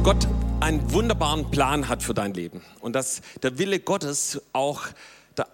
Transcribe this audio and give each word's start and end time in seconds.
dass 0.00 0.04
Gott 0.04 0.28
einen 0.60 0.92
wunderbaren 0.94 1.50
Plan 1.50 1.88
hat 1.90 2.02
für 2.02 2.14
dein 2.14 2.32
Leben 2.32 2.62
und 2.80 2.94
dass 2.94 3.20
der 3.42 3.58
Wille 3.58 3.80
Gottes 3.80 4.40
auch 4.54 4.86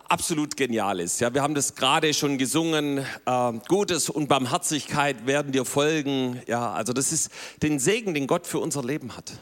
absolut 0.08 0.56
genial 0.56 1.00
ist. 1.00 1.20
Ja, 1.20 1.34
wir 1.34 1.42
haben 1.42 1.56
das 1.56 1.74
gerade 1.74 2.14
schon 2.14 2.38
gesungen. 2.38 2.98
Äh, 2.98 3.52
Gutes 3.66 4.08
und 4.08 4.28
Barmherzigkeit 4.28 5.26
werden 5.26 5.50
dir 5.50 5.64
folgen. 5.64 6.40
Ja, 6.46 6.72
also 6.72 6.92
das 6.92 7.10
ist 7.10 7.30
den 7.62 7.80
Segen, 7.80 8.14
den 8.14 8.28
Gott 8.28 8.46
für 8.46 8.60
unser 8.60 8.84
Leben 8.84 9.16
hat. 9.16 9.32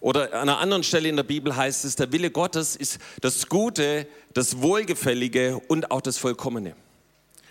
Oder 0.00 0.32
an 0.32 0.48
einer 0.48 0.60
anderen 0.60 0.82
Stelle 0.82 1.10
in 1.10 1.16
der 1.16 1.22
Bibel 1.22 1.54
heißt 1.54 1.84
es, 1.84 1.96
der 1.96 2.10
Wille 2.10 2.30
Gottes 2.30 2.74
ist 2.74 2.98
das 3.20 3.48
Gute, 3.48 4.06
das 4.32 4.62
Wohlgefällige 4.62 5.60
und 5.68 5.90
auch 5.90 6.00
das 6.00 6.16
Vollkommene. 6.16 6.74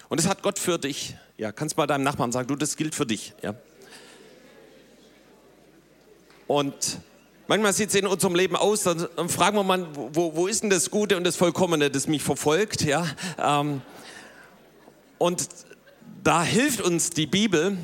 Und 0.09 0.20
das 0.20 0.27
hat 0.27 0.41
Gott 0.41 0.58
für 0.58 0.80
dich. 0.80 1.16
Ja, 1.38 1.52
kannst 1.52 1.77
mal 1.77 1.86
deinem 1.86 2.04
Nachbarn 2.04 2.32
sagen, 2.32 2.48
du, 2.48 2.55
das 2.55 2.76
gilt 2.76 2.95
für 2.95 3.05
dich. 3.05 3.34
Ja. 3.44 3.54
Und 6.48 6.99
manchmal 7.48 7.73
sieht 7.73 7.90
es 7.90 7.95
in 7.95 8.08
unserem 8.08 8.35
Leben 8.35 8.55
aus, 8.55 8.84
dann 8.84 9.30
fragen 9.30 9.58
wir 9.58 9.63
mal, 9.63 9.88
wo, 9.94 10.36
wo 10.36 10.48
ist 10.48 10.63
denn 10.63 10.70
das 10.70 10.91
Gute 10.91 11.17
und 11.17 11.23
das 11.23 11.36
Vollkommene, 11.36 11.90
das 11.90 12.08
mich 12.08 12.23
verfolgt? 12.23 12.81
Ja? 12.81 13.08
Ähm, 13.38 13.81
und 15.17 15.48
da 16.23 16.44
hilft 16.44 16.81
uns 16.81 17.09
die 17.09 17.27
Bibel 17.27 17.77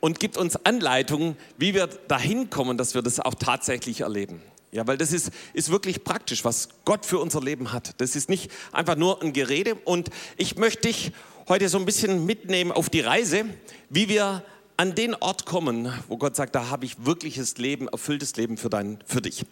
und 0.00 0.20
gibt 0.20 0.36
uns 0.36 0.56
Anleitungen, 0.64 1.36
wie 1.56 1.74
wir 1.74 1.86
dahin 1.86 2.50
kommen, 2.50 2.76
dass 2.76 2.94
wir 2.94 3.02
das 3.02 3.20
auch 3.20 3.34
tatsächlich 3.34 4.00
erleben. 4.00 4.42
Ja, 4.72 4.86
weil 4.86 4.96
das 4.96 5.12
ist, 5.12 5.30
ist 5.52 5.70
wirklich 5.70 6.04
praktisch, 6.04 6.44
was 6.44 6.68
Gott 6.84 7.04
für 7.04 7.18
unser 7.18 7.40
Leben 7.40 7.72
hat. 7.72 8.00
Das 8.00 8.14
ist 8.14 8.28
nicht 8.28 8.52
einfach 8.70 8.94
nur 8.94 9.20
ein 9.20 9.32
Gerede. 9.32 9.74
Und 9.74 10.10
ich 10.36 10.56
möchte 10.56 10.82
dich 10.82 11.12
heute 11.48 11.68
so 11.68 11.78
ein 11.78 11.84
bisschen 11.84 12.24
mitnehmen 12.24 12.70
auf 12.70 12.88
die 12.88 13.00
Reise, 13.00 13.46
wie 13.88 14.08
wir 14.08 14.44
an 14.80 14.94
den 14.94 15.14
Ort 15.14 15.44
kommen, 15.44 15.92
wo 16.08 16.16
Gott 16.16 16.34
sagt, 16.36 16.54
da 16.54 16.70
habe 16.70 16.86
ich 16.86 17.04
wirkliches 17.04 17.58
Leben, 17.58 17.86
erfülltes 17.88 18.36
Leben 18.36 18.56
für, 18.56 18.70
dein, 18.70 18.98
für 19.04 19.20
dich. 19.20 19.44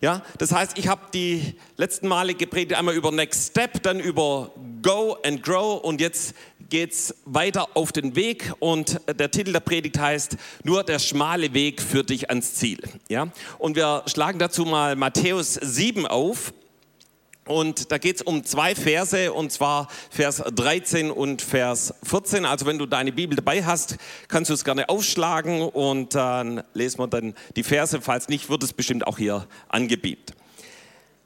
Ja, 0.00 0.22
das 0.38 0.52
heißt, 0.52 0.78
ich 0.78 0.88
habe 0.88 1.02
die 1.12 1.54
letzten 1.76 2.08
Male 2.08 2.32
gepredigt 2.32 2.78
einmal 2.78 2.94
über 2.94 3.12
Next 3.12 3.50
Step, 3.50 3.82
dann 3.82 4.00
über 4.00 4.52
Go 4.80 5.18
and 5.22 5.42
Grow 5.42 5.84
und 5.84 6.00
jetzt 6.00 6.34
geht 6.70 6.92
es 6.92 7.14
weiter 7.26 7.68
auf 7.74 7.92
den 7.92 8.16
Weg 8.16 8.54
und 8.58 9.02
der 9.06 9.30
Titel 9.30 9.52
der 9.52 9.60
Predigt 9.60 9.98
heißt 9.98 10.38
nur 10.64 10.82
der 10.82 10.98
schmale 10.98 11.52
Weg 11.52 11.82
führt 11.82 12.08
dich 12.08 12.30
ans 12.30 12.54
Ziel. 12.54 12.80
Ja, 13.10 13.28
und 13.58 13.76
wir 13.76 14.04
schlagen 14.06 14.38
dazu 14.38 14.64
mal 14.64 14.96
Matthäus 14.96 15.56
7 15.60 16.06
auf 16.06 16.54
und 17.46 17.90
da 17.90 17.98
geht 17.98 18.16
es 18.16 18.22
um 18.22 18.44
zwei 18.44 18.74
Verse, 18.74 19.32
und 19.32 19.50
zwar 19.50 19.88
Vers 20.10 20.42
13 20.54 21.10
und 21.10 21.42
Vers 21.42 21.94
14. 22.04 22.44
Also 22.44 22.66
wenn 22.66 22.78
du 22.78 22.86
deine 22.86 23.12
Bibel 23.12 23.34
dabei 23.34 23.64
hast, 23.64 23.96
kannst 24.28 24.50
du 24.50 24.54
es 24.54 24.64
gerne 24.64 24.88
aufschlagen 24.88 25.62
und 25.62 26.14
dann 26.14 26.62
lesen 26.74 26.98
wir 26.98 27.08
dann 27.08 27.34
die 27.56 27.62
Verse. 27.62 28.00
Falls 28.00 28.28
nicht, 28.28 28.50
wird 28.50 28.62
es 28.62 28.72
bestimmt 28.72 29.06
auch 29.06 29.18
hier 29.18 29.46
angebietet. 29.68 30.36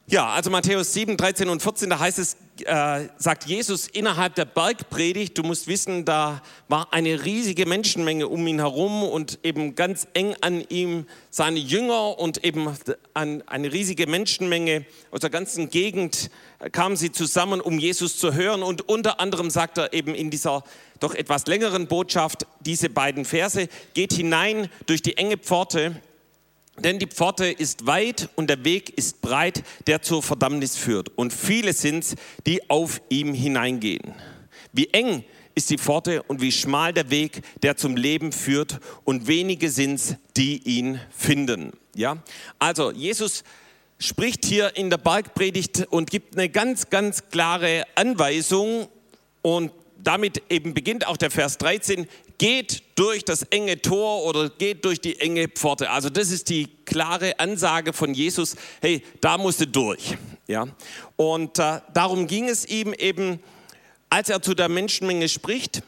Ja, 0.07 0.29
also 0.31 0.51
Matthäus 0.51 0.93
7, 0.93 1.17
13 1.17 1.49
und 1.49 1.63
14, 1.63 1.91
da 1.91 1.99
heißt 1.99 2.19
es, 2.19 2.37
äh, 2.63 3.09
sagt 3.17 3.47
Jesus 3.47 3.89
innerhalb 3.89 4.35
der 4.35 4.45
Bergpredigt, 4.45 5.37
du 5.37 5.43
musst 5.43 5.67
wissen, 5.67 6.05
da 6.05 6.43
war 6.69 6.93
eine 6.93 7.25
riesige 7.25 7.67
Menschenmenge 7.67 8.29
um 8.29 8.47
ihn 8.47 8.61
herum 8.61 9.03
und 9.03 9.41
eben 9.43 9.75
ganz 9.75 10.07
eng 10.15 10.35
an 10.41 10.65
ihm 10.69 11.07
seine 11.31 11.59
Jünger 11.59 12.19
und 12.19 12.45
eben 12.45 12.69
an 13.13 13.43
eine 13.47 13.73
riesige 13.73 14.07
Menschenmenge 14.07 14.87
aus 15.11 15.21
der 15.21 15.31
ganzen 15.31 15.71
Gegend 15.71 16.31
kamen 16.73 16.97
sie 16.97 17.13
zusammen, 17.13 17.61
um 17.61 17.79
Jesus 17.79 18.19
zu 18.19 18.35
hören. 18.35 18.63
Und 18.63 18.89
unter 18.89 19.21
anderem 19.21 19.51
sagt 19.51 19.79
er 19.79 19.93
eben 19.93 20.15
in 20.15 20.31
dieser 20.31 20.63
doch 21.01 21.15
etwas 21.15 21.47
längeren 21.47 21.87
Botschaft 21.87 22.47
diese 22.61 22.89
beiden 22.89 23.25
Verse, 23.25 23.69
geht 23.95 24.13
hinein 24.13 24.69
durch 24.87 25.03
die 25.03 25.17
enge 25.17 25.37
Pforte 25.39 26.01
denn 26.79 26.99
die 26.99 27.07
Pforte 27.07 27.47
ist 27.47 27.87
weit 27.87 28.29
und 28.35 28.51
der 28.51 28.65
Weg 28.65 28.97
ist 28.99 29.21
breit, 29.21 29.63
der 29.87 30.03
zur 30.03 30.23
Verdammnis 30.23 30.77
führt. 30.77 31.11
Und 31.17 31.33
viele 31.33 31.73
sind 31.73 32.05
es, 32.05 32.17
die 32.47 32.69
auf 32.69 33.01
ihm 33.09 33.33
hineingehen. 33.33 34.15
Wie 34.73 34.89
eng 34.89 35.25
ist 35.55 35.71
die 35.71 35.79
Pforte 35.79 36.23
und 36.25 36.41
wie 36.41 36.53
schmal 36.53 36.93
der 36.93 37.11
Weg, 37.11 37.43
der 37.63 37.77
zum 37.77 37.97
Leben 37.97 38.33
führt. 38.33 38.81
Und 39.05 39.29
wenige 39.29 39.71
sind 39.71 39.95
es, 39.95 40.17
die 40.37 40.59
ihn 40.65 41.01
finden. 41.17 41.73
Ja, 41.95 42.19
also 42.59 42.91
Jesus 42.91 43.45
spricht 43.99 44.45
hier 44.45 44.77
in 44.77 44.91
der 44.91 44.99
Bergpredigt 44.99 45.87
und 45.91 46.11
gibt 46.11 46.37
eine 46.37 46.49
ganz, 46.49 46.91
ganz 46.91 47.31
klare 47.31 47.85
Anweisung 47.95 48.89
und 49.43 49.71
damit 50.05 50.43
eben 50.51 50.75
beginnt 50.75 51.07
auch 51.07 51.17
der 51.17 51.31
Vers 51.31 51.59
13, 51.59 52.07
geht 52.39 52.83
durch 52.95 53.25
das 53.25 53.43
enge 53.45 53.81
Tor 53.81 54.25
oder 54.25 54.51
geht 54.51 54.85
durch 54.85 55.01
die 55.01 55.19
enge 55.19 55.49
Pforte. 55.49 55.91
Also 55.91 56.11
das 56.11 56.31
ist 56.31 56.49
die 56.49 56.69
klare 56.85 57.39
Ansage 57.39 57.93
von 57.93 58.15
Jesus, 58.15 58.57
hey, 58.81 59.03
da 59.21 59.39
musst 59.39 59.61
du 59.61 59.67
durch. 59.67 60.17
Ja? 60.47 60.69
Und 61.17 61.59
äh, 61.59 61.81
darum 61.93 62.27
ging 62.27 62.49
es 62.49 62.67
ihm 62.67 62.93
eben, 62.93 63.41
als 64.11 64.29
er 64.29 64.43
zu 64.43 64.55
der 64.55 64.69
Menschenmenge 64.69 65.29
spricht 65.29 65.83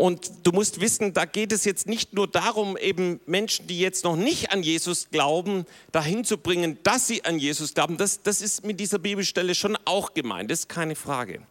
und 0.00 0.32
du 0.44 0.52
musst 0.52 0.80
wissen, 0.80 1.12
da 1.12 1.26
geht 1.26 1.52
es 1.52 1.66
jetzt 1.66 1.86
nicht 1.86 2.14
nur 2.14 2.26
darum, 2.26 2.78
eben 2.78 3.20
Menschen, 3.26 3.66
die 3.66 3.78
jetzt 3.78 4.02
noch 4.04 4.16
nicht 4.16 4.50
an 4.50 4.62
Jesus 4.62 5.08
glauben, 5.10 5.66
dahin 5.92 6.24
zu 6.24 6.38
bringen, 6.38 6.78
dass 6.84 7.06
sie 7.06 7.22
an 7.26 7.38
Jesus 7.38 7.74
glauben. 7.74 7.98
Das, 7.98 8.22
das 8.22 8.40
ist 8.40 8.64
mit 8.64 8.80
dieser 8.80 8.98
Bibelstelle 8.98 9.54
schon 9.54 9.76
auch 9.84 10.14
gemeint, 10.14 10.50
das 10.50 10.60
ist 10.60 10.68
keine 10.70 10.94
Frage. 10.94 11.42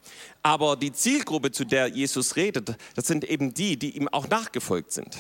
Aber 0.41 0.75
die 0.75 0.91
Zielgruppe, 0.91 1.51
zu 1.51 1.63
der 1.63 1.89
Jesus 1.89 2.37
redet, 2.37 2.75
das 2.95 3.05
sind 3.05 3.23
eben 3.23 3.53
die, 3.53 3.77
die 3.77 3.95
ihm 3.95 4.07
auch 4.07 4.27
nachgefolgt 4.27 4.93
sind. 4.93 5.15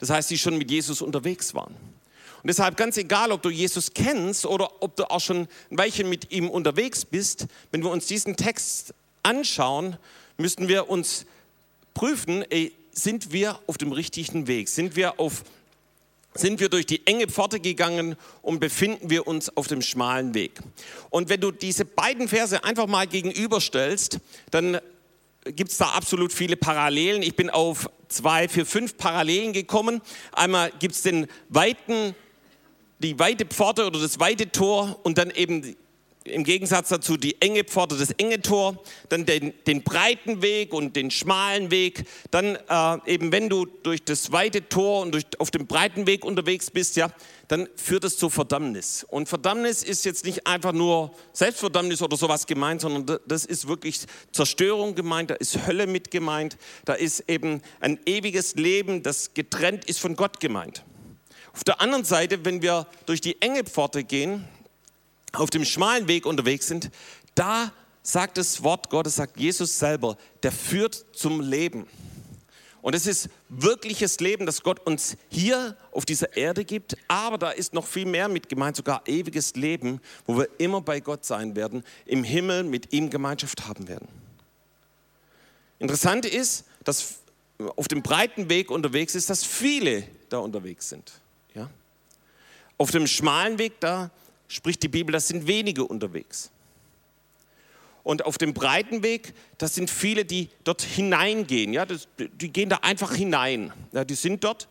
Das 0.00 0.10
heißt, 0.10 0.28
die 0.30 0.38
schon 0.38 0.58
mit 0.58 0.68
Jesus 0.68 1.00
unterwegs 1.00 1.54
waren. 1.54 1.76
Und 1.76 2.48
deshalb 2.48 2.76
ganz 2.76 2.96
egal, 2.96 3.30
ob 3.30 3.40
du 3.42 3.50
Jesus 3.50 3.94
kennst 3.94 4.46
oder 4.46 4.82
ob 4.82 4.96
du 4.96 5.08
auch 5.08 5.20
schon 5.20 5.46
ein 5.70 5.78
Weilchen 5.78 6.08
mit 6.08 6.32
ihm 6.32 6.50
unterwegs 6.50 7.04
bist, 7.04 7.46
wenn 7.70 7.84
wir 7.84 7.90
uns 7.90 8.06
diesen 8.06 8.34
Text 8.34 8.94
anschauen, 9.22 9.96
müssen 10.38 10.66
wir 10.66 10.90
uns 10.90 11.24
prüfen, 11.94 12.44
ey, 12.50 12.72
sind 12.92 13.32
wir 13.32 13.58
auf 13.66 13.78
dem 13.78 13.92
richtigen 13.92 14.46
Weg? 14.46 14.68
Sind 14.68 14.96
wir, 14.96 15.18
auf, 15.18 15.44
sind 16.34 16.60
wir 16.60 16.68
durch 16.68 16.86
die 16.86 17.06
enge 17.06 17.28
Pforte 17.28 17.60
gegangen 17.60 18.16
und 18.42 18.60
befinden 18.60 19.10
wir 19.10 19.26
uns 19.26 19.56
auf 19.56 19.66
dem 19.66 19.82
schmalen 19.82 20.34
Weg? 20.34 20.60
Und 21.10 21.28
wenn 21.28 21.40
du 21.40 21.50
diese 21.50 21.84
beiden 21.84 22.28
Verse 22.28 22.62
einfach 22.62 22.86
mal 22.86 23.06
gegenüberstellst, 23.06 24.18
dann 24.50 24.78
gibt 25.44 25.70
es 25.70 25.78
da 25.78 25.90
absolut 25.90 26.32
viele 26.32 26.56
Parallelen. 26.56 27.22
Ich 27.22 27.36
bin 27.36 27.50
auf 27.50 27.90
zwei, 28.08 28.48
vier, 28.48 28.66
fünf 28.66 28.96
Parallelen 28.96 29.52
gekommen. 29.52 30.00
Einmal 30.32 30.72
gibt 30.78 30.94
es 30.94 31.02
den 31.02 31.26
weiten, 31.48 32.14
die 33.00 33.18
weite 33.18 33.44
Pforte 33.44 33.86
oder 33.86 34.00
das 34.00 34.18
weite 34.20 34.50
Tor 34.50 34.98
und 35.02 35.18
dann 35.18 35.30
eben 35.30 35.76
im 36.24 36.42
Gegensatz 36.42 36.88
dazu 36.88 37.16
die 37.16 37.40
enge 37.42 37.64
Pforte, 37.64 37.96
das 37.96 38.10
enge 38.12 38.40
Tor, 38.40 38.82
dann 39.10 39.26
den, 39.26 39.52
den 39.66 39.82
breiten 39.82 40.40
Weg 40.40 40.72
und 40.72 40.96
den 40.96 41.10
schmalen 41.10 41.70
Weg. 41.70 42.04
Dann 42.30 42.56
äh, 42.56 43.12
eben, 43.12 43.30
wenn 43.30 43.50
du 43.50 43.66
durch 43.66 44.02
das 44.02 44.32
weite 44.32 44.66
Tor 44.68 45.02
und 45.02 45.12
durch, 45.12 45.24
auf 45.38 45.50
dem 45.50 45.66
breiten 45.66 46.06
Weg 46.06 46.24
unterwegs 46.24 46.70
bist, 46.70 46.96
ja, 46.96 47.10
dann 47.48 47.68
führt 47.76 48.04
es 48.04 48.16
zur 48.16 48.30
Verdammnis. 48.30 49.04
Und 49.08 49.28
Verdammnis 49.28 49.82
ist 49.82 50.06
jetzt 50.06 50.24
nicht 50.24 50.46
einfach 50.46 50.72
nur 50.72 51.12
Selbstverdammnis 51.34 52.00
oder 52.00 52.16
sowas 52.16 52.46
gemeint, 52.46 52.80
sondern 52.80 53.18
das 53.26 53.44
ist 53.44 53.68
wirklich 53.68 54.00
Zerstörung 54.32 54.94
gemeint, 54.94 55.30
da 55.30 55.34
ist 55.34 55.66
Hölle 55.66 55.86
mit 55.86 56.10
gemeint, 56.10 56.56
da 56.86 56.94
ist 56.94 57.24
eben 57.28 57.60
ein 57.80 58.00
ewiges 58.06 58.54
Leben, 58.54 59.02
das 59.02 59.34
getrennt 59.34 59.84
ist 59.84 60.00
von 60.00 60.16
Gott 60.16 60.40
gemeint. 60.40 60.84
Auf 61.52 61.64
der 61.64 61.82
anderen 61.82 62.04
Seite, 62.04 62.44
wenn 62.46 62.62
wir 62.62 62.86
durch 63.04 63.20
die 63.20 63.40
enge 63.42 63.62
Pforte 63.64 64.04
gehen, 64.04 64.48
auf 65.34 65.50
dem 65.50 65.64
schmalen 65.64 66.08
Weg 66.08 66.26
unterwegs 66.26 66.66
sind, 66.66 66.90
da 67.34 67.72
sagt 68.02 68.36
das 68.38 68.62
Wort 68.62 68.90
Gottes, 68.90 69.16
sagt 69.16 69.38
Jesus 69.38 69.78
selber, 69.78 70.16
der 70.42 70.52
führt 70.52 71.04
zum 71.12 71.40
Leben. 71.40 71.86
Und 72.82 72.94
es 72.94 73.06
ist 73.06 73.30
wirkliches 73.48 74.20
Leben, 74.20 74.44
das 74.44 74.62
Gott 74.62 74.78
uns 74.86 75.16
hier 75.30 75.74
auf 75.90 76.04
dieser 76.04 76.36
Erde 76.36 76.66
gibt, 76.66 76.98
aber 77.08 77.38
da 77.38 77.50
ist 77.50 77.72
noch 77.72 77.86
viel 77.86 78.04
mehr 78.04 78.28
mit 78.28 78.50
gemeint, 78.50 78.76
sogar 78.76 79.02
ewiges 79.08 79.54
Leben, 79.54 80.02
wo 80.26 80.36
wir 80.36 80.48
immer 80.58 80.82
bei 80.82 81.00
Gott 81.00 81.24
sein 81.24 81.56
werden, 81.56 81.82
im 82.04 82.24
Himmel 82.24 82.62
mit 82.62 82.92
ihm 82.92 83.08
Gemeinschaft 83.08 83.66
haben 83.66 83.88
werden. 83.88 84.06
Interessant 85.78 86.26
ist, 86.26 86.66
dass 86.84 87.20
auf 87.76 87.88
dem 87.88 88.02
breiten 88.02 88.50
Weg 88.50 88.70
unterwegs 88.70 89.14
ist, 89.14 89.30
dass 89.30 89.44
viele 89.44 90.06
da 90.28 90.38
unterwegs 90.38 90.90
sind. 90.90 91.12
Ja? 91.54 91.70
Auf 92.76 92.90
dem 92.90 93.06
schmalen 93.06 93.58
Weg 93.58 93.80
da 93.80 94.10
spricht 94.54 94.82
die 94.82 94.88
Bibel, 94.88 95.12
das 95.12 95.28
sind 95.28 95.46
wenige 95.46 95.84
unterwegs. 95.84 96.50
Und 98.04 98.24
auf 98.24 98.38
dem 98.38 98.52
breiten 98.52 99.02
Weg, 99.02 99.32
das 99.58 99.74
sind 99.74 99.90
viele, 99.90 100.24
die 100.24 100.50
dort 100.62 100.82
hineingehen. 100.82 101.72
Ja, 101.72 101.86
das, 101.86 102.06
die 102.18 102.52
gehen 102.52 102.68
da 102.68 102.76
einfach 102.82 103.14
hinein. 103.14 103.72
Ja, 103.92 104.04
die 104.04 104.14
sind 104.14 104.44
dort. 104.44 104.68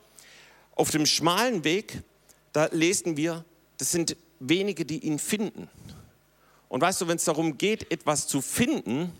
Auf 0.75 0.91
dem 0.91 1.06
schmalen 1.06 1.63
Weg, 1.63 2.01
da 2.51 2.65
lesen 2.71 3.18
wir, 3.18 3.44
das 3.77 3.91
sind 3.91 4.15
wenige, 4.39 4.85
die 4.85 5.00
ihn 5.00 5.19
finden. 5.19 5.68
Und 6.69 6.81
weißt 6.81 7.01
du, 7.01 7.07
wenn 7.07 7.18
es 7.18 7.25
darum 7.25 7.57
geht, 7.57 7.91
etwas 7.91 8.27
zu 8.27 8.41
finden, 8.41 9.12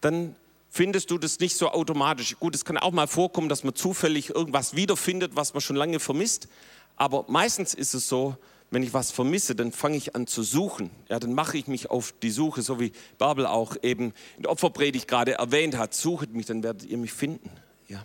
dann 0.00 0.36
findest 0.70 1.10
du 1.10 1.18
das 1.18 1.40
nicht 1.40 1.56
so 1.56 1.70
automatisch. 1.70 2.36
Gut, 2.38 2.54
es 2.54 2.64
kann 2.64 2.78
auch 2.78 2.92
mal 2.92 3.08
vorkommen, 3.08 3.48
dass 3.48 3.64
man 3.64 3.74
zufällig 3.74 4.30
irgendwas 4.30 4.76
wiederfindet, 4.76 5.34
was 5.34 5.52
man 5.54 5.60
schon 5.60 5.76
lange 5.76 5.98
vermisst. 5.98 6.48
Aber 6.96 7.24
meistens 7.28 7.74
ist 7.74 7.94
es 7.94 8.08
so, 8.08 8.36
wenn 8.70 8.82
ich 8.82 8.94
was 8.94 9.10
vermisse, 9.10 9.54
dann 9.54 9.72
fange 9.72 9.96
ich 9.96 10.14
an 10.14 10.26
zu 10.26 10.42
suchen. 10.42 10.90
Ja, 11.08 11.18
dann 11.18 11.34
mache 11.34 11.58
ich 11.58 11.66
mich 11.66 11.90
auf 11.90 12.14
die 12.22 12.30
Suche, 12.30 12.62
so 12.62 12.78
wie 12.78 12.92
Babel 13.18 13.46
auch 13.46 13.76
eben 13.82 14.12
in 14.36 14.44
der 14.44 14.52
Opferpredigt 14.52 15.08
gerade 15.08 15.34
erwähnt 15.34 15.76
hat. 15.76 15.92
Suchet 15.92 16.32
mich, 16.32 16.46
dann 16.46 16.62
werdet 16.62 16.84
ihr 16.84 16.96
mich 16.96 17.12
finden. 17.12 17.50
Ja. 17.88 18.04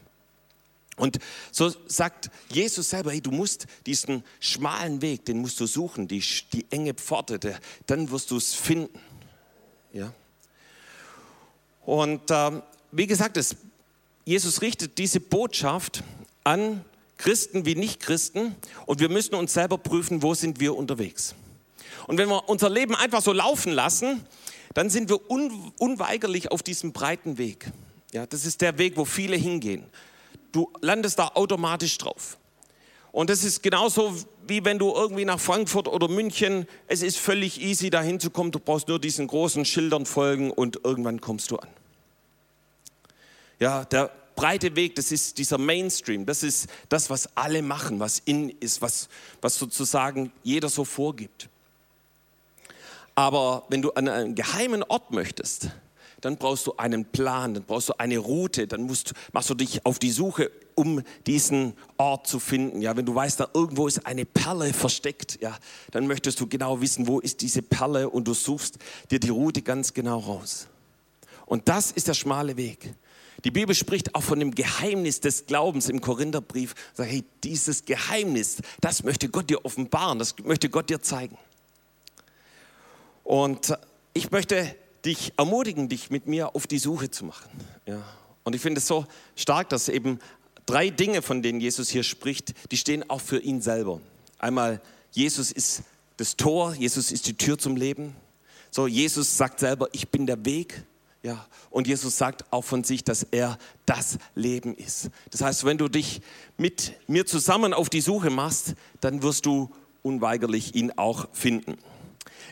Und 0.96 1.20
so 1.52 1.72
sagt 1.86 2.32
Jesus 2.50 2.90
selber, 2.90 3.12
hey, 3.12 3.22
du 3.22 3.32
musst 3.32 3.68
diesen 3.86 4.24
schmalen 4.40 5.02
Weg, 5.02 5.26
den 5.26 5.40
musst 5.40 5.60
du 5.60 5.68
suchen, 5.68 6.08
die, 6.08 6.24
die 6.52 6.66
enge 6.72 6.96
Pforte, 6.96 7.38
der, 7.38 7.60
dann 7.86 8.10
wirst 8.10 8.32
du 8.32 8.38
es 8.38 8.56
finden. 8.56 9.00
Ja. 9.94 10.14
Und 11.86 12.22
ähm, 12.32 12.64
wie 12.92 13.06
gesagt, 13.06 13.38
es, 13.38 13.56
Jesus 14.26 14.62
richtet 14.64 14.98
diese 14.98 15.20
Botschaft 15.20 16.04
an 16.44 16.84
Christen 17.18 17.66
wie 17.66 17.76
Nicht-Christen 17.76 18.56
und 18.86 19.00
wir 19.00 19.10
müssen 19.10 19.36
uns 19.36 19.54
selber 19.54 19.78
prüfen, 19.78 20.22
wo 20.22 20.34
sind 20.34 20.60
wir 20.60 20.76
unterwegs. 20.76 21.36
Und 22.08 22.18
wenn 22.18 22.30
wir 22.30 22.50
unser 22.50 22.70
Leben 22.70 22.96
einfach 22.96 23.22
so 23.22 23.34
laufen 23.34 23.72
lassen, 23.72 24.26
dann 24.74 24.90
sind 24.90 25.10
wir 25.10 25.30
un 25.30 25.72
unweigerlich 25.80 26.52
auf 26.52 26.62
diesem 26.62 26.92
breiten 26.92 27.38
Weg. 27.38 27.72
Ja, 28.12 28.26
das 28.26 28.46
ist 28.46 28.62
der 28.62 28.78
Weg, 28.78 28.98
wo 28.98 29.06
viele 29.06 29.36
hingehen. 29.36 29.84
Du 30.52 30.72
landest 30.82 31.20
da 31.20 31.32
automatisch 31.34 31.98
drauf. 31.98 32.38
Und 33.12 33.30
das 33.30 33.44
ist 33.46 33.64
genauso 33.64 34.14
wie 34.46 34.64
wenn 34.66 34.78
du 34.78 34.94
irgendwie 34.94 35.26
nach 35.26 35.40
Frankfurt 35.40 35.88
oder 35.88 36.10
München, 36.10 36.68
es 36.88 37.02
ist 37.02 37.18
völlig 37.18 37.62
easy 37.62 37.90
da 37.90 38.02
hinzukommen, 38.02 38.52
du 38.52 38.60
brauchst 38.60 38.90
nur 38.90 39.00
diesen 39.00 39.28
großen 39.28 39.64
Schildern 39.64 40.06
folgen 40.06 40.52
und 40.52 40.82
irgendwann 40.84 41.22
kommst 41.22 41.50
du 41.52 41.58
an. 41.58 41.70
Ja, 43.60 43.86
der 43.86 44.12
breite 44.36 44.76
Weg, 44.76 44.96
das 44.96 45.12
ist 45.12 45.38
dieser 45.38 45.58
Mainstream, 45.58 46.26
das 46.26 46.44
ist 46.44 46.68
das, 46.90 47.10
was 47.10 47.36
alle 47.36 47.62
machen, 47.62 48.00
was 48.00 48.20
in 48.26 48.50
ist, 48.50 48.82
was, 48.82 49.10
was 49.42 49.58
sozusagen 49.58 50.32
jeder 50.44 50.70
so 50.70 50.86
vorgibt. 50.86 51.50
Aber 53.16 53.64
wenn 53.70 53.82
du 53.82 53.92
an 53.92 54.10
einen 54.10 54.36
geheimen 54.36 54.84
Ort 54.84 55.12
möchtest, 55.12 55.70
dann 56.22 56.38
brauchst 56.38 56.66
du 56.68 56.76
einen 56.78 57.06
Plan, 57.06 57.54
dann 57.54 57.64
brauchst 57.64 57.90
du 57.90 58.00
eine 58.00 58.18
Route, 58.18 58.68
dann 58.68 58.82
musst, 58.82 59.14
machst 59.32 59.50
du 59.50 59.54
dich 59.54 59.86
auf 59.86 60.00
die 60.00 60.12
Suche, 60.12 60.52
um 60.74 61.04
diesen 61.28 61.74
Ort 61.98 62.28
zu 62.28 62.40
finden. 62.40 62.82
Ja, 62.82 62.98
wenn 62.98 63.06
du 63.06 63.14
weißt, 63.14 63.40
da 63.40 63.50
irgendwo 63.54 63.88
ist 63.88 64.06
eine 64.06 64.26
Perle 64.26 64.74
versteckt, 64.74 65.40
ja, 65.42 65.56
dann 65.92 66.08
möchtest 66.08 66.40
du 66.40 66.48
genau 66.48 66.82
wissen, 66.82 67.08
wo 67.08 67.20
ist 67.20 67.42
diese 67.42 67.62
Perle 67.62 68.10
und 68.10 68.28
du 68.28 68.34
suchst 68.34 68.80
dir 69.12 69.20
die 69.20 69.30
Route 69.30 69.62
ganz 69.62 69.94
genau 69.94 70.20
raus. 70.20 70.68
Und 71.46 71.70
das 71.70 71.92
ist 71.92 72.08
der 72.08 72.16
schmale 72.16 72.58
Weg. 72.58 72.94
Die 73.46 73.52
Bibel 73.52 73.76
spricht 73.76 74.16
auch 74.16 74.24
von 74.24 74.40
dem 74.40 74.56
Geheimnis 74.56 75.22
des 75.22 75.46
Glaubens 75.46 75.88
im 75.88 76.02
Korintherbrief. 76.02 76.74
Sagt, 76.96 77.12
hey, 77.12 77.24
dieses 77.44 77.86
Geheimnis, 77.86 78.58
das 78.82 79.04
möchte 79.04 79.30
Gott 79.30 79.50
dir 79.52 79.64
offenbaren, 79.64 80.18
das 80.18 80.36
möchte 80.44 80.68
Gott 80.70 80.90
dir 80.90 81.02
zeigen. 81.02 81.38
Und 83.24 83.78
ich 84.14 84.32
möchte 84.32 84.76
dich 85.06 85.34
ermutigen, 85.38 85.88
dich 85.90 86.10
mit 86.10 86.28
mir 86.28 86.56
auf 86.56 86.66
die 86.66 86.80
Suche 86.80 87.12
zu 87.12 87.26
machen. 87.26 87.50
Ja. 87.86 88.04
Und 88.44 88.56
ich 88.56 88.62
finde 88.62 88.80
es 88.80 88.88
so 88.88 89.06
stark, 89.36 89.70
dass 89.70 89.90
eben 89.90 90.20
drei 90.66 90.90
Dinge, 90.90 91.22
von 91.22 91.44
denen 91.44 91.62
Jesus 91.62 91.90
hier 91.90 92.04
spricht, 92.04 92.54
die 92.72 92.78
stehen 92.78 93.08
auch 93.10 93.22
für 93.22 93.40
ihn 93.40 93.62
selber. 93.62 94.02
Einmal, 94.40 94.82
Jesus 95.12 95.52
ist 95.52 95.84
das 96.18 96.36
Tor, 96.36 96.74
Jesus 96.74 97.12
ist 97.12 97.28
die 97.28 97.38
Tür 97.38 97.60
zum 97.60 97.76
Leben. 97.76 98.16
So, 98.72 98.88
Jesus 98.88 99.38
sagt 99.38 99.60
selber, 99.60 99.88
ich 99.92 100.10
bin 100.10 100.26
der 100.26 100.44
Weg. 100.46 100.84
Ja, 101.26 101.44
und 101.72 101.88
Jesus 101.88 102.20
sagt 102.20 102.46
auch 102.54 102.62
von 102.62 102.84
sich, 102.84 103.04
dass 103.04 103.24
er 103.24 103.58
das 103.88 104.20
Leben 104.36 104.76
ist. 104.76 105.10
Das 105.32 105.42
heißt, 105.42 105.66
wenn 105.66 105.80
du 105.80 105.88
dich 105.88 106.22
mit 106.56 106.94
mir 107.08 107.26
zusammen 107.26 107.74
auf 107.74 107.90
die 107.90 108.02
Suche 108.02 108.30
machst, 108.30 108.76
dann 109.02 109.24
wirst 109.24 109.48
du 109.48 109.72
unweigerlich 110.04 110.76
ihn 110.76 110.92
auch 110.98 111.28
finden. 111.34 111.80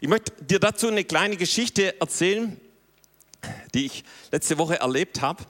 Ich 0.02 0.08
möchte 0.08 0.32
dir 0.44 0.60
dazu 0.60 0.88
eine 0.88 1.04
kleine 1.04 1.38
Geschichte 1.38 2.02
erzählen, 2.02 2.60
die 3.76 3.86
ich 3.86 4.04
letzte 4.32 4.58
Woche 4.58 4.80
erlebt 4.80 5.22
habe. 5.22 5.44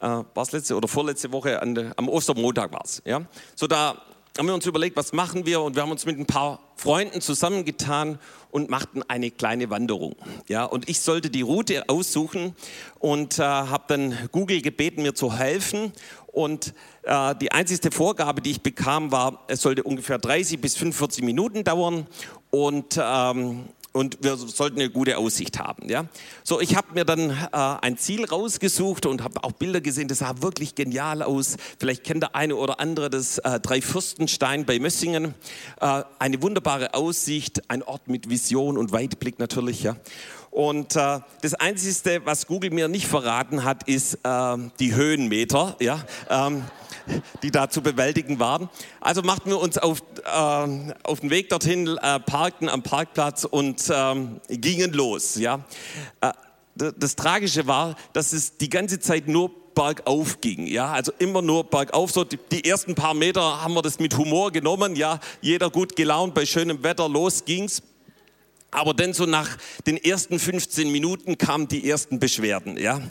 Äh, 0.00 0.08
war 0.08 0.42
es 0.42 0.52
letzte 0.52 0.76
oder 0.76 0.88
vorletzte 0.88 1.32
Woche, 1.32 1.62
an, 1.62 1.94
am 1.96 2.06
Ostermontag 2.10 2.70
war 2.70 2.84
es. 2.84 3.00
Ja? 3.06 3.24
So, 3.56 3.66
da 3.66 3.96
haben 4.38 4.46
wir 4.46 4.54
uns 4.54 4.66
überlegt, 4.66 4.96
was 4.96 5.12
machen 5.12 5.44
wir 5.44 5.60
und 5.60 5.76
wir 5.76 5.82
haben 5.82 5.90
uns 5.90 6.06
mit 6.06 6.18
ein 6.18 6.26
paar 6.26 6.60
Freunden 6.76 7.20
zusammengetan 7.20 8.18
und 8.50 8.70
machten 8.70 9.02
eine 9.02 9.30
kleine 9.30 9.70
Wanderung. 9.70 10.16
Ja, 10.48 10.64
und 10.64 10.88
ich 10.88 11.00
sollte 11.00 11.30
die 11.30 11.42
Route 11.42 11.88
aussuchen 11.88 12.56
und 12.98 13.38
äh, 13.38 13.42
habe 13.42 13.84
dann 13.88 14.28
Google 14.32 14.62
gebeten, 14.62 15.02
mir 15.02 15.14
zu 15.14 15.36
helfen. 15.36 15.92
Und 16.28 16.72
äh, 17.02 17.34
die 17.36 17.52
einzige 17.52 17.90
Vorgabe, 17.90 18.40
die 18.40 18.52
ich 18.52 18.62
bekam, 18.62 19.12
war, 19.12 19.44
es 19.48 19.60
sollte 19.60 19.82
ungefähr 19.82 20.18
30 20.18 20.60
bis 20.60 20.76
45 20.76 21.22
Minuten 21.24 21.62
dauern 21.62 22.06
und 22.50 22.98
ähm, 23.02 23.64
und 23.92 24.18
wir 24.22 24.36
sollten 24.36 24.80
eine 24.80 24.90
gute 24.90 25.18
Aussicht 25.18 25.58
haben. 25.58 25.88
Ja? 25.88 26.06
So, 26.42 26.60
ich 26.60 26.76
habe 26.76 26.88
mir 26.94 27.04
dann 27.04 27.30
äh, 27.30 27.36
ein 27.52 27.98
Ziel 27.98 28.24
rausgesucht 28.24 29.06
und 29.06 29.22
habe 29.22 29.44
auch 29.44 29.52
Bilder 29.52 29.80
gesehen, 29.80 30.08
das 30.08 30.18
sah 30.18 30.40
wirklich 30.40 30.74
genial 30.74 31.22
aus. 31.22 31.56
Vielleicht 31.78 32.04
kennt 32.04 32.22
der 32.22 32.34
eine 32.34 32.56
oder 32.56 32.80
andere 32.80 33.10
das 33.10 33.38
äh, 33.38 33.60
Dreifürstenstein 33.60 34.64
bei 34.64 34.78
Mössingen. 34.78 35.34
Äh, 35.80 36.02
eine 36.18 36.42
wunderbare 36.42 36.94
Aussicht, 36.94 37.62
ein 37.68 37.82
Ort 37.82 38.08
mit 38.08 38.30
Vision 38.30 38.78
und 38.78 38.92
Weitblick 38.92 39.38
natürlich. 39.38 39.82
Ja? 39.82 39.96
Und 40.50 40.96
äh, 40.96 41.20
das 41.40 41.54
Einzige, 41.54 42.22
was 42.24 42.46
Google 42.46 42.70
mir 42.70 42.88
nicht 42.88 43.06
verraten 43.06 43.64
hat, 43.64 43.88
ist 43.88 44.18
äh, 44.22 44.56
die 44.80 44.94
Höhenmeter. 44.94 45.76
Ja? 45.80 46.04
Ähm, 46.28 46.64
die 47.42 47.50
da 47.50 47.70
zu 47.70 47.82
bewältigen 47.82 48.38
waren. 48.38 48.68
Also 49.00 49.22
machten 49.22 49.50
wir 49.50 49.60
uns 49.60 49.78
auf, 49.78 50.02
äh, 50.24 50.92
auf 51.02 51.20
den 51.20 51.30
Weg 51.30 51.48
dorthin, 51.48 51.86
äh, 51.96 52.20
parkten 52.20 52.68
am 52.68 52.82
Parkplatz 52.82 53.44
und 53.44 53.88
äh, 53.88 54.14
gingen 54.48 54.92
los. 54.92 55.36
Ja? 55.36 55.64
Äh, 56.20 56.32
das 56.74 57.16
Tragische 57.16 57.66
war, 57.66 57.96
dass 58.12 58.32
es 58.32 58.56
die 58.56 58.70
ganze 58.70 58.98
Zeit 58.98 59.28
nur 59.28 59.50
bergauf 59.74 60.40
ging, 60.40 60.66
ja, 60.66 60.92
also 60.92 61.12
immer 61.18 61.42
nur 61.42 61.64
bergauf. 61.64 62.10
So 62.10 62.24
die, 62.24 62.38
die, 62.50 62.64
ersten 62.64 62.94
paar 62.94 63.14
Meter 63.14 63.62
haben 63.62 63.74
wir 63.74 63.82
das 63.82 63.98
mit 63.98 64.16
Humor 64.16 64.52
genommen, 64.52 64.96
ja, 64.96 65.18
jeder 65.40 65.70
gut 65.70 65.96
gelaunt 65.96 66.34
bei 66.34 66.46
schönem 66.46 66.82
Wetter, 66.82 67.08
los 67.08 67.44
ging's. 67.44 67.82
Aber 68.70 68.94
dann 68.94 69.12
so 69.12 69.26
nach 69.26 69.58
den 69.86 69.98
ersten 69.98 70.38
15 70.38 70.90
Minuten 70.90 71.36
kamen 71.36 71.68
die 71.68 71.88
ersten 71.88 72.18
Beschwerden, 72.18 72.78
ja. 72.78 73.02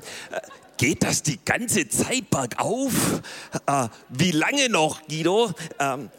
Geht 0.82 1.04
das 1.04 1.22
die 1.22 1.38
ganze 1.46 1.88
Zeit 1.90 2.32
bergauf? 2.32 3.22
Äh, 3.68 3.88
wie 4.10 4.32
lange 4.32 4.68
noch, 4.68 5.04
Guido? 5.08 5.52
Ähm, 5.78 6.10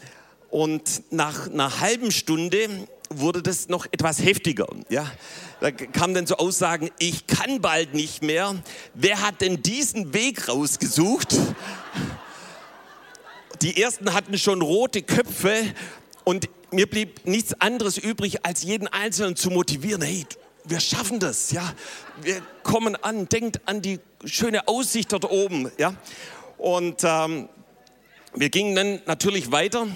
und 0.51 1.11
nach 1.11 1.49
einer 1.51 1.81
halben 1.81 2.11
Stunde 2.13 2.69
wurde 3.09 3.43
das 3.43 3.67
noch 3.67 3.85
etwas 3.87 4.23
heftiger. 4.23 4.67
Ja? 4.87 5.11
Da 5.59 5.69
kamen 5.69 6.13
dann 6.13 6.27
so 6.27 6.37
Aussagen, 6.37 6.91
ich 6.97 7.27
kann 7.27 7.59
bald 7.59 7.93
nicht 7.93 8.23
mehr. 8.23 8.55
Wer 8.93 9.21
hat 9.21 9.41
denn 9.41 9.61
diesen 9.61 10.13
Weg 10.13 10.47
rausgesucht? 10.47 11.37
Die 13.61 13.81
ersten 13.81 14.13
hatten 14.13 14.37
schon 14.37 14.61
rote 14.61 15.01
Köpfe 15.01 15.73
und 16.23 16.47
mir 16.71 16.89
blieb 16.89 17.25
nichts 17.25 17.53
anderes 17.59 17.97
übrig, 17.97 18.45
als 18.45 18.63
jeden 18.63 18.87
Einzelnen 18.87 19.35
zu 19.35 19.49
motivieren. 19.49 20.01
Hey, 20.01 20.25
wir 20.65 20.79
schaffen 20.79 21.19
das, 21.19 21.51
ja. 21.51 21.73
Wir 22.21 22.41
kommen 22.63 22.95
an, 22.95 23.27
denkt 23.27 23.61
an 23.65 23.81
die 23.81 23.99
schöne 24.25 24.67
Aussicht 24.67 25.11
dort 25.11 25.29
oben, 25.29 25.71
ja. 25.77 25.93
Und 26.57 27.03
ähm, 27.03 27.49
wir 28.35 28.49
gingen 28.49 28.75
dann 28.75 29.01
natürlich 29.05 29.51
weiter. 29.51 29.87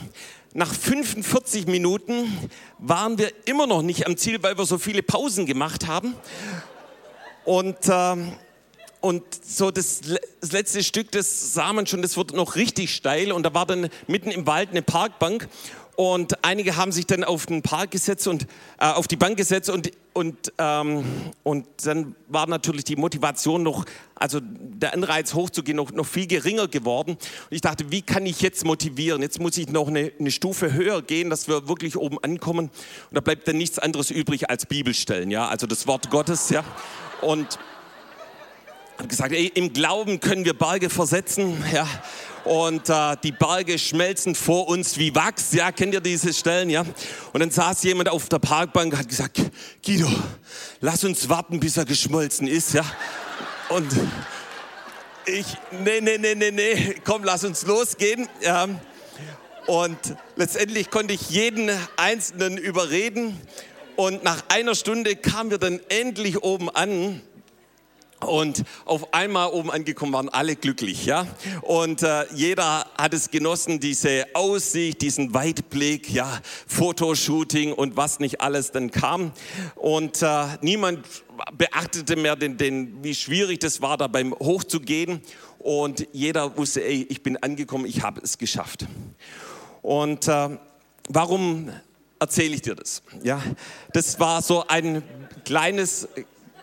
Nach 0.53 0.73
45 0.73 1.67
Minuten 1.67 2.49
waren 2.79 3.17
wir 3.17 3.31
immer 3.45 3.67
noch 3.67 3.81
nicht 3.81 4.05
am 4.05 4.17
Ziel, 4.17 4.41
weil 4.43 4.57
wir 4.57 4.65
so 4.65 4.77
viele 4.77 5.03
Pausen 5.03 5.45
gemacht 5.45 5.87
haben. 5.87 6.15
Und, 7.45 7.77
ähm, 7.89 8.33
und 8.99 9.23
so 9.45 9.71
das, 9.71 10.01
das, 10.41 10.51
letzte 10.51 10.83
Stück, 10.83 11.11
das 11.11 11.53
sah 11.53 11.71
man 11.73 11.87
schon, 11.87 12.01
das 12.01 12.17
wird 12.17 12.33
noch 12.33 12.55
richtig 12.55 12.93
steil. 12.93 13.31
Und 13.31 13.43
da 13.43 13.53
war 13.53 13.65
dann 13.65 13.89
mitten 14.07 14.31
im 14.31 14.45
Wald 14.47 14.71
eine 14.71 14.81
Parkbank. 14.81 15.47
Und 15.97 16.45
einige 16.45 16.75
haben 16.75 16.91
sich 16.91 17.07
dann 17.07 17.23
auf 17.23 17.47
den 17.47 17.63
Park 17.63 17.89
gesetzt 17.89 18.27
und 18.27 18.43
äh, 18.79 18.85
auf 18.85 19.07
die 19.07 19.15
Bank 19.15 19.35
gesetzt 19.35 19.67
und, 19.67 19.91
und, 20.13 20.53
ähm, 20.59 21.03
und 21.41 21.65
dann 21.83 22.15
war 22.27 22.47
natürlich 22.47 22.83
die 22.83 22.95
Motivation 22.95 23.63
noch, 23.63 23.83
also 24.13 24.39
der 24.43 24.93
Anreiz 24.93 25.33
hochzugehen, 25.33 25.75
noch, 25.75 25.91
noch 25.91 26.05
viel 26.05 26.27
geringer 26.27 26.67
geworden. 26.67 27.13
Und 27.13 27.19
ich 27.49 27.61
dachte, 27.61 27.89
wie 27.89 28.03
kann 28.03 28.27
ich 28.27 28.41
jetzt 28.41 28.63
motivieren? 28.63 29.23
Jetzt 29.23 29.39
muss 29.39 29.57
ich 29.57 29.69
noch 29.69 29.87
eine, 29.87 30.11
eine 30.19 30.29
Stufe 30.29 30.71
höher 30.71 31.01
gehen, 31.01 31.31
dass 31.31 31.47
wir 31.47 31.67
wirklich 31.67 31.97
oben 31.97 32.23
ankommen. 32.23 32.69
Und 32.69 33.15
da 33.15 33.19
bleibt 33.19 33.47
dann 33.47 33.57
nichts 33.57 33.79
anderes 33.79 34.11
übrig 34.11 34.51
als 34.51 34.67
Bibelstellen, 34.67 35.31
ja, 35.31 35.47
also 35.47 35.65
das 35.65 35.87
Wort 35.87 36.11
Gottes, 36.11 36.51
ja. 36.51 36.63
Und 37.21 37.57
habe 38.97 39.07
gesagt, 39.07 39.31
ey, 39.31 39.51
im 39.53 39.73
Glauben 39.73 40.19
können 40.19 40.45
wir 40.45 40.53
Berge 40.53 40.89
versetzen, 40.89 41.63
ja 41.73 41.87
und 42.47 42.89
äh, 42.89 43.15
die 43.23 43.31
Berge 43.31 43.77
schmelzen 43.77 44.33
vor 44.33 44.67
uns 44.67 44.97
wie 44.97 45.13
Wachs. 45.13 45.53
Ja, 45.53 45.71
kennt 45.71 45.93
ihr 45.93 46.01
diese 46.01 46.33
Stellen? 46.33 46.69
Ja. 46.69 46.85
Und 47.33 47.39
dann 47.39 47.51
saß 47.51 47.83
jemand 47.83 48.09
auf 48.09 48.29
der 48.29 48.39
Parkbank 48.39 48.93
und 48.93 48.99
hat 48.99 49.09
gesagt, 49.09 49.41
Guido, 49.85 50.09
lass 50.79 51.03
uns 51.03 51.29
warten, 51.29 51.59
bis 51.59 51.77
er 51.77 51.85
geschmolzen 51.85 52.47
ist. 52.47 52.73
Ja. 52.73 52.85
Und 53.69 53.87
ich, 55.25 55.45
nee, 55.83 55.99
nee, 56.01 56.17
nee, 56.17 56.35
nee, 56.35 56.51
nee, 56.51 56.95
komm, 57.03 57.23
lass 57.23 57.43
uns 57.43 57.65
losgehen. 57.65 58.27
Ja. 58.41 58.67
Und 59.67 59.97
letztendlich 60.37 60.89
konnte 60.89 61.13
ich 61.13 61.29
jeden 61.29 61.69
Einzelnen 61.97 62.57
überreden. 62.57 63.39
Und 63.97 64.23
nach 64.23 64.43
einer 64.47 64.75
Stunde 64.75 65.15
kamen 65.15 65.51
wir 65.51 65.57
dann 65.57 65.81
endlich 65.89 66.43
oben 66.43 66.69
an 66.69 67.21
und 68.25 68.63
auf 68.85 69.13
einmal 69.13 69.49
oben 69.49 69.69
angekommen 69.69 70.13
waren 70.13 70.29
alle 70.29 70.55
glücklich, 70.55 71.05
ja. 71.05 71.27
Und 71.61 72.01
äh, 72.01 72.25
jeder 72.33 72.87
hat 72.97 73.13
es 73.13 73.29
genossen, 73.29 73.79
diese 73.79 74.25
Aussicht, 74.33 75.01
diesen 75.01 75.33
Weitblick, 75.33 76.09
ja, 76.09 76.41
Fotoshooting 76.65 77.73
und 77.73 77.95
was 77.95 78.19
nicht 78.19 78.41
alles 78.41 78.71
dann 78.71 78.89
kam. 78.89 79.31
Und 79.75 80.21
äh, 80.23 80.45
niemand 80.61 81.05
beachtete 81.57 82.15
mehr, 82.15 82.35
den, 82.35 82.57
den, 82.57 83.03
wie 83.03 83.13
schwierig 83.13 83.59
das 83.59 83.81
war, 83.81 83.97
da 83.97 84.07
beim 84.07 84.33
Hochzugehen. 84.33 85.21
Und 85.59 86.07
jeder 86.11 86.57
wusste, 86.57 86.83
ey, 86.83 87.05
ich 87.09 87.21
bin 87.21 87.37
angekommen, 87.37 87.85
ich 87.85 88.01
habe 88.01 88.21
es 88.21 88.37
geschafft. 88.37 88.87
Und 89.83 90.27
äh, 90.27 90.57
warum 91.09 91.69
erzähle 92.19 92.55
ich 92.55 92.63
dir 92.63 92.73
das? 92.73 93.03
Ja, 93.23 93.43
das 93.93 94.19
war 94.19 94.41
so 94.41 94.65
ein 94.67 95.03
kleines 95.45 96.07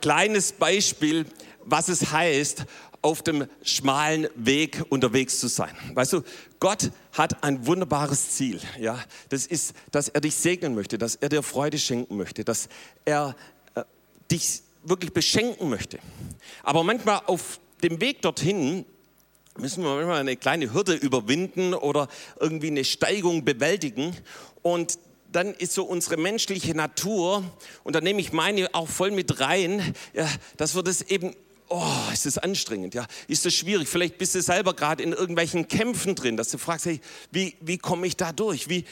kleines 0.04 0.52
Beispiel, 0.52 1.24
was 1.64 1.88
es 1.88 2.12
heißt, 2.12 2.66
auf 3.00 3.22
dem 3.22 3.46
schmalen 3.62 4.28
Weg 4.34 4.84
unterwegs 4.90 5.40
zu 5.40 5.48
sein. 5.48 5.74
Weißt 5.94 6.12
du, 6.12 6.20
Gott 6.60 6.90
hat 7.14 7.42
ein 7.42 7.66
wunderbares 7.66 8.32
Ziel. 8.32 8.60
Ja, 8.78 9.02
das 9.30 9.46
ist, 9.46 9.74
dass 9.92 10.10
er 10.10 10.20
dich 10.20 10.34
segnen 10.34 10.74
möchte, 10.74 10.98
dass 10.98 11.14
er 11.14 11.30
dir 11.30 11.42
Freude 11.42 11.78
schenken 11.78 12.18
möchte, 12.18 12.44
dass 12.44 12.68
er 13.06 13.34
äh, 13.76 13.84
dich 14.30 14.60
wirklich 14.82 15.14
beschenken 15.14 15.70
möchte. 15.70 15.98
Aber 16.64 16.84
manchmal 16.84 17.22
auf 17.24 17.58
dem 17.82 17.98
Weg 18.02 18.20
dorthin 18.20 18.84
müssen 19.56 19.82
wir 19.84 19.94
manchmal 19.94 20.20
eine 20.20 20.36
kleine 20.36 20.74
Hürde 20.74 20.92
überwinden 20.92 21.72
oder 21.72 22.08
irgendwie 22.38 22.66
eine 22.66 22.84
Steigung 22.84 23.46
bewältigen. 23.46 24.14
Und 24.60 24.98
dann 25.34 25.52
ist 25.54 25.72
so 25.72 25.84
unsere 25.84 26.16
menschliche 26.16 26.74
Natur, 26.74 27.44
und 27.82 27.96
da 27.96 28.00
nehme 28.00 28.20
ich 28.20 28.32
meine 28.32 28.72
auch 28.74 28.88
voll 28.88 29.10
mit 29.10 29.40
rein, 29.40 29.94
ja, 30.12 30.28
dass 30.56 30.74
wir 30.74 30.82
das 30.82 31.02
eben 31.02 31.34
oh, 31.68 32.12
ist 32.12 32.26
das 32.26 32.38
anstrengend, 32.38 32.94
ja, 32.94 33.06
ist 33.26 33.44
das 33.44 33.54
schwierig. 33.54 33.88
Vielleicht 33.88 34.18
bist 34.18 34.34
du 34.34 34.42
selber 34.42 34.74
gerade 34.74 35.02
in 35.02 35.12
irgendwelchen 35.12 35.66
Kämpfen 35.66 36.14
drin, 36.14 36.36
dass 36.36 36.50
du 36.50 36.58
fragst, 36.58 36.86
hey, 36.86 37.00
wie, 37.32 37.56
wie 37.60 37.78
komme 37.78 38.06
ich 38.06 38.16
da 38.16 38.32
durch? 38.32 38.68
Wie 38.68 38.84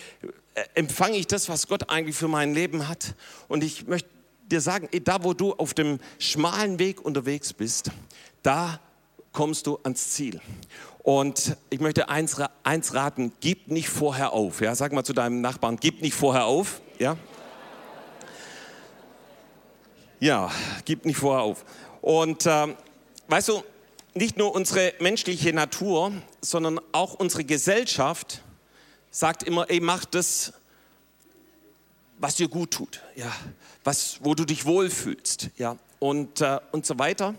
äh, 0.54 0.64
empfange 0.74 1.16
ich 1.16 1.26
das, 1.26 1.48
was 1.48 1.68
Gott 1.68 1.90
eigentlich 1.90 2.16
für 2.16 2.28
mein 2.28 2.54
Leben 2.54 2.88
hat? 2.88 3.14
Und 3.46 3.62
ich 3.62 3.86
möchte 3.86 4.08
dir 4.50 4.60
sagen, 4.60 4.88
da 5.04 5.22
wo 5.22 5.32
du 5.32 5.52
auf 5.52 5.74
dem 5.74 5.98
schmalen 6.18 6.78
Weg 6.78 7.04
unterwegs 7.04 7.52
bist, 7.52 7.90
da 8.42 8.80
kommst 9.32 9.66
du 9.66 9.78
ans 9.82 10.10
Ziel. 10.10 10.40
Und 11.02 11.56
ich 11.70 11.80
möchte 11.80 12.08
eins, 12.08 12.36
eins 12.62 12.94
raten, 12.94 13.32
gib 13.40 13.68
nicht 13.68 13.88
vorher 13.88 14.32
auf. 14.32 14.60
Ja? 14.60 14.74
Sag 14.74 14.92
mal 14.92 15.04
zu 15.04 15.12
deinem 15.12 15.40
Nachbarn, 15.40 15.76
gib 15.76 16.00
nicht 16.00 16.14
vorher 16.14 16.44
auf. 16.44 16.80
Ja, 16.98 17.16
ja 20.20 20.50
gib 20.84 21.04
nicht 21.04 21.16
vorher 21.16 21.42
auf. 21.42 21.64
Und 22.00 22.46
äh, 22.46 22.68
weißt 23.28 23.48
du, 23.48 23.62
nicht 24.14 24.36
nur 24.36 24.54
unsere 24.54 24.92
menschliche 25.00 25.52
Natur, 25.52 26.12
sondern 26.40 26.80
auch 26.92 27.14
unsere 27.14 27.44
Gesellschaft 27.44 28.42
sagt 29.10 29.42
immer, 29.42 29.68
ey, 29.70 29.80
mach 29.80 30.04
das, 30.04 30.52
was 32.18 32.36
dir 32.36 32.48
gut 32.48 32.70
tut, 32.72 33.00
ja, 33.16 33.32
was, 33.82 34.18
wo 34.22 34.34
du 34.34 34.44
dich 34.44 34.64
wohlfühlst, 34.64 35.50
ja, 35.56 35.76
und, 35.98 36.40
äh, 36.40 36.60
und 36.70 36.86
so 36.86 36.98
weiter. 36.98 37.34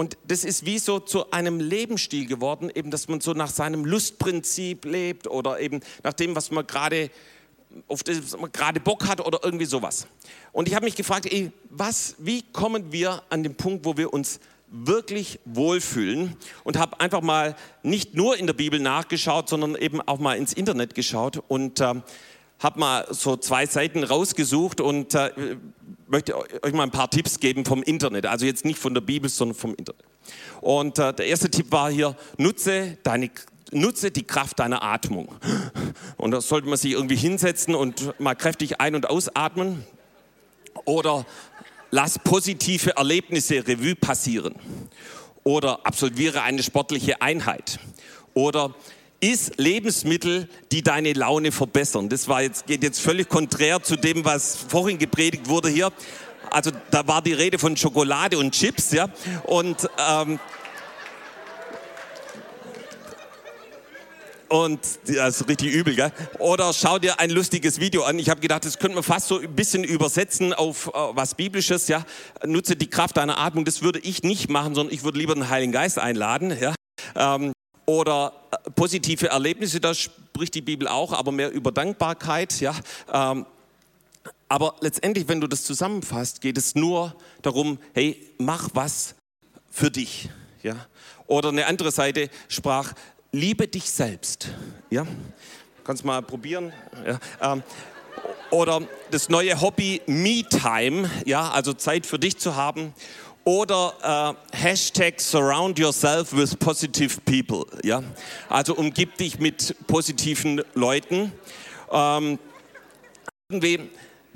Und 0.00 0.16
das 0.26 0.46
ist 0.46 0.64
wie 0.64 0.78
so 0.78 0.98
zu 0.98 1.30
einem 1.30 1.60
Lebensstil 1.60 2.24
geworden, 2.24 2.72
eben, 2.74 2.90
dass 2.90 3.08
man 3.08 3.20
so 3.20 3.34
nach 3.34 3.50
seinem 3.50 3.84
Lustprinzip 3.84 4.86
lebt 4.86 5.26
oder 5.26 5.60
eben 5.60 5.80
nach 6.02 6.14
dem, 6.14 6.34
was 6.34 6.50
man 6.50 6.66
gerade 6.66 7.10
auf 7.86 8.02
das 8.02 8.34
man 8.34 8.50
gerade 8.50 8.80
Bock 8.80 9.06
hat 9.06 9.20
oder 9.20 9.40
irgendwie 9.42 9.66
sowas. 9.66 10.06
Und 10.52 10.68
ich 10.68 10.74
habe 10.74 10.86
mich 10.86 10.96
gefragt, 10.96 11.30
ey, 11.30 11.52
was, 11.68 12.14
wie 12.16 12.40
kommen 12.50 12.92
wir 12.92 13.22
an 13.28 13.42
den 13.42 13.56
Punkt, 13.56 13.84
wo 13.84 13.98
wir 13.98 14.14
uns 14.14 14.40
wirklich 14.68 15.38
wohlfühlen 15.44 16.34
und 16.64 16.78
habe 16.78 16.98
einfach 16.98 17.20
mal 17.20 17.54
nicht 17.82 18.14
nur 18.14 18.38
in 18.38 18.46
der 18.46 18.54
Bibel 18.54 18.80
nachgeschaut, 18.80 19.50
sondern 19.50 19.74
eben 19.74 20.00
auch 20.00 20.18
mal 20.18 20.38
ins 20.38 20.54
Internet 20.54 20.94
geschaut 20.94 21.42
und 21.46 21.78
äh, 21.80 21.96
habe 22.60 22.78
mal 22.78 23.06
so 23.10 23.36
zwei 23.36 23.66
Seiten 23.66 24.04
rausgesucht 24.04 24.80
und 24.80 25.14
äh, 25.14 25.56
möchte 26.06 26.36
euch 26.36 26.72
mal 26.72 26.82
ein 26.82 26.90
paar 26.90 27.10
Tipps 27.10 27.40
geben 27.40 27.64
vom 27.64 27.82
Internet. 27.82 28.26
Also 28.26 28.44
jetzt 28.46 28.64
nicht 28.64 28.78
von 28.78 28.94
der 28.94 29.00
Bibel, 29.00 29.28
sondern 29.30 29.56
vom 29.56 29.74
Internet. 29.74 30.04
Und 30.60 30.98
äh, 30.98 31.14
der 31.14 31.26
erste 31.26 31.50
Tipp 31.50 31.72
war 31.72 31.90
hier, 31.90 32.14
nutze, 32.36 32.98
deine, 33.02 33.30
nutze 33.72 34.10
die 34.10 34.24
Kraft 34.24 34.58
deiner 34.58 34.82
Atmung. 34.82 35.34
Und 36.18 36.32
da 36.32 36.40
sollte 36.42 36.68
man 36.68 36.76
sich 36.76 36.92
irgendwie 36.92 37.16
hinsetzen 37.16 37.74
und 37.74 38.18
mal 38.20 38.34
kräftig 38.34 38.78
ein- 38.80 38.94
und 38.94 39.08
ausatmen. 39.08 39.84
Oder 40.84 41.24
lass 41.90 42.18
positive 42.18 42.96
Erlebnisse 42.96 43.66
Revue 43.66 43.94
passieren. 43.94 44.54
Oder 45.44 45.86
absolviere 45.86 46.42
eine 46.42 46.62
sportliche 46.62 47.22
Einheit. 47.22 47.78
Oder 48.34 48.74
Iss 49.20 49.52
Lebensmittel, 49.56 50.48
die 50.72 50.82
deine 50.82 51.12
Laune 51.12 51.52
verbessern. 51.52 52.08
Das 52.08 52.26
war 52.26 52.42
jetzt, 52.42 52.66
geht 52.66 52.82
jetzt 52.82 53.00
völlig 53.00 53.28
konträr 53.28 53.82
zu 53.82 53.96
dem, 53.96 54.24
was 54.24 54.56
vorhin 54.56 54.98
gepredigt 54.98 55.48
wurde 55.48 55.68
hier. 55.68 55.92
Also 56.50 56.70
da 56.90 57.06
war 57.06 57.22
die 57.22 57.34
Rede 57.34 57.58
von 57.58 57.76
Schokolade 57.76 58.38
und 58.38 58.52
Chips, 58.52 58.92
ja. 58.92 59.08
Und 59.44 59.88
ähm, 59.98 60.40
und 64.48 64.80
das 65.06 65.42
ist 65.42 65.48
richtig 65.48 65.72
übel, 65.72 65.94
gell? 65.94 66.12
Oder 66.38 66.72
schau 66.72 66.98
dir 66.98 67.20
ein 67.20 67.30
lustiges 67.30 67.78
Video 67.78 68.02
an. 68.02 68.18
Ich 68.18 68.30
habe 68.30 68.40
gedacht, 68.40 68.64
das 68.64 68.78
könnte 68.78 68.96
man 68.96 69.04
fast 69.04 69.28
so 69.28 69.38
ein 69.38 69.54
bisschen 69.54 69.84
übersetzen 69.84 70.52
auf 70.52 70.88
äh, 70.88 70.90
was 70.92 71.34
Biblisches, 71.36 71.86
ja. 71.88 72.04
Nutze 72.44 72.74
die 72.74 72.88
Kraft 72.88 73.18
deiner 73.18 73.38
Atmung. 73.38 73.64
Das 73.64 73.82
würde 73.82 74.00
ich 74.00 74.22
nicht 74.22 74.48
machen, 74.48 74.74
sondern 74.74 74.92
ich 74.92 75.04
würde 75.04 75.18
lieber 75.18 75.34
den 75.34 75.50
Heiligen 75.50 75.72
Geist 75.72 75.98
einladen, 75.98 76.56
ja. 76.58 76.74
Ähm, 77.14 77.52
oder 77.86 78.32
positive 78.74 79.28
Erlebnisse, 79.28 79.80
da 79.80 79.94
spricht 79.94 80.54
die 80.54 80.60
Bibel 80.60 80.88
auch, 80.88 81.12
aber 81.12 81.32
mehr 81.32 81.50
über 81.50 81.72
Dankbarkeit. 81.72 82.60
Ja. 82.60 82.74
Ähm, 83.12 83.46
aber 84.48 84.74
letztendlich, 84.80 85.28
wenn 85.28 85.40
du 85.40 85.46
das 85.46 85.64
zusammenfasst, 85.64 86.40
geht 86.40 86.58
es 86.58 86.74
nur 86.74 87.14
darum, 87.42 87.78
hey, 87.94 88.20
mach 88.38 88.70
was 88.74 89.14
für 89.70 89.90
dich. 89.90 90.28
Ja. 90.62 90.86
Oder 91.26 91.50
eine 91.50 91.66
andere 91.66 91.92
Seite 91.92 92.28
sprach, 92.48 92.92
liebe 93.32 93.68
dich 93.68 93.90
selbst. 93.90 94.48
Ja. 94.90 95.06
Kannst 95.84 96.04
mal 96.04 96.22
probieren. 96.22 96.72
Ja. 97.06 97.18
Ähm, 97.40 97.62
oder 98.50 98.82
das 99.12 99.28
neue 99.28 99.60
Hobby 99.60 100.02
Me-Time, 100.06 101.08
ja, 101.24 101.50
also 101.50 101.72
Zeit 101.72 102.04
für 102.04 102.18
dich 102.18 102.38
zu 102.38 102.56
haben. 102.56 102.92
Oder 103.44 104.36
äh, 104.52 104.56
Hashtag 104.56 105.20
Surround 105.20 105.78
Yourself 105.78 106.32
with 106.32 106.54
Positive 106.56 107.20
People. 107.22 107.66
Ja? 107.82 108.02
Also 108.48 108.74
umgib 108.74 109.16
dich 109.16 109.38
mit 109.38 109.74
positiven 109.86 110.62
Leuten. 110.74 111.32
Ähm, 111.90 112.38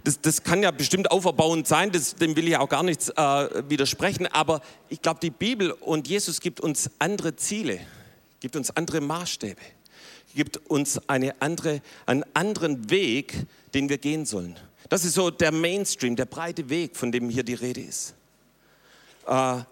das, 0.04 0.20
das, 0.20 0.42
kann 0.42 0.62
ja 0.62 0.70
bestimmt 0.70 1.10
auferbauend 1.10 1.68
sein, 1.68 1.90
das, 1.92 2.16
dem 2.16 2.34
will 2.36 2.48
ich 2.48 2.56
auch 2.56 2.68
gar 2.68 2.82
nichts 2.82 3.10
äh, 3.10 3.68
widersprechen, 3.68 4.26
aber 4.26 4.60
ich 4.88 5.00
glaube, 5.00 5.20
die 5.20 5.30
Bibel 5.30 5.70
und 5.70 6.08
Jesus 6.08 6.40
gibt 6.40 6.60
uns 6.60 6.90
andere 6.98 7.36
Ziele, 7.36 7.80
gibt 8.40 8.56
uns 8.56 8.70
andere 8.76 9.00
Maßstäbe, 9.00 9.60
gibt 10.34 10.58
uns 10.68 11.00
eine 11.08 11.40
andere, 11.40 11.80
einen 12.06 12.24
anderen 12.34 12.90
Weg, 12.90 13.46
den 13.72 13.88
wir 13.88 13.98
gehen 13.98 14.26
sollen. 14.26 14.58
Das 14.88 15.04
ist 15.04 15.14
so 15.14 15.30
der 15.30 15.52
Mainstream, 15.52 16.16
der 16.16 16.26
breite 16.26 16.68
Weg, 16.68 16.96
von 16.96 17.12
dem 17.12 17.30
hier 17.30 17.44
die 17.44 17.54
Rede 17.54 17.80
ist. 17.80 18.14
Äh, 19.26 19.62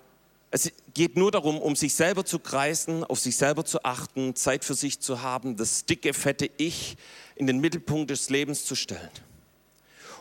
es 0.51 0.71
geht 0.93 1.17
nur 1.17 1.31
darum, 1.31 1.59
um 1.59 1.77
sich 1.77 1.95
selber 1.95 2.25
zu 2.25 2.39
kreisen, 2.39 3.05
auf 3.05 3.19
sich 3.19 3.37
selber 3.37 3.65
zu 3.65 3.85
achten, 3.85 4.37
Zeit 4.37 4.65
für 4.65 4.75
sich 4.75 5.01
zu 5.01 5.23
haben, 5.23 5.57
das 5.57 5.87
dicke, 5.87 6.13
fette 6.13 6.51
Ich 6.59 6.97
in 7.37 7.47
den 7.47 7.59
Mittelpunkt 7.59 8.11
des 8.11 8.29
Lebens 8.29 8.67
zu 8.67 8.75
stellen. 8.75 9.11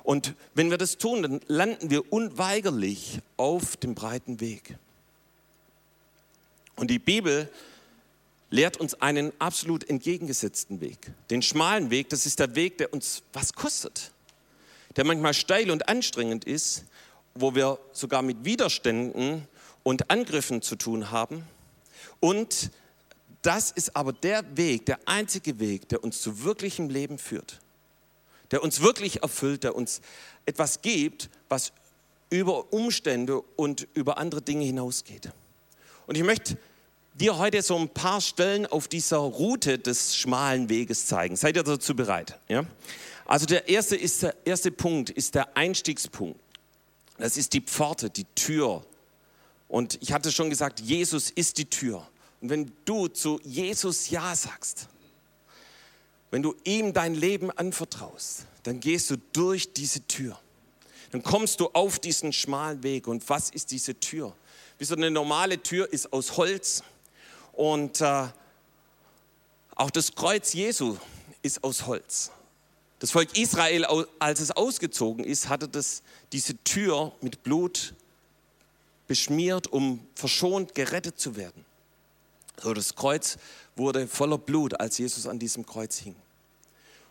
Und 0.04 0.34
wenn 0.56 0.72
wir 0.72 0.78
das 0.78 0.98
tun, 0.98 1.22
dann 1.22 1.42
landen 1.48 1.90
wir 1.90 2.12
unweigerlich 2.12 3.20
auf 3.38 3.76
dem 3.78 3.94
breiten 3.94 4.40
Weg. 4.40 4.78
Und 6.76 6.90
die 6.90 7.00
Bibel 7.00 7.50
lehrt 8.50 8.78
uns 8.78 8.96
einen 9.02 9.32
absolut 9.40 9.90
entgegengesetzten 9.90 10.82
Weg. 10.82 11.12
Den 11.30 11.42
schmalen 11.42 11.90
Weg, 11.90 12.10
das 12.10 12.26
ist 12.26 12.40
der 12.40 12.56
Weg, 12.56 12.78
der 12.78 12.94
uns 12.94 13.22
was 13.34 13.54
kostet, 13.54 14.12
der 14.96 15.06
manchmal 15.06 15.34
steil 15.34 15.72
und 15.72 15.88
anstrengend 15.90 16.46
ist, 16.46 16.86
wo 17.36 17.56
wir 17.56 17.80
sogar 17.92 18.22
mit 18.22 18.46
Widerständen 18.46 19.48
und 19.84 20.10
Angriffen 20.10 20.62
zu 20.62 20.76
tun 20.76 21.12
haben. 21.12 21.44
Und 22.20 22.72
das 23.42 23.72
ist 23.72 23.96
aber 23.96 24.14
der 24.14 24.44
Weg, 24.56 24.86
der 24.86 25.00
einzige 25.06 25.60
Weg, 25.60 25.90
der 25.90 26.04
uns 26.04 26.22
zu 26.22 26.44
wirklichem 26.44 26.90
Leben 26.90 27.18
führt, 27.18 27.60
der 28.52 28.64
uns 28.64 28.82
wirklich 28.82 29.24
erfüllt, 29.24 29.64
der 29.64 29.76
uns 29.76 30.02
etwas 30.46 30.82
gibt, 30.82 31.30
was 31.50 31.74
über 32.30 32.72
Umstände 32.72 33.42
und 33.56 33.88
über 33.94 34.18
andere 34.18 34.42
Dinge 34.42 34.66
hinausgeht. 34.66 35.32
Und 36.08 36.18
ich 36.18 36.24
möchte 36.24 36.58
dir 37.14 37.38
heute 37.38 37.62
so 37.62 37.78
ein 37.78 37.90
paar 37.90 38.22
Stellen 38.22 38.66
auf 38.66 38.88
dieser 38.88 39.18
Route 39.18 39.78
des 39.78 40.16
schmalen 40.16 40.70
Weges 40.70 41.08
zeigen. 41.08 41.36
Seid 41.36 41.56
ihr 41.56 41.64
dazu 41.64 41.96
bereit? 41.96 42.40
Ja? 42.48 42.66
Also 43.26 43.46
der 43.46 43.70
erste, 43.70 43.96
ist, 43.96 44.24
der 44.24 44.36
erste 44.46 44.72
Punkt 44.72 45.10
ist 45.10 45.36
der 45.36 45.56
Einstiegspunkt. 45.56 46.40
Das 47.18 47.38
ist 47.38 47.54
die 47.54 47.62
Pforte, 47.62 48.10
die 48.10 48.26
Tür. 48.36 48.86
Und 49.68 49.98
ich 50.02 50.12
hatte 50.12 50.32
schon 50.32 50.50
gesagt, 50.50 50.80
Jesus 50.80 51.30
ist 51.30 51.58
die 51.58 51.66
Tür. 51.66 52.08
Und 52.42 52.50
wenn 52.50 52.72
du 52.86 53.08
zu 53.08 53.40
Jesus 53.44 54.10
Ja 54.10 54.36
sagst, 54.36 54.88
wenn 56.32 56.42
du 56.42 56.56
ihm 56.64 56.94
dein 56.94 57.14
Leben 57.14 57.52
anvertraust, 57.52 58.46
dann 58.64 58.80
gehst 58.80 59.10
du 59.12 59.18
durch 59.34 59.74
diese 59.74 60.06
Tür. 60.08 60.40
Dann 61.12 61.24
kommst 61.24 61.60
du 61.60 61.70
auf 61.74 62.00
diesen 62.00 62.32
schmalen 62.32 62.84
Weg. 62.84 63.08
Und 63.08 63.28
was 63.30 63.50
ist 63.50 63.72
diese 63.72 64.00
Tür? 64.00 64.34
Wie 64.78 64.86
so 64.86 64.96
eine 64.96 65.12
normale 65.12 65.62
Tür 65.62 65.92
ist 65.92 66.12
aus 66.14 66.38
Holz. 66.38 66.84
Und 67.54 68.02
äh, 68.02 68.28
auch 69.76 69.92
das 69.92 70.16
Kreuz 70.16 70.54
Jesu 70.54 70.98
ist 71.42 71.64
aus 71.64 71.86
Holz. 71.86 72.32
Das 73.02 73.10
Volk 73.10 73.36
Israel, 73.36 73.84
als 74.20 74.42
es 74.42 74.52
ausgezogen 74.52 75.26
ist, 75.26 75.50
hatte 75.50 75.68
das, 75.68 76.04
diese 76.32 76.56
Tür 76.64 77.12
mit 77.20 77.42
Blut 77.42 77.96
beschmiert, 79.08 79.66
um 79.66 80.06
verschont, 80.14 80.76
gerettet 80.76 81.20
zu 81.20 81.36
werden. 81.36 81.66
So, 82.62 82.76
das 82.76 82.96
Kreuz 82.96 83.40
wurde 83.76 84.08
voller 84.08 84.38
Blut, 84.38 84.80
als 84.80 85.00
Jesus 85.00 85.26
an 85.26 85.40
diesem 85.40 85.66
Kreuz 85.66 85.98
hing. 85.98 86.16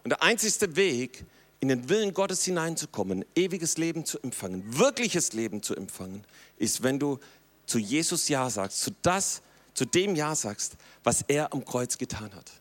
Und 0.05 0.11
der 0.11 0.23
einzigste 0.23 0.77
Weg, 0.77 1.25
in 1.59 1.67
den 1.67 1.89
Willen 1.89 2.15
Gottes 2.15 2.45
hineinzukommen, 2.45 3.25
ewiges 3.35 3.77
Leben 3.77 4.05
zu 4.05 4.21
empfangen, 4.21 4.63
wirkliches 4.79 5.33
Leben 5.33 5.61
zu 5.61 5.75
empfangen, 5.75 6.23
ist, 6.57 6.85
wenn 6.85 7.01
du 7.01 7.19
zu 7.67 7.81
Jesus 7.81 8.29
Ja 8.29 8.49
sagst, 8.49 8.81
zu 8.81 8.93
das, 9.03 9.43
zu 9.75 9.87
dem 9.87 10.15
Ja 10.15 10.37
sagst, 10.37 10.77
was 11.03 11.23
er 11.27 11.53
am 11.53 11.65
Kreuz 11.65 11.99
getan 11.99 12.33
hat. 12.33 12.60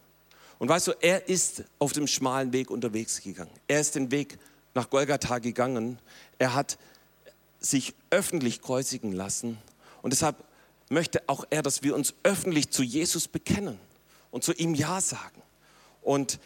Und 0.60 0.68
weißt 0.68 0.88
du, 0.88 0.92
er 1.00 1.28
ist 1.28 1.64
auf 1.80 1.94
dem 1.94 2.06
schmalen 2.06 2.54
Weg 2.54 2.70
unterwegs 2.70 3.22
gegangen. 3.22 3.52
Er 3.68 3.80
ist 3.80 3.96
den 3.96 4.12
Weg 4.12 4.38
nach 4.76 4.90
Golgatha 4.90 5.40
gegangen. 5.40 5.98
Er 6.38 6.54
hat 6.54 6.78
sich 7.60 7.96
öffentlich 8.10 8.62
kreuzigen 8.62 9.14
lassen. 9.14 9.58
Und 10.02 10.12
deshalb 10.12 10.36
möchte 10.90 11.28
auch 11.28 11.46
er, 11.50 11.62
dass 11.62 11.82
wir 11.82 11.96
uns 11.96 12.14
öffentlich 12.24 12.70
zu 12.70 12.84
Jesus 12.84 13.28
bekennen 13.28 13.80
und 14.32 14.44
zu 14.44 14.54
ihm 14.54 14.76
Ja 14.76 15.02
sagen 15.02 15.42
und 16.02 16.40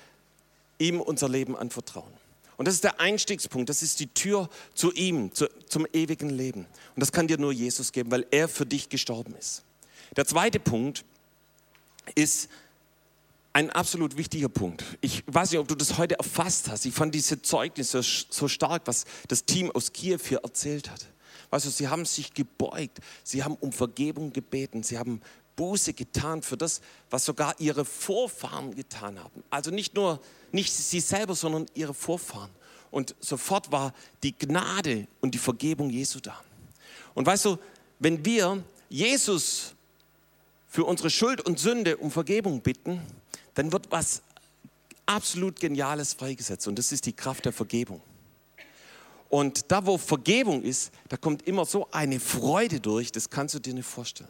ihm 0.78 1.02
unser 1.02 1.30
Leben 1.30 1.56
anvertrauen. 1.56 2.12
Und 2.58 2.68
das 2.68 2.76
ist 2.76 2.84
der 2.84 3.00
Einstiegspunkt, 3.00 3.70
das 3.70 3.82
ist 3.82 4.00
die 4.00 4.08
Tür 4.08 4.50
zu 4.76 4.92
ihm, 4.94 5.34
zu, 5.34 5.48
zum 5.68 5.88
ewigen 5.92 6.30
Leben. 6.30 6.68
Und 6.96 7.00
das 7.00 7.12
kann 7.12 7.28
dir 7.28 7.38
nur 7.38 7.52
Jesus 7.52 7.92
geben, 7.92 8.12
weil 8.12 8.28
er 8.30 8.48
für 8.48 8.66
dich 8.66 8.90
gestorben 8.90 9.36
ist. 9.36 9.64
Der 10.16 10.26
zweite 10.26 10.60
Punkt 10.60 11.04
ist 12.16 12.50
ein 13.54 13.70
absolut 13.70 14.18
wichtiger 14.18 14.50
Punkt. 14.50 14.84
Ich 15.02 15.24
weiß 15.28 15.52
nicht, 15.52 15.60
ob 15.60 15.68
du 15.68 15.76
das 15.76 15.98
heute 15.98 16.18
erfasst 16.18 16.70
hast. 16.70 16.86
Ich 16.86 16.94
fand 16.94 17.14
diese 17.14 17.42
Zeugnisse 17.42 18.02
so 18.02 18.48
stark, 18.48 18.82
was 18.86 19.06
das 19.28 19.46
Team 19.46 19.72
aus 19.72 19.94
Kiew 19.94 20.20
hier 20.28 20.40
erzählt 20.44 20.90
hat. 20.90 21.06
Weißt 21.52 21.68
du, 21.68 21.70
sie 21.70 21.88
haben 21.88 22.06
sich 22.06 22.34
gebeugt, 22.34 23.00
sie 23.24 23.44
haben 23.44 23.56
um 23.56 23.72
Vergebung 23.72 24.34
gebeten, 24.34 24.82
sie 24.82 24.98
haben 24.98 25.22
Buße 25.56 25.94
getan 25.94 26.42
für 26.42 26.58
das, 26.58 26.82
was 27.12 27.26
sogar 27.26 27.54
ihre 27.60 27.86
Vorfahren 27.86 28.74
getan 28.74 29.20
haben. 29.20 29.44
Also 29.52 29.70
nicht 29.70 29.94
nur 29.94 30.20
nicht 30.52 30.74
sie 30.74 31.00
selber, 31.00 31.36
sondern 31.36 31.68
ihre 31.76 31.94
Vorfahren. 31.94 32.50
Und 32.90 33.16
sofort 33.20 33.72
war 33.72 33.94
die 34.24 34.36
Gnade 34.38 35.08
und 35.22 35.36
die 35.36 35.40
Vergebung 35.40 35.92
Jesu 35.92 36.20
da. 36.20 36.40
Und 37.14 37.28
weißt 37.28 37.46
du, 37.46 37.58
wenn 38.00 38.26
wir 38.26 38.64
Jesus 38.90 39.74
für 40.68 40.86
unsere 40.86 41.12
Schuld 41.12 41.42
und 41.42 41.60
Sünde 41.60 41.98
um 41.98 42.10
Vergebung 42.10 42.62
bitten, 42.62 43.00
dann 43.56 43.72
wird 43.72 43.92
was 43.92 44.22
absolut 45.06 45.60
Geniales 45.60 46.14
freigesetzt. 46.14 46.68
Und 46.68 46.78
das 46.80 46.92
ist 46.92 47.06
die 47.06 47.14
Kraft 47.14 47.46
der 47.46 47.54
Vergebung. 47.54 48.02
Und 49.30 49.72
da, 49.72 49.86
wo 49.86 49.98
Vergebung 49.98 50.62
ist, 50.62 50.92
da 51.10 51.18
kommt 51.18 51.48
immer 51.48 51.66
so 51.66 51.88
eine 51.92 52.20
Freude 52.20 52.80
durch, 52.80 53.12
das 53.12 53.30
kannst 53.30 53.56
du 53.56 53.60
dir 53.60 53.74
nicht 53.74 53.88
vorstellen. 53.88 54.30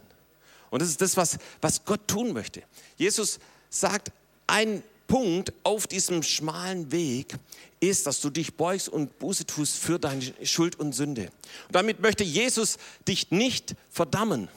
Und 0.70 0.82
das 0.82 0.90
ist 0.90 1.02
das, 1.02 1.18
was, 1.18 1.38
was 1.62 1.84
Gott 1.84 2.08
tun 2.08 2.34
möchte. 2.34 2.64
Jesus 2.98 3.40
sagt, 3.70 4.12
ein 4.48 4.82
Punkt 5.08 5.54
auf 5.64 5.88
diesem 5.88 6.24
schmalen 6.24 6.92
Weg 6.92 7.36
ist, 7.80 8.08
dass 8.08 8.22
du 8.22 8.30
dich 8.30 8.56
beugst 8.56 8.90
und 8.90 9.20
Buße 9.20 9.46
tust 9.46 9.76
für 9.76 10.00
deine 10.00 10.34
Schuld 10.44 10.80
und 10.80 10.94
Sünde. 10.94 11.24
Und 11.68 11.76
damit 11.76 12.00
möchte 12.00 12.24
Jesus 12.24 12.78
dich 13.08 13.30
nicht 13.30 13.76
verdammen, 13.90 14.48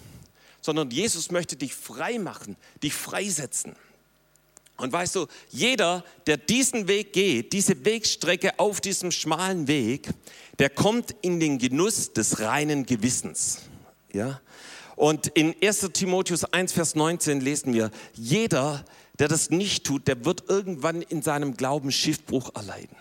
sondern 0.62 0.90
Jesus 0.90 1.30
möchte 1.30 1.56
dich 1.56 1.74
frei 1.74 2.18
machen, 2.18 2.56
dich 2.82 2.94
freisetzen. 2.94 3.74
Und 4.76 4.92
weißt 4.92 5.14
du, 5.16 5.26
jeder, 5.50 6.04
der 6.26 6.36
diesen 6.36 6.86
Weg 6.86 7.12
geht, 7.12 7.52
diese 7.52 7.84
Wegstrecke 7.84 8.58
auf 8.58 8.80
diesem 8.80 9.10
schmalen 9.10 9.68
Weg, 9.68 10.08
der 10.58 10.70
kommt 10.70 11.14
in 11.22 11.40
den 11.40 11.58
Genuss 11.58 12.12
des 12.12 12.40
reinen 12.40 12.84
Gewissens. 12.84 13.62
Ja? 14.12 14.40
Und 14.94 15.28
in 15.28 15.54
1 15.62 15.90
Timotheus 15.92 16.44
1, 16.44 16.72
Vers 16.72 16.94
19 16.94 17.40
lesen 17.40 17.72
wir, 17.72 17.90
jeder, 18.14 18.84
der 19.18 19.28
das 19.28 19.50
nicht 19.50 19.84
tut, 19.84 20.08
der 20.08 20.24
wird 20.24 20.44
irgendwann 20.48 21.02
in 21.02 21.22
seinem 21.22 21.56
Glauben 21.56 21.90
Schiffbruch 21.90 22.54
erleiden. 22.54 22.96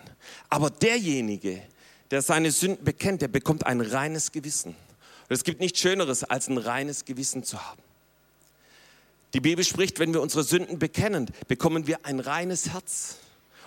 Aber 0.48 0.70
derjenige, 0.70 1.62
der 2.10 2.22
seine 2.22 2.50
Sünden 2.50 2.84
bekennt, 2.84 3.22
der 3.22 3.28
bekommt 3.28 3.66
ein 3.66 3.80
reines 3.80 4.32
Gewissen. 4.32 4.70
Und 5.28 5.34
es 5.34 5.44
gibt 5.44 5.60
nichts 5.60 5.80
Schöneres, 5.80 6.24
als 6.24 6.48
ein 6.48 6.58
reines 6.58 7.04
Gewissen 7.04 7.42
zu 7.44 7.62
haben. 7.62 7.82
Die 9.36 9.40
Bibel 9.40 9.66
spricht, 9.66 9.98
wenn 9.98 10.14
wir 10.14 10.22
unsere 10.22 10.44
Sünden 10.44 10.78
bekennen, 10.78 11.30
bekommen 11.46 11.86
wir 11.86 12.06
ein 12.06 12.20
reines 12.20 12.70
Herz. 12.70 13.16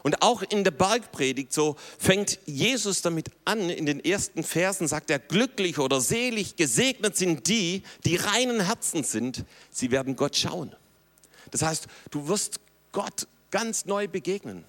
Und 0.01 0.23
auch 0.23 0.41
in 0.41 0.63
der 0.63 0.71
Bergpredigt, 0.71 1.53
so 1.53 1.75
fängt 1.99 2.39
Jesus 2.47 3.03
damit 3.03 3.29
an, 3.45 3.69
in 3.69 3.86
den 3.86 4.03
ersten 4.03 4.41
Versen 4.41 4.88
sagt 4.88 5.12
er, 5.12 5.19
glücklich 5.19 5.77
oder 5.77 6.01
selig, 6.01 6.55
gesegnet 6.55 7.17
sind 7.17 7.47
die, 7.47 7.84
die 8.03 8.15
reinen 8.15 8.62
Herzen 8.62 9.03
sind, 9.03 9.45
sie 9.69 9.91
werden 9.91 10.15
Gott 10.15 10.36
schauen. 10.36 10.75
Das 11.51 11.62
heißt, 11.62 11.86
du 12.10 12.27
wirst 12.27 12.60
Gott 12.91 13.27
ganz 13.51 13.86
neu 13.86 14.08
begegnen. 14.08 14.65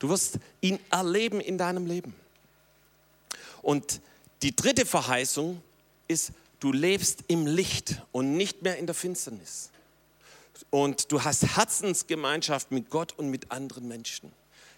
Du 0.00 0.10
wirst 0.10 0.38
ihn 0.60 0.78
erleben 0.90 1.40
in 1.40 1.56
deinem 1.56 1.86
Leben. 1.86 2.12
Und 3.62 4.02
die 4.42 4.54
dritte 4.54 4.84
Verheißung 4.84 5.62
ist, 6.08 6.32
du 6.60 6.72
lebst 6.72 7.20
im 7.28 7.46
Licht 7.46 8.02
und 8.12 8.36
nicht 8.36 8.60
mehr 8.60 8.76
in 8.76 8.84
der 8.84 8.94
Finsternis 8.94 9.71
und 10.70 11.12
du 11.12 11.22
hast 11.22 11.56
Herzensgemeinschaft 11.56 12.70
mit 12.70 12.90
Gott 12.90 13.12
und 13.18 13.28
mit 13.28 13.50
anderen 13.50 13.88
Menschen. 13.88 14.32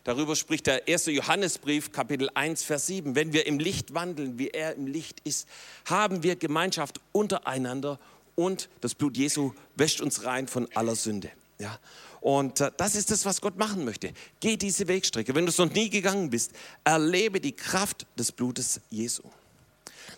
Darüber 0.05 0.37
spricht 0.37 0.67
der 0.67 0.87
erste 0.87 1.11
Johannesbrief, 1.11 1.91
Kapitel 1.91 2.29
1, 2.35 2.63
Vers 2.63 2.87
7. 2.89 3.15
Wenn 3.15 3.33
wir 3.33 3.47
im 3.47 3.59
Licht 3.59 3.95
wandeln, 3.95 4.39
wie 4.39 4.49
er 4.49 4.75
im 4.75 4.87
Licht 4.87 5.21
ist, 5.25 5.49
haben 5.87 6.23
wir 6.23 6.37
Gemeinschaft 6.37 7.01
untereinander 7.13 7.99
und 8.35 8.69
das 8.83 8.95
Blut 8.95 9.17
Jesu 9.17 9.53
wäscht 9.77 10.03
uns 10.03 10.25
rein 10.25 10.47
von 10.47 10.69
aller 10.75 10.95
Sünde. 10.95 11.31
Ja? 11.59 11.79
Und 12.21 12.61
äh, 12.61 12.71
das 12.77 12.95
ist 12.97 13.11
das, 13.11 13.25
was 13.25 13.41
Gott 13.41 13.57
machen 13.57 13.85
möchte. 13.85 14.13
Geh 14.41 14.57
diese 14.57 14.89
Wegstrecke. 14.89 15.35
Wenn 15.35 15.47
du 15.47 15.51
es 15.51 15.59
noch 15.59 15.71
nie 15.71 15.89
gegangen 15.89 16.31
bist, 16.31 16.53
erlebe 16.83 17.41
die 17.41 17.53
Kraft 17.53 18.07
des 18.19 18.33
Blutes 18.33 18.81
Jesu. 18.91 19.23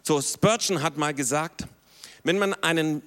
So, 0.03 0.21
Spurgeon 0.21 0.83
hat 0.83 0.97
mal 0.97 1.15
gesagt, 1.15 1.67
wenn 2.25 2.39
man 2.39 2.55
einen 2.55 3.03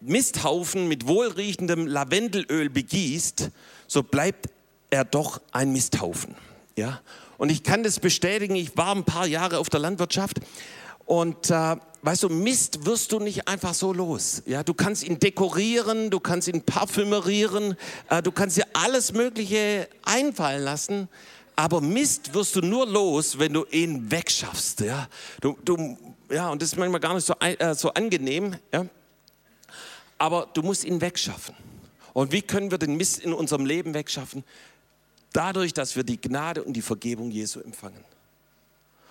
Misthaufen 0.00 0.88
mit 0.88 1.06
wohlriechendem 1.06 1.86
Lavendelöl 1.86 2.70
begießt, 2.70 3.50
so 3.86 4.02
bleibt 4.02 4.48
er 4.90 5.04
doch 5.04 5.40
ein 5.52 5.72
Misthaufen. 5.72 6.34
Ja? 6.76 7.00
Und 7.36 7.50
ich 7.50 7.62
kann 7.62 7.82
das 7.82 8.00
bestätigen, 8.00 8.56
ich 8.56 8.76
war 8.76 8.94
ein 8.94 9.04
paar 9.04 9.26
Jahre 9.26 9.58
auf 9.58 9.68
der 9.68 9.80
Landwirtschaft 9.80 10.38
und 11.04 11.50
äh, 11.50 11.76
weißt 12.02 12.24
du, 12.24 12.28
Mist 12.28 12.84
wirst 12.84 13.12
du 13.12 13.18
nicht 13.18 13.48
einfach 13.48 13.74
so 13.74 13.92
los. 13.92 14.42
Ja, 14.46 14.62
du 14.62 14.74
kannst 14.74 15.02
ihn 15.02 15.18
dekorieren, 15.18 16.10
du 16.10 16.20
kannst 16.20 16.48
ihn 16.48 16.62
parfümerieren, 16.62 17.76
äh, 18.10 18.22
du 18.22 18.30
kannst 18.30 18.56
dir 18.56 18.66
alles 18.72 19.12
Mögliche 19.12 19.88
einfallen 20.04 20.62
lassen. 20.62 21.08
Aber 21.56 21.80
Mist 21.80 22.34
wirst 22.34 22.54
du 22.54 22.60
nur 22.60 22.86
los, 22.86 23.38
wenn 23.38 23.52
du 23.52 23.64
ihn 23.70 24.10
wegschaffst. 24.10 24.80
Ja, 24.80 25.08
du, 25.40 25.58
du, 25.64 25.96
ja 26.30 26.50
und 26.50 26.62
das 26.62 26.72
ist 26.72 26.78
manchmal 26.78 27.00
gar 27.00 27.14
nicht 27.14 27.26
so, 27.26 27.34
äh, 27.40 27.74
so 27.74 27.92
angenehm. 27.94 28.54
Ja? 28.72 28.86
Aber 30.18 30.48
du 30.52 30.62
musst 30.62 30.84
ihn 30.84 31.00
wegschaffen. 31.00 31.54
Und 32.12 32.32
wie 32.32 32.42
können 32.42 32.70
wir 32.70 32.78
den 32.78 32.96
Mist 32.96 33.20
in 33.20 33.32
unserem 33.32 33.64
Leben 33.64 33.94
wegschaffen? 33.94 34.44
Dadurch, 35.32 35.72
dass 35.72 35.94
wir 35.94 36.04
die 36.04 36.20
Gnade 36.20 36.64
und 36.64 36.72
die 36.72 36.82
Vergebung 36.82 37.30
Jesu 37.30 37.60
empfangen. 37.60 38.04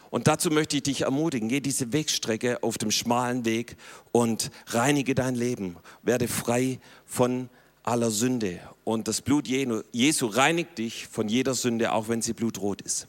Und 0.10 0.28
dazu 0.28 0.50
möchte 0.50 0.78
ich 0.78 0.84
dich 0.84 1.02
ermutigen, 1.02 1.50
geh 1.50 1.60
diese 1.60 1.92
Wegstrecke 1.92 2.64
auf 2.64 2.78
dem 2.78 2.92
schmalen 2.92 3.46
Weg 3.46 3.76
und 4.12 4.52
reinige 4.68 5.16
dein 5.16 5.36
Leben. 5.36 5.76
Werde 6.02 6.28
frei 6.28 6.80
von 7.06 7.50
aller 7.84 8.10
Sünde. 8.12 8.60
Und 8.84 9.08
das 9.08 9.22
Blut 9.22 9.48
Jesu 9.48 10.28
reinigt 10.28 10.78
dich 10.78 11.08
von 11.08 11.28
jeder 11.30 11.56
Sünde, 11.56 11.92
auch 11.92 12.08
wenn 12.08 12.22
sie 12.22 12.34
blutrot 12.34 12.82
ist. 12.82 13.08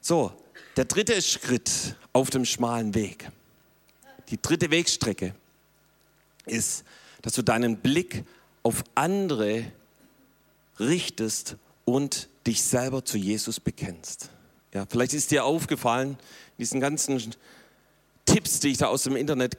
So, 0.00 0.32
der 0.76 0.86
dritte 0.86 1.20
Schritt 1.22 1.96
auf 2.12 2.30
dem 2.30 2.44
schmalen 2.44 2.94
Weg. 2.94 3.30
Die 4.30 4.40
dritte 4.40 4.70
Wegstrecke 4.70 5.34
ist 6.46 6.84
dass 7.24 7.32
du 7.32 7.42
deinen 7.42 7.78
Blick 7.78 8.22
auf 8.62 8.84
andere 8.94 9.64
richtest 10.78 11.56
und 11.86 12.28
dich 12.46 12.62
selber 12.62 13.02
zu 13.02 13.16
Jesus 13.16 13.60
bekennst. 13.60 14.28
Ja, 14.74 14.84
vielleicht 14.86 15.14
ist 15.14 15.30
dir 15.30 15.46
aufgefallen, 15.46 16.18
diesen 16.58 16.80
ganzen 16.80 17.34
Tipps, 18.26 18.60
die 18.60 18.68
ich 18.68 18.76
da 18.76 18.88
aus 18.88 19.04
dem 19.04 19.16
Internet 19.16 19.56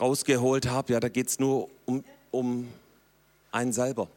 rausgeholt 0.00 0.66
habe, 0.66 0.94
ja, 0.94 1.00
da 1.00 1.10
geht 1.10 1.28
es 1.28 1.38
nur 1.38 1.68
um, 1.84 2.02
um 2.30 2.68
einen 3.52 3.74
selber. 3.74 4.08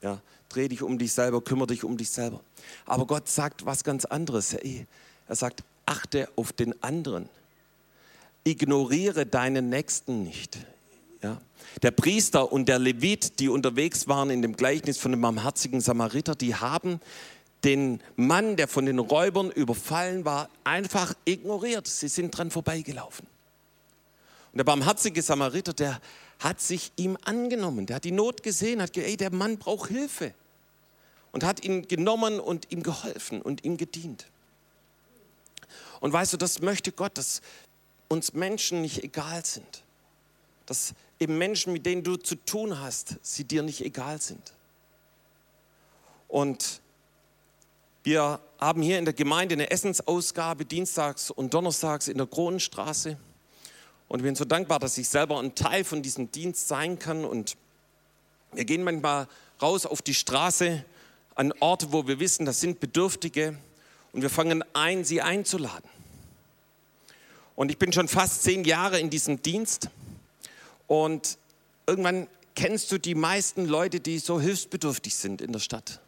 Ja, 0.00 0.20
dreh 0.48 0.68
dich 0.68 0.84
um 0.84 0.98
dich 0.98 1.12
selber, 1.12 1.42
kümmere 1.42 1.66
dich 1.66 1.82
um 1.82 1.96
dich 1.96 2.10
selber. 2.10 2.40
Aber 2.84 3.08
Gott 3.08 3.28
sagt 3.28 3.66
was 3.66 3.82
ganz 3.82 4.04
anderes. 4.04 4.54
Er 4.54 4.86
sagt, 5.34 5.64
achte 5.84 6.28
auf 6.36 6.52
den 6.52 6.80
anderen. 6.80 7.28
Ignoriere 8.44 9.26
deinen 9.26 9.68
Nächsten 9.68 10.22
nicht. 10.22 10.58
Ja? 11.26 11.40
Der 11.82 11.90
Priester 11.90 12.52
und 12.52 12.68
der 12.68 12.78
Levit, 12.78 13.38
die 13.40 13.48
unterwegs 13.48 14.06
waren 14.08 14.30
in 14.30 14.42
dem 14.42 14.56
Gleichnis 14.56 14.98
von 14.98 15.10
dem 15.10 15.20
barmherzigen 15.20 15.80
Samariter, 15.80 16.34
die 16.34 16.54
haben 16.54 17.00
den 17.64 18.00
Mann, 18.14 18.56
der 18.56 18.68
von 18.68 18.86
den 18.86 18.98
Räubern 19.00 19.50
überfallen 19.50 20.24
war, 20.24 20.48
einfach 20.62 21.14
ignoriert. 21.24 21.88
Sie 21.88 22.08
sind 22.08 22.36
dran 22.36 22.50
vorbeigelaufen. 22.50 23.26
Und 24.52 24.58
der 24.58 24.64
barmherzige 24.64 25.20
Samariter, 25.20 25.72
der 25.72 26.00
hat 26.38 26.60
sich 26.60 26.92
ihm 26.96 27.18
angenommen, 27.24 27.86
der 27.86 27.96
hat 27.96 28.04
die 28.04 28.12
Not 28.12 28.42
gesehen, 28.42 28.80
hat 28.80 28.92
gesagt, 28.92 29.10
ey, 29.10 29.16
der 29.16 29.32
Mann 29.32 29.58
braucht 29.58 29.88
Hilfe. 29.88 30.32
Und 31.32 31.44
hat 31.44 31.64
ihn 31.64 31.88
genommen 31.88 32.40
und 32.40 32.70
ihm 32.70 32.82
geholfen 32.82 33.42
und 33.42 33.64
ihm 33.64 33.76
gedient. 33.76 34.26
Und 36.00 36.12
weißt 36.12 36.32
du, 36.32 36.36
das 36.36 36.60
möchte 36.62 36.92
Gott, 36.92 37.18
dass 37.18 37.42
uns 38.08 38.32
Menschen 38.32 38.80
nicht 38.80 39.02
egal 39.02 39.44
sind. 39.44 39.82
Dass 40.66 40.94
eben 41.18 41.38
Menschen, 41.38 41.72
mit 41.72 41.86
denen 41.86 42.02
du 42.02 42.16
zu 42.16 42.36
tun 42.36 42.80
hast, 42.80 43.16
sie 43.22 43.44
dir 43.44 43.62
nicht 43.62 43.80
egal 43.80 44.20
sind. 44.20 44.52
Und 46.28 46.80
wir 48.02 48.40
haben 48.58 48.82
hier 48.82 48.98
in 48.98 49.04
der 49.04 49.14
Gemeinde 49.14 49.54
eine 49.54 49.70
Essensausgabe 49.70 50.64
dienstags 50.64 51.30
und 51.30 51.54
donnerstags 51.54 52.08
in 52.08 52.18
der 52.18 52.26
Kronenstraße. 52.26 53.16
Und 54.08 54.20
ich 54.20 54.24
bin 54.24 54.34
so 54.34 54.44
dankbar, 54.44 54.78
dass 54.78 54.96
ich 54.98 55.08
selber 55.08 55.40
ein 55.40 55.54
Teil 55.54 55.84
von 55.84 56.02
diesem 56.02 56.30
Dienst 56.30 56.68
sein 56.68 56.98
kann. 56.98 57.24
Und 57.24 57.56
wir 58.52 58.64
gehen 58.64 58.84
manchmal 58.84 59.26
raus 59.60 59.86
auf 59.86 60.02
die 60.02 60.14
Straße 60.14 60.84
an 61.34 61.52
Orte, 61.60 61.92
wo 61.92 62.06
wir 62.06 62.20
wissen, 62.20 62.46
das 62.46 62.60
sind 62.60 62.78
Bedürftige. 62.80 63.58
Und 64.12 64.22
wir 64.22 64.30
fangen 64.30 64.64
ein, 64.72 65.04
sie 65.04 65.20
einzuladen. 65.20 65.90
Und 67.56 67.70
ich 67.70 67.78
bin 67.78 67.92
schon 67.92 68.06
fast 68.06 68.42
zehn 68.42 68.64
Jahre 68.64 69.00
in 69.00 69.10
diesem 69.10 69.42
Dienst. 69.42 69.90
Und 70.86 71.38
irgendwann 71.86 72.28
kennst 72.54 72.90
du 72.92 72.98
die 72.98 73.14
meisten 73.14 73.66
Leute, 73.66 74.00
die 74.00 74.18
so 74.18 74.40
hilfsbedürftig 74.40 75.14
sind 75.14 75.40
in 75.40 75.52
der 75.52 75.60
Stadt. 75.60 76.00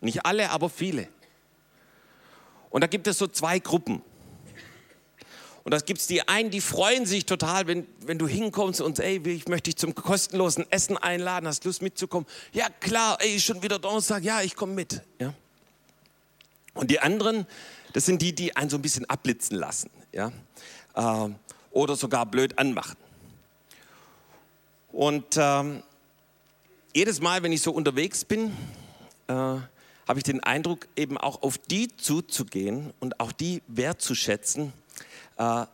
Nicht 0.00 0.24
alle, 0.24 0.50
aber 0.50 0.68
viele. 0.70 1.08
Und 2.70 2.82
da 2.82 2.86
gibt 2.86 3.06
es 3.06 3.18
so 3.18 3.26
zwei 3.26 3.58
Gruppen. 3.58 4.02
Und 5.64 5.72
da 5.72 5.78
gibt 5.78 6.00
es 6.00 6.06
die 6.06 6.28
einen, 6.28 6.50
die 6.50 6.60
freuen 6.60 7.06
sich 7.06 7.26
total, 7.26 7.66
wenn, 7.66 7.88
wenn 8.02 8.18
du 8.18 8.28
hinkommst 8.28 8.80
und 8.80 9.00
ey, 9.00 9.20
ich 9.28 9.48
möchte 9.48 9.70
dich 9.70 9.76
zum 9.76 9.96
kostenlosen 9.96 10.64
Essen 10.70 10.96
einladen, 10.96 11.48
hast 11.48 11.64
Lust 11.64 11.82
mitzukommen? 11.82 12.24
Ja 12.52 12.68
klar, 12.78 13.18
ey, 13.20 13.40
schon 13.40 13.64
wieder 13.64 13.80
Donnerstag, 13.80 14.22
ja, 14.22 14.42
ich 14.42 14.54
komme 14.54 14.74
mit. 14.74 15.02
Ja? 15.18 15.34
Und 16.74 16.92
die 16.92 17.00
anderen, 17.00 17.48
das 17.94 18.06
sind 18.06 18.22
die, 18.22 18.32
die 18.32 18.54
einen 18.54 18.70
so 18.70 18.76
ein 18.76 18.82
bisschen 18.82 19.10
abblitzen 19.10 19.56
lassen. 19.56 19.90
Ja? 20.12 20.30
Äh, 20.94 21.30
oder 21.72 21.96
sogar 21.96 22.26
blöd 22.26 22.60
anmachen. 22.60 22.96
Und 24.96 25.36
ähm, 25.36 25.82
jedes 26.94 27.20
Mal, 27.20 27.42
wenn 27.42 27.52
ich 27.52 27.60
so 27.60 27.70
unterwegs 27.70 28.24
bin, 28.24 28.50
äh, 29.28 29.34
habe 29.34 29.68
ich 30.16 30.22
den 30.22 30.42
Eindruck, 30.42 30.88
eben 30.96 31.18
auch 31.18 31.42
auf 31.42 31.58
die 31.58 31.94
zuzugehen 31.94 32.94
und 32.98 33.20
auch 33.20 33.30
die 33.30 33.60
wertzuschätzen, 33.66 34.72
äh, 35.36 35.66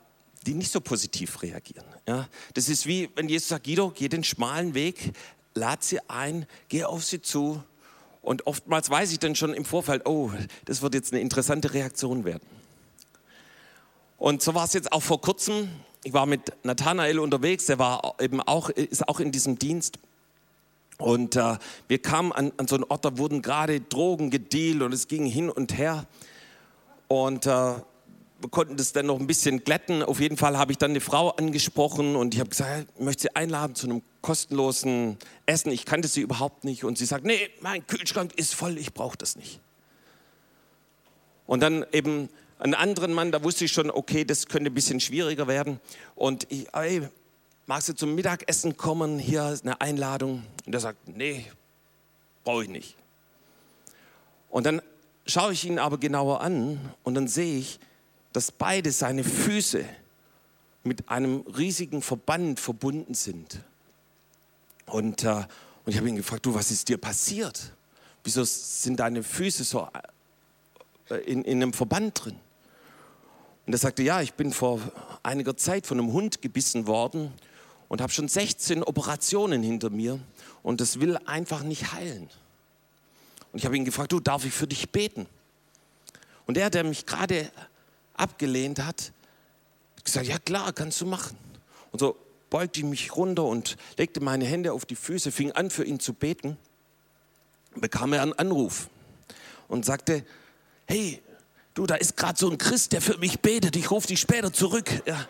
die 0.45 0.55
nicht 0.55 0.73
so 0.73 0.81
positiv 0.81 1.41
reagieren. 1.41 1.85
Ja? 2.09 2.29
Das 2.55 2.69
ist 2.69 2.85
wie, 2.85 3.11
wenn 3.15 3.29
Jesus 3.29 3.51
sagt, 3.51 3.63
Guido, 3.63 3.93
geh 3.95 4.09
den 4.09 4.25
schmalen 4.25 4.75
Weg, 4.75 5.13
lad 5.55 5.85
sie 5.85 6.01
ein, 6.11 6.45
geh 6.69 6.83
auf 6.83 7.05
sie 7.05 7.23
zu. 7.23 7.63
Und 8.23 8.49
oftmals 8.49 8.91
weiß 8.91 9.13
ich 9.13 9.21
dann 9.21 9.37
schon 9.37 9.55
im 9.55 9.65
Vorfeld, 9.65 10.05
oh, 10.05 10.33
das 10.65 10.83
wird 10.83 10.95
jetzt 10.95 11.13
eine 11.13 11.23
interessante 11.23 11.75
Reaktion 11.75 12.25
werden. 12.25 12.43
Und 14.19 14.43
so 14.43 14.53
war 14.57 14.65
es 14.65 14.73
jetzt 14.73 14.91
auch 14.91 15.03
vor 15.05 15.21
kurzem 15.21 15.69
ich 16.05 16.13
war 16.13 16.27
mit 16.27 16.53
Nathanael 16.65 17.19
unterwegs, 17.19 17.67
der 17.67 17.79
war 17.79 18.15
eben 18.21 18.41
auch, 18.41 18.71
ist 18.71 19.09
auch 19.09 19.21
in 19.21 19.33
diesem 19.33 19.59
Dienst. 19.59 19.99
Und 20.99 21.37
äh, 21.37 21.57
wir 21.89 21.99
kamen 22.01 22.33
an, 22.33 22.53
an, 22.57 22.69
so 22.69 22.77
einen 22.77 22.85
Ort, 22.85 23.05
da 23.05 23.19
wurden 23.19 23.43
gerade 23.43 23.81
Drogen 23.81 24.31
gedealt 24.31 24.83
und 24.83 24.93
es 24.93 25.09
ging 25.09 25.27
hin 25.27 25.51
und 25.51 25.77
her. 25.77 26.07
Und 27.09 27.47
äh, 27.47 27.51
wir 27.51 28.51
konnten 28.51 28.77
das 28.77 28.93
dann 28.93 29.07
noch 29.07 29.19
ein 29.19 29.27
bisschen 29.27 29.65
glätten. 29.65 30.03
Auf 30.03 30.21
jeden 30.21 30.37
Fall 30.37 30.59
habe 30.59 30.73
ich 30.73 30.79
dann 30.79 30.91
eine 30.91 31.01
Frau 31.01 31.31
angesprochen 31.31 32.17
und 32.17 32.35
ich 32.35 32.41
habe 32.41 32.51
gesagt, 32.51 32.89
ich 32.97 33.05
möchte 33.05 33.23
sie 33.23 33.37
einladen 33.37 33.75
zu 33.75 33.87
einem 33.87 34.03
kostenlosen 34.21 35.17
Essen. 35.47 35.71
Ich 35.71 35.85
kannte 35.85 36.09
sie 36.09 36.21
überhaupt 36.21 36.65
nicht. 36.65 36.85
Und 36.85 36.99
sie 36.99 37.05
sagt, 37.07 37.25
nee, 37.25 37.51
mein 37.61 37.87
Kühlschrank 37.87 38.33
ist 38.37 38.55
voll, 38.55 38.79
ich 38.79 38.93
brauche 38.93 39.17
das 39.17 39.37
nicht. 39.37 39.61
Und 41.47 41.61
dann 41.61 41.85
eben 41.93 42.29
einen 42.63 42.75
anderen 42.75 43.13
Mann, 43.13 43.33
da 43.33 43.43
wusste 43.43 43.65
ich 43.65 43.73
schon, 43.73 43.91
okay, 43.91 44.25
das 44.25 44.47
könnte 44.47 44.71
ein 44.71 44.75
bisschen 44.75 45.01
schwieriger 45.01 45.49
werden. 45.49 45.81
Und 46.15 46.47
ich, 46.49 46.73
ey, 46.73 47.09
magst 47.67 47.89
du 47.89 47.93
zum 47.93 48.15
Mittagessen 48.15 48.77
kommen? 48.77 49.19
Hier 49.19 49.51
ist 49.51 49.65
eine 49.65 49.81
Einladung. 49.81 50.45
Und 50.65 50.73
er 50.73 50.81
sagt, 50.81 51.09
nee, 51.09 51.47
brauche 52.45 52.63
ich 52.63 52.69
nicht. 52.69 52.97
Und 54.49 54.65
dann 54.65 54.81
schaue 55.27 55.53
ich 55.53 55.65
ihn 55.65 55.81
aber 55.81 55.99
genauer 55.99 56.41
an 56.41 56.79
und 57.03 57.15
dann 57.15 57.27
sehe 57.27 57.59
ich, 57.59 57.81
dass 58.33 58.53
beide 58.53 58.93
seine 58.93 59.25
Füße 59.25 59.85
mit 60.85 61.09
einem 61.09 61.41
riesigen 61.57 62.01
Verband 62.01 62.61
verbunden 62.61 63.15
sind. 63.15 63.61
Und, 64.87 65.25
äh, 65.25 65.29
und 65.29 65.47
ich 65.87 65.97
habe 65.97 66.09
ihn 66.09 66.17
gefragt, 66.17 66.47
du, 66.47 66.55
was 66.55 66.71
ist 66.71 66.89
dir 66.89 66.99
passiert? 66.99 67.73
Wieso 68.23 68.45
sind 68.45 69.01
deine 69.01 69.23
Füße 69.23 69.65
so 69.65 69.89
äh, 71.09 71.17
in, 71.17 71.43
in 71.43 71.63
einem 71.63 71.73
Verband 71.73 72.25
drin? 72.25 72.37
Und 73.73 73.77
er 73.77 73.79
sagte, 73.79 74.03
ja, 74.03 74.21
ich 74.21 74.35
bin 74.35 74.53
vor 74.53 74.83
einiger 75.23 75.57
Zeit 75.57 75.87
von 75.87 75.99
einem 75.99 76.13
Hund 76.13 76.43
gebissen 76.43 76.87
worden 76.87 77.33
und 77.89 78.03
habe 78.03 78.13
schon 78.13 78.29
16 78.29 78.83
Operationen 78.83 79.63
hinter 79.63 79.89
mir 79.89 80.21
und 80.63 80.83
das 80.83 81.01
will 81.01 81.17
einfach 81.25 81.63
nicht 81.63 81.95
heilen. 81.95 82.29
Und 83.51 83.59
ich 83.59 83.65
habe 83.65 83.75
ihn 83.75 83.87
gefragt, 83.87 84.13
du, 84.13 84.21
darf 84.21 84.45
ich 84.45 84.53
für 84.53 84.67
dich 84.67 84.91
beten? 84.91 85.25
Und 86.47 86.59
er, 86.59 86.69
der 86.69 86.85
mich 86.85 87.07
gerade 87.07 87.51
abgelehnt 88.13 88.79
hat, 88.79 89.11
hat 89.97 90.05
gesagt, 90.05 90.27
ja 90.27 90.39
klar, 90.39 90.75
kannst 90.75 91.01
du 91.01 91.07
machen. 91.07 91.39
Und 91.93 92.01
so 92.01 92.19
beugte 92.51 92.81
ich 92.81 92.85
mich 92.85 93.17
runter 93.17 93.45
und 93.45 93.79
legte 93.97 94.21
meine 94.21 94.45
Hände 94.45 94.75
auf 94.75 94.85
die 94.85 94.97
Füße, 94.97 95.33
fing 95.33 95.51
an 95.53 95.71
für 95.71 95.85
ihn 95.85 95.99
zu 95.99 96.13
beten, 96.13 96.59
bekam 97.75 98.13
er 98.13 98.21
einen 98.21 98.35
Anruf 98.35 98.91
und 99.69 99.87
sagte, 99.87 100.27
hey, 100.85 101.23
Du, 101.75 101.87
da 101.87 101.95
ist 101.95 102.17
gerade 102.17 102.39
so 102.39 102.51
ein 102.51 102.59
Christ, 102.59 102.93
der 102.93 103.01
für 103.01 103.17
mich 103.19 103.41
betet. 103.41 103.77
Ich 103.77 103.91
rufe 103.91 104.07
dich 104.07 104.21
später 104.21 104.53
zurück. 104.53 104.91
Ja. 105.07 105.27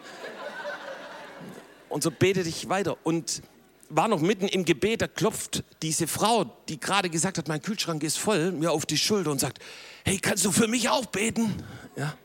Und 1.88 2.02
so 2.02 2.10
betet 2.10 2.46
ich 2.46 2.68
weiter. 2.68 2.96
Und 3.04 3.42
war 3.88 4.08
noch 4.08 4.20
mitten 4.20 4.48
im 4.48 4.64
Gebet, 4.64 5.02
da 5.02 5.06
klopft 5.06 5.62
diese 5.82 6.06
Frau, 6.06 6.44
die 6.68 6.80
gerade 6.80 7.10
gesagt 7.10 7.38
hat, 7.38 7.46
mein 7.48 7.60
Kühlschrank 7.60 8.02
ist 8.02 8.18
voll, 8.18 8.50
mir 8.50 8.72
auf 8.72 8.86
die 8.86 8.96
Schulter 8.96 9.30
und 9.30 9.38
sagt, 9.38 9.58
hey, 10.04 10.18
kannst 10.18 10.44
du 10.44 10.50
für 10.50 10.66
mich 10.66 10.88
auch 10.88 11.06
beten? 11.06 11.62
Ja. 11.94 12.16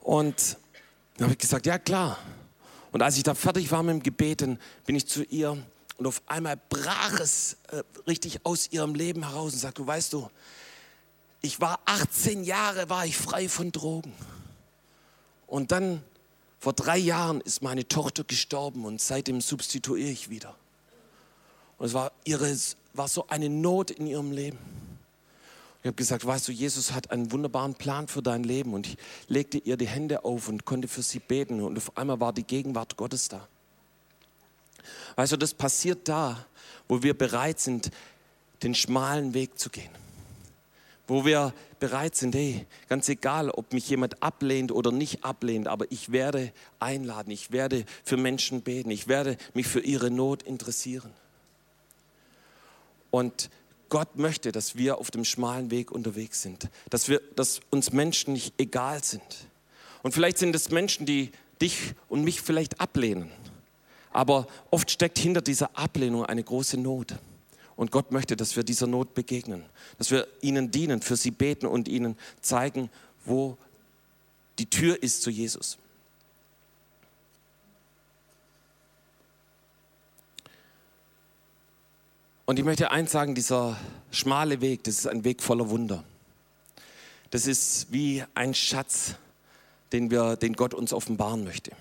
Und 0.00 0.56
dann 1.16 1.24
habe 1.24 1.32
ich 1.32 1.38
gesagt, 1.38 1.66
ja 1.66 1.78
klar. 1.78 2.18
Und 2.92 3.02
als 3.02 3.16
ich 3.16 3.24
da 3.24 3.34
fertig 3.34 3.70
war 3.72 3.82
mit 3.82 3.94
dem 3.94 4.02
Gebeten, 4.02 4.58
bin 4.86 4.94
ich 4.94 5.06
zu 5.08 5.24
ihr 5.24 5.58
und 5.96 6.06
auf 6.06 6.22
einmal 6.26 6.56
brach 6.68 7.18
es 7.18 7.56
äh, 7.72 7.82
richtig 8.06 8.40
aus 8.44 8.70
ihrem 8.70 8.94
Leben 8.94 9.28
heraus 9.28 9.52
und 9.52 9.58
sagte, 9.58 9.82
du 9.82 9.86
weißt 9.88 10.12
du, 10.12 10.30
ich 11.44 11.60
war 11.60 11.78
18 11.84 12.42
Jahre, 12.42 12.88
war 12.88 13.04
ich 13.04 13.18
frei 13.18 13.50
von 13.50 13.70
Drogen. 13.70 14.14
Und 15.46 15.72
dann, 15.72 16.02
vor 16.58 16.72
drei 16.72 16.96
Jahren, 16.96 17.42
ist 17.42 17.60
meine 17.60 17.86
Tochter 17.86 18.24
gestorben 18.24 18.86
und 18.86 18.98
seitdem 18.98 19.42
substituiere 19.42 20.08
ich 20.08 20.30
wieder. 20.30 20.56
Und 21.76 21.88
es 21.88 21.92
war, 21.92 22.12
ihre, 22.24 22.56
war 22.94 23.08
so 23.08 23.26
eine 23.28 23.50
Not 23.50 23.90
in 23.90 24.06
ihrem 24.06 24.32
Leben. 24.32 24.58
Ich 25.82 25.88
habe 25.88 25.96
gesagt, 25.96 26.24
weißt 26.24 26.48
du, 26.48 26.52
Jesus 26.52 26.92
hat 26.92 27.10
einen 27.10 27.30
wunderbaren 27.30 27.74
Plan 27.74 28.08
für 28.08 28.22
dein 28.22 28.42
Leben. 28.42 28.72
Und 28.72 28.86
ich 28.86 28.96
legte 29.28 29.58
ihr 29.58 29.76
die 29.76 29.86
Hände 29.86 30.24
auf 30.24 30.48
und 30.48 30.64
konnte 30.64 30.88
für 30.88 31.02
sie 31.02 31.18
beten. 31.18 31.60
Und 31.60 31.76
auf 31.76 31.94
einmal 31.98 32.20
war 32.20 32.32
die 32.32 32.44
Gegenwart 32.44 32.96
Gottes 32.96 33.28
da. 33.28 33.46
Weißt 35.16 35.32
du, 35.32 35.36
das 35.36 35.52
passiert 35.52 36.08
da, 36.08 36.46
wo 36.88 37.02
wir 37.02 37.12
bereit 37.12 37.60
sind, 37.60 37.90
den 38.62 38.74
schmalen 38.74 39.34
Weg 39.34 39.58
zu 39.58 39.68
gehen 39.68 40.03
wo 41.06 41.24
wir 41.24 41.52
bereit 41.80 42.16
sind, 42.16 42.34
hey, 42.34 42.66
ganz 42.88 43.08
egal, 43.08 43.50
ob 43.50 43.72
mich 43.72 43.88
jemand 43.88 44.22
ablehnt 44.22 44.72
oder 44.72 44.90
nicht 44.90 45.24
ablehnt, 45.24 45.68
aber 45.68 45.90
ich 45.90 46.12
werde 46.12 46.52
einladen, 46.80 47.30
ich 47.30 47.50
werde 47.50 47.84
für 48.02 48.16
Menschen 48.16 48.62
beten, 48.62 48.90
ich 48.90 49.06
werde 49.06 49.36
mich 49.52 49.66
für 49.66 49.80
ihre 49.80 50.10
Not 50.10 50.42
interessieren. 50.42 51.10
Und 53.10 53.50
Gott 53.90 54.16
möchte, 54.16 54.50
dass 54.50 54.76
wir 54.76 54.98
auf 54.98 55.10
dem 55.10 55.24
schmalen 55.24 55.70
Weg 55.70 55.92
unterwegs 55.92 56.42
sind, 56.42 56.68
dass, 56.90 57.08
wir, 57.08 57.20
dass 57.36 57.60
uns 57.70 57.92
Menschen 57.92 58.32
nicht 58.32 58.54
egal 58.58 59.04
sind. 59.04 59.22
Und 60.02 60.12
vielleicht 60.12 60.38
sind 60.38 60.54
es 60.56 60.70
Menschen, 60.70 61.06
die 61.06 61.30
dich 61.60 61.94
und 62.08 62.24
mich 62.24 62.40
vielleicht 62.40 62.80
ablehnen. 62.80 63.30
Aber 64.10 64.46
oft 64.70 64.90
steckt 64.90 65.18
hinter 65.18 65.42
dieser 65.42 65.76
Ablehnung 65.76 66.24
eine 66.24 66.42
große 66.42 66.76
Not. 66.76 67.14
Und 67.76 67.90
Gott 67.90 68.12
möchte, 68.12 68.36
dass 68.36 68.56
wir 68.56 68.62
dieser 68.62 68.86
Not 68.86 69.14
begegnen, 69.14 69.64
dass 69.98 70.10
wir 70.10 70.28
ihnen 70.40 70.70
dienen, 70.70 71.02
für 71.02 71.16
sie 71.16 71.30
beten 71.30 71.66
und 71.66 71.88
ihnen 71.88 72.16
zeigen, 72.40 72.90
wo 73.24 73.58
die 74.58 74.66
Tür 74.66 75.02
ist 75.02 75.22
zu 75.22 75.30
Jesus. 75.30 75.78
Und 82.46 82.58
ich 82.58 82.64
möchte 82.64 82.90
eins 82.90 83.10
sagen, 83.10 83.34
dieser 83.34 83.78
schmale 84.10 84.60
Weg, 84.60 84.84
das 84.84 84.98
ist 84.98 85.06
ein 85.06 85.24
Weg 85.24 85.42
voller 85.42 85.70
Wunder. 85.70 86.04
Das 87.30 87.46
ist 87.46 87.90
wie 87.90 88.22
ein 88.34 88.54
Schatz, 88.54 89.14
den, 89.92 90.10
wir, 90.10 90.36
den 90.36 90.52
Gott 90.52 90.74
uns 90.74 90.92
offenbaren 90.92 91.42
möchte. 91.42 91.72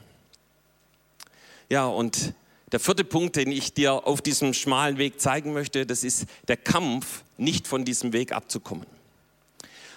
Ja, 1.69 1.85
und 1.85 2.33
der 2.73 2.79
vierte 2.79 3.03
Punkt, 3.03 3.35
den 3.35 3.51
ich 3.51 3.73
dir 3.73 4.07
auf 4.07 4.21
diesem 4.23 4.53
schmalen 4.53 4.97
Weg 4.97 5.21
zeigen 5.21 5.53
möchte, 5.53 5.85
das 5.85 6.03
ist 6.03 6.25
der 6.47 6.57
Kampf, 6.57 7.23
nicht 7.37 7.67
von 7.67 7.85
diesem 7.85 8.13
Weg 8.13 8.31
abzukommen. 8.31 8.87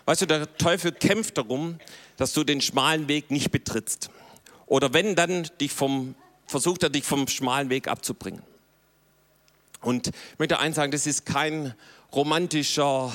Weißt 0.05 0.21
du, 0.21 0.27
der 0.27 0.57
Teufel 0.59 0.93
kämpft 0.93 1.39
darum, 1.39 1.79
dass 2.19 2.35
du 2.35 2.45
den 2.45 2.61
schmalen 2.61 3.09
Weg 3.09 3.31
nicht 3.31 3.51
betrittst. 3.51 4.11
Oder 4.67 4.93
wenn, 4.93 5.17
dann 5.17 5.49
dich 5.59 5.73
vom, 5.73 6.15
versucht 6.47 6.83
er 6.83 6.91
dich 6.91 7.05
vom 7.05 7.27
schmalen 7.29 7.71
Weg 7.71 7.89
abzubringen. 7.89 8.43
Und 9.81 10.09
ich 10.09 10.39
möchte 10.39 10.59
eins 10.59 10.77
sagen, 10.77 10.93
das 10.93 11.07
ist 11.07 11.25
kein 11.25 11.75
romantischer, 12.12 13.11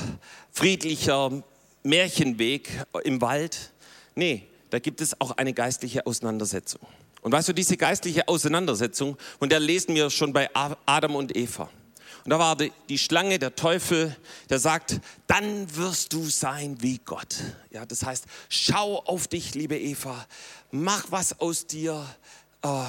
friedlicher 0.51 1.43
Märchenweg 1.83 2.67
im 3.03 3.21
Wald. 3.21 3.71
Nee, 4.15 4.47
da 4.71 4.79
gibt 4.79 5.01
es 5.01 5.21
auch 5.21 5.37
eine 5.37 5.53
geistliche 5.53 6.07
Auseinandersetzung. 6.07 6.81
Und 7.21 7.31
weißt 7.31 7.49
du, 7.49 7.53
diese 7.53 7.77
geistliche 7.77 8.27
Auseinandersetzung, 8.27 9.17
und 9.39 9.51
der 9.51 9.59
lesen 9.59 9.95
wir 9.95 10.09
schon 10.09 10.33
bei 10.33 10.49
Adam 10.85 11.15
und 11.15 11.35
Eva. 11.35 11.69
Und 12.23 12.29
da 12.29 12.37
war 12.37 12.55
die, 12.55 12.97
Schlange, 12.97 13.39
der 13.39 13.55
Teufel, 13.55 14.15
der 14.49 14.59
sagt, 14.59 14.99
dann 15.27 15.75
wirst 15.75 16.13
du 16.13 16.23
sein 16.25 16.77
wie 16.81 16.99
Gott. 17.03 17.37
Ja, 17.71 17.85
das 17.85 18.03
heißt, 18.03 18.25
schau 18.49 18.99
auf 19.05 19.27
dich, 19.27 19.55
liebe 19.55 19.77
Eva, 19.77 20.25
mach 20.71 21.05
was 21.09 21.39
aus 21.39 21.65
dir, 21.65 22.05
äh, 22.61 22.83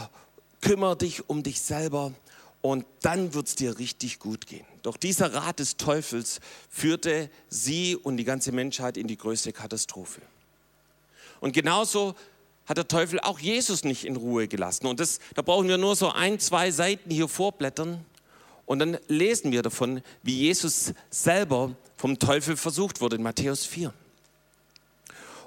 kümmere 0.61 0.97
dich 0.97 1.29
um 1.31 1.43
dich 1.43 1.61
selber 1.61 2.13
und 2.61 2.85
dann 3.01 3.33
wird 3.33 3.49
es 3.49 3.55
dir 3.55 3.79
richtig 3.79 4.19
gut 4.19 4.47
gehen. 4.47 4.67
Doch 4.83 4.97
dieser 4.97 5.33
Rat 5.33 5.61
des 5.61 5.77
Teufels 5.77 6.41
führte 6.69 7.31
sie 7.49 7.97
und 7.97 8.19
die 8.19 8.25
ganze 8.25 8.53
Menschheit 8.53 8.97
in 8.97 9.07
die 9.07 9.17
größte 9.17 9.53
Katastrophe. 9.53 10.21
Und 11.41 11.53
genauso 11.53 12.15
hat 12.67 12.77
der 12.77 12.89
Teufel 12.89 13.21
auch 13.21 13.39
Jesus 13.39 13.85
nicht 13.85 14.05
in 14.05 14.17
Ruhe 14.17 14.49
gelassen. 14.49 14.87
Und 14.87 15.01
das, 15.01 15.19
da 15.35 15.43
brauchen 15.43 15.69
wir 15.69 15.79
nur 15.79 15.97
so 15.97 16.11
ein, 16.11 16.39
zwei 16.39 16.71
Seiten 16.71 17.11
hier 17.11 17.29
vorblättern 17.29 18.05
und 18.67 18.79
dann 18.79 18.99
lesen 19.09 19.53
wir 19.53 19.63
davon, 19.63 20.03
wie 20.23 20.39
Jesus 20.39 20.95
selber 21.11 21.75
vom 21.97 22.19
Teufel 22.19 22.57
versucht 22.57 23.01
wurde 23.01 23.17
in 23.17 23.23
Matthäus 23.23 23.67
4. 23.67 23.93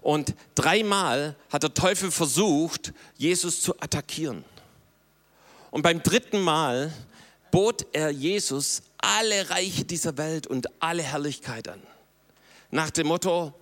Und 0.02 0.36
dreimal 0.54 1.36
hat 1.50 1.64
der 1.64 1.74
Teufel 1.74 2.12
versucht, 2.12 2.94
Jesus 3.18 3.62
zu 3.62 3.74
attackieren. 3.80 4.44
Und 5.72 5.82
beim 5.82 6.04
dritten 6.04 6.40
Mal 6.42 6.94
bot 7.50 7.88
er 7.94 8.12
Jesus 8.12 8.84
alle 8.98 9.50
Reiche 9.50 9.86
dieser 9.86 10.18
Welt 10.18 10.46
und 10.46 10.68
alle 10.80 11.02
Herrlichkeit 11.02 11.68
an. 11.68 11.82
Nach 12.70 12.92
dem 12.92 13.08
Motto, 13.08 13.54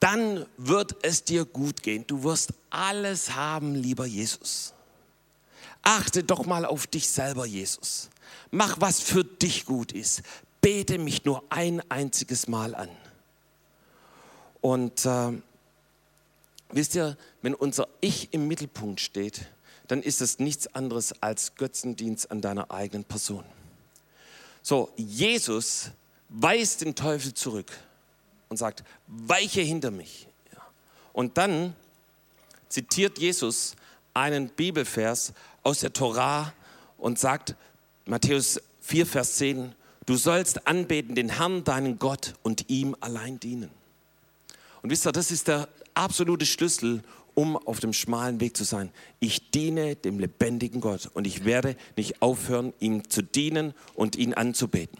dann 0.00 0.46
wird 0.56 0.96
es 1.02 1.24
dir 1.24 1.44
gut 1.44 1.82
gehen. 1.82 2.06
Du 2.06 2.24
wirst 2.24 2.54
alles 2.70 3.34
haben, 3.34 3.74
lieber 3.74 4.06
Jesus. 4.06 4.72
Achte 5.82 6.24
doch 6.24 6.46
mal 6.46 6.64
auf 6.64 6.86
dich 6.86 7.08
selber, 7.08 7.44
Jesus. 7.44 8.08
Mach, 8.50 8.80
was 8.80 9.00
für 9.00 9.24
dich 9.24 9.66
gut 9.66 9.92
ist. 9.92 10.22
Bete 10.62 10.98
mich 10.98 11.24
nur 11.24 11.44
ein 11.50 11.82
einziges 11.90 12.48
Mal 12.48 12.74
an. 12.74 12.88
Und 14.62 15.04
äh, 15.06 15.32
wisst 16.70 16.94
ihr, 16.94 17.16
wenn 17.42 17.54
unser 17.54 17.88
Ich 18.00 18.32
im 18.32 18.48
Mittelpunkt 18.48 19.00
steht, 19.00 19.46
dann 19.88 20.02
ist 20.02 20.20
es 20.20 20.38
nichts 20.38 20.66
anderes 20.74 21.22
als 21.22 21.54
Götzendienst 21.56 22.30
an 22.30 22.40
deiner 22.40 22.70
eigenen 22.70 23.04
Person. 23.04 23.44
So, 24.62 24.92
Jesus 24.96 25.90
weist 26.28 26.82
den 26.82 26.94
Teufel 26.94 27.34
zurück 27.34 27.72
und 28.50 28.58
sagt, 28.58 28.84
weiche 29.06 29.62
hinter 29.62 29.90
mich. 29.90 30.26
Und 31.14 31.38
dann 31.38 31.74
zitiert 32.68 33.18
Jesus 33.18 33.74
einen 34.12 34.48
Bibelvers 34.48 35.32
aus 35.62 35.80
der 35.80 35.92
Torah 35.92 36.52
und 36.98 37.18
sagt, 37.18 37.54
Matthäus 38.04 38.60
4, 38.82 39.06
Vers 39.06 39.36
10, 39.36 39.72
du 40.04 40.16
sollst 40.16 40.66
anbeten 40.66 41.14
den 41.14 41.30
Herrn, 41.30 41.64
deinen 41.64 41.98
Gott 41.98 42.34
und 42.42 42.68
ihm 42.68 42.96
allein 43.00 43.40
dienen. 43.40 43.70
Und 44.82 44.90
wisst 44.90 45.06
ihr, 45.06 45.12
das 45.12 45.30
ist 45.30 45.48
der 45.48 45.68
absolute 45.94 46.46
Schlüssel, 46.46 47.02
um 47.34 47.56
auf 47.56 47.80
dem 47.80 47.92
schmalen 47.92 48.40
Weg 48.40 48.56
zu 48.56 48.64
sein. 48.64 48.90
Ich 49.20 49.50
diene 49.50 49.94
dem 49.94 50.18
lebendigen 50.18 50.80
Gott 50.80 51.08
und 51.14 51.26
ich 51.26 51.44
werde 51.44 51.76
nicht 51.96 52.20
aufhören, 52.20 52.72
ihm 52.80 53.08
zu 53.08 53.22
dienen 53.22 53.74
und 53.94 54.16
ihn 54.16 54.34
anzubeten. 54.34 54.98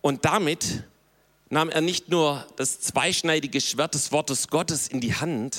Und 0.00 0.24
damit 0.24 0.84
nahm 1.54 1.70
er 1.70 1.82
nicht 1.82 2.08
nur 2.08 2.44
das 2.56 2.80
zweischneidige 2.80 3.60
Schwert 3.60 3.94
des 3.94 4.10
Wortes 4.10 4.48
Gottes 4.48 4.88
in 4.88 5.00
die 5.00 5.14
Hand, 5.14 5.56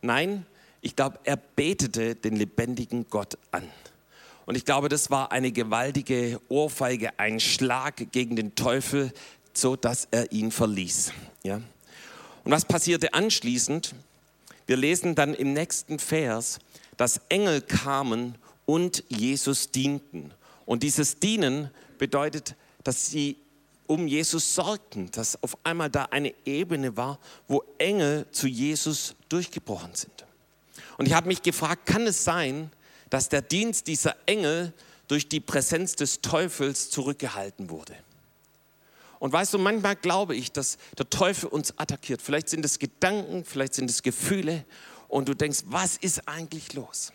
nein, 0.00 0.44
ich 0.80 0.96
glaube, 0.96 1.20
er 1.22 1.36
betete 1.36 2.16
den 2.16 2.34
lebendigen 2.34 3.06
Gott 3.08 3.38
an. 3.52 3.62
Und 4.46 4.56
ich 4.56 4.64
glaube, 4.64 4.88
das 4.88 5.12
war 5.12 5.30
eine 5.30 5.52
gewaltige 5.52 6.40
Ohrfeige, 6.48 7.20
ein 7.20 7.38
Schlag 7.38 8.10
gegen 8.10 8.34
den 8.34 8.56
Teufel, 8.56 9.12
so 9.52 9.76
dass 9.76 10.08
er 10.10 10.32
ihn 10.32 10.50
verließ. 10.50 11.12
Ja? 11.44 11.60
Und 12.42 12.50
was 12.50 12.64
passierte 12.64 13.14
anschließend? 13.14 13.94
Wir 14.66 14.76
lesen 14.76 15.14
dann 15.14 15.34
im 15.34 15.52
nächsten 15.52 16.00
Vers, 16.00 16.58
dass 16.96 17.20
Engel 17.28 17.60
kamen 17.60 18.34
und 18.66 19.04
Jesus 19.08 19.70
dienten. 19.70 20.34
Und 20.66 20.82
dieses 20.82 21.20
Dienen 21.20 21.70
bedeutet, 21.98 22.56
dass 22.82 23.06
sie 23.06 23.36
um 23.86 24.06
Jesus 24.06 24.54
sorgten, 24.54 25.10
dass 25.10 25.42
auf 25.42 25.56
einmal 25.64 25.90
da 25.90 26.04
eine 26.06 26.34
Ebene 26.44 26.96
war, 26.96 27.18
wo 27.48 27.64
Engel 27.78 28.26
zu 28.30 28.46
Jesus 28.46 29.14
durchgebrochen 29.28 29.94
sind. 29.94 30.24
Und 30.98 31.06
ich 31.06 31.14
habe 31.14 31.28
mich 31.28 31.42
gefragt, 31.42 31.86
kann 31.86 32.06
es 32.06 32.24
sein, 32.24 32.70
dass 33.10 33.28
der 33.28 33.42
Dienst 33.42 33.86
dieser 33.86 34.16
Engel 34.26 34.72
durch 35.08 35.28
die 35.28 35.40
Präsenz 35.40 35.96
des 35.96 36.20
Teufels 36.20 36.90
zurückgehalten 36.90 37.70
wurde? 37.70 37.94
Und 39.18 39.32
weißt 39.32 39.54
du, 39.54 39.58
manchmal 39.58 39.94
glaube 39.94 40.34
ich, 40.34 40.50
dass 40.50 40.78
der 40.98 41.08
Teufel 41.08 41.48
uns 41.48 41.78
attackiert. 41.78 42.20
Vielleicht 42.20 42.48
sind 42.48 42.64
es 42.64 42.78
Gedanken, 42.78 43.44
vielleicht 43.44 43.74
sind 43.74 43.88
es 43.88 44.02
Gefühle 44.02 44.64
und 45.06 45.28
du 45.28 45.34
denkst, 45.34 45.60
was 45.66 45.96
ist 45.96 46.26
eigentlich 46.26 46.72
los? 46.72 47.12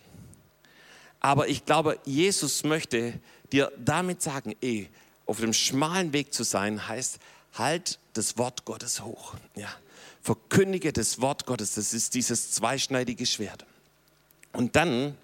Aber 1.20 1.50
ich 1.50 1.66
glaube, 1.66 2.00
Jesus 2.06 2.64
möchte 2.64 3.20
dir 3.52 3.72
damit 3.78 4.22
sagen, 4.22 4.56
ey, 4.62 4.90
auf 5.28 5.40
dem 5.40 5.54
schmalen 5.54 6.14
Weg 6.14 6.34
zu 6.34 6.44
sein, 6.44 6.88
heißt, 6.88 7.20
halt 7.54 8.00
das 8.14 8.38
Wort 8.38 8.66
Gottes 8.66 9.04
hoch. 9.04 9.36
Ja. 9.56 9.70
Verkündige 10.22 10.92
das 10.92 11.22
Wort 11.22 11.46
Gottes, 11.46 11.76
das 11.76 11.94
ist 11.94 12.14
dieses 12.14 12.52
zweischneidige 12.52 13.26
Schwert. 13.26 13.66
Und 14.54 14.76
dann 14.76 15.16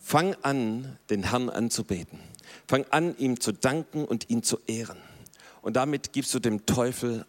fang 0.00 0.34
an, 0.42 0.98
den 1.10 1.30
Herrn 1.30 1.48
anzubeten. 1.48 2.20
Fang 2.68 2.84
an, 2.90 3.16
ihm 3.18 3.40
zu 3.40 3.52
danken 3.52 4.04
und 4.04 4.30
ihn 4.30 4.42
zu 4.42 4.58
ehren. 4.66 4.98
Und 5.62 5.76
damit 5.76 6.12
gibst 6.12 6.34
du 6.34 6.40
dem 6.40 6.66
Teufel 6.66 7.24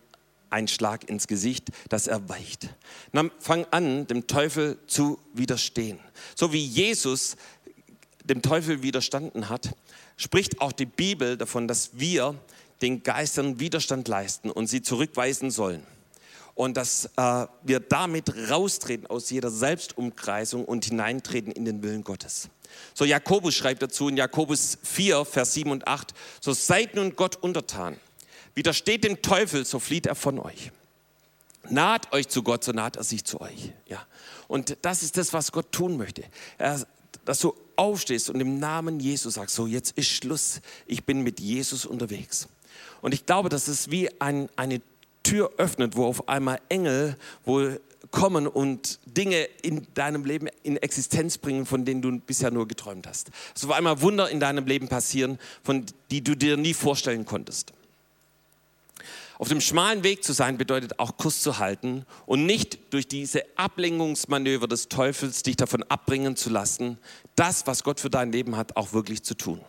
einen 0.50 0.68
Schlag 0.68 1.10
ins 1.10 1.28
Gesicht, 1.28 1.70
dass 1.90 2.08
er 2.08 2.28
weicht. 2.30 2.70
Dann 3.14 3.32
fang 3.40 3.66
an, 3.72 4.08
dem 4.08 4.28
Teufel 4.28 4.78
zu 4.88 5.20
widerstehen. 5.34 6.00
So 6.36 6.54
wie 6.54 6.66
Jesus 6.66 7.38
dem 8.24 8.42
Teufel 8.42 8.84
widerstanden 8.84 9.50
hat, 9.50 9.76
spricht 10.18 10.62
auch 10.62 10.72
die 10.72 10.86
Bibel 10.86 11.38
davon, 11.38 11.68
dass 11.68 11.92
wir 11.94 12.36
den 12.82 13.04
Geistern 13.04 13.60
Widerstand 13.60 14.08
leisten 14.08 14.52
und 14.52 14.68
sie 14.68 14.82
zurückweisen 14.82 15.52
sollen. 15.52 15.84
Und 16.54 16.78
dass 16.78 17.10
äh, 17.18 17.48
wir 17.64 17.82
damit 17.82 18.34
raustreten 18.50 19.08
aus 19.08 19.30
jeder 19.30 19.52
Selbstumkreisung 19.52 20.64
und 20.64 20.86
hineintreten 20.86 21.52
in 21.52 21.66
den 21.66 21.84
Willen 21.84 22.04
Gottes. 22.04 22.50
So 22.94 23.04
Jakobus 23.04 23.56
schreibt 23.56 23.82
dazu 23.82 24.08
in 24.08 24.18
Jakobus 24.18 24.78
4, 24.84 25.26
Vers 25.26 25.54
7 25.54 25.72
und 25.72 25.88
8, 25.88 26.14
so 26.40 26.54
seid 26.54 26.96
nun 26.96 27.16
Gott 27.16 27.36
untertan. 27.36 27.98
Widersteht 28.54 29.04
dem 29.04 29.22
Teufel, 29.22 29.66
so 29.66 29.80
flieht 29.80 30.06
er 30.06 30.16
von 30.16 30.40
euch. 30.40 30.72
Naht 31.70 32.14
euch 32.14 32.30
zu 32.30 32.44
Gott, 32.44 32.64
so 32.64 32.72
naht 32.72 32.96
er 32.96 33.04
sich 33.04 33.26
zu 33.26 33.42
euch. 33.42 33.72
Ja. 33.88 34.06
Und 34.48 34.78
das 34.82 35.04
ist 35.04 35.18
das, 35.18 35.34
was 35.34 35.52
Gott 35.52 35.72
tun 35.72 35.98
möchte. 35.98 36.24
Er 36.58 36.86
dass 37.26 37.40
du 37.40 37.56
aufstehst 37.76 38.30
und 38.30 38.40
im 38.40 38.60
Namen 38.60 39.00
Jesus 39.00 39.36
sagst, 39.36 39.56
so 39.56 39.68
jetzt 39.68 39.98
ist 39.98 40.08
Schluss, 40.08 40.62
ich 40.88 41.06
bin 41.06 41.22
mit 41.22 41.40
Jesus 41.40 41.86
unterwegs. 41.86 42.48
Und 43.02 43.14
ich 43.14 43.26
glaube, 43.26 43.50
dass 43.50 43.68
es 43.68 43.92
wie 43.92 44.10
ein, 44.20 44.50
eine 44.56 44.82
Tür 45.24 45.52
öffnet, 45.58 45.96
wo 45.96 46.06
auf 46.06 46.28
einmal 46.28 46.60
Engel 46.70 47.18
wohl 47.46 47.82
kommen 48.12 48.48
und 48.48 49.00
Dinge 49.06 49.44
in 49.62 49.88
deinem 49.94 50.26
Leben 50.26 50.48
in 50.64 50.78
Existenz 50.78 51.38
bringen, 51.38 51.66
von 51.66 51.86
denen 51.86 52.02
du 52.02 52.20
bisher 52.20 52.52
nur 52.52 52.68
geträumt 52.68 53.08
hast. 53.08 53.32
So 53.54 53.68
auf 53.68 53.74
einmal 53.74 54.02
Wunder 54.02 54.30
in 54.30 54.40
deinem 54.40 54.66
Leben 54.66 54.88
passieren, 54.88 55.40
von 55.64 55.86
die 56.12 56.24
du 56.24 56.36
dir 56.36 56.58
nie 56.58 56.74
vorstellen 56.74 57.26
konntest. 57.26 57.74
Auf 59.38 59.50
dem 59.50 59.60
schmalen 59.60 60.04
Weg 60.04 60.24
zu 60.24 60.34
sein 60.34 60.58
bedeutet 60.58 61.00
auch 61.00 61.18
Kurs 61.18 61.42
zu 61.42 61.60
halten 61.60 62.06
und 62.26 62.46
nicht 62.46 62.94
durch 62.94 63.08
diese 63.08 63.44
Ablenkungsmanöver 63.58 64.68
des 64.68 64.88
Teufels 64.88 65.44
dich 65.44 65.58
davon 65.58 65.84
abbringen 65.84 66.36
zu 66.36 66.50
lassen, 66.50 66.98
das, 67.36 67.68
was 67.68 67.84
Gott 67.84 68.00
für 68.00 68.10
dein 68.10 68.32
Leben 68.32 68.56
hat, 68.56 68.78
auch 68.78 68.94
wirklich 68.94 69.24
zu 69.24 69.36
tun. 69.36 69.60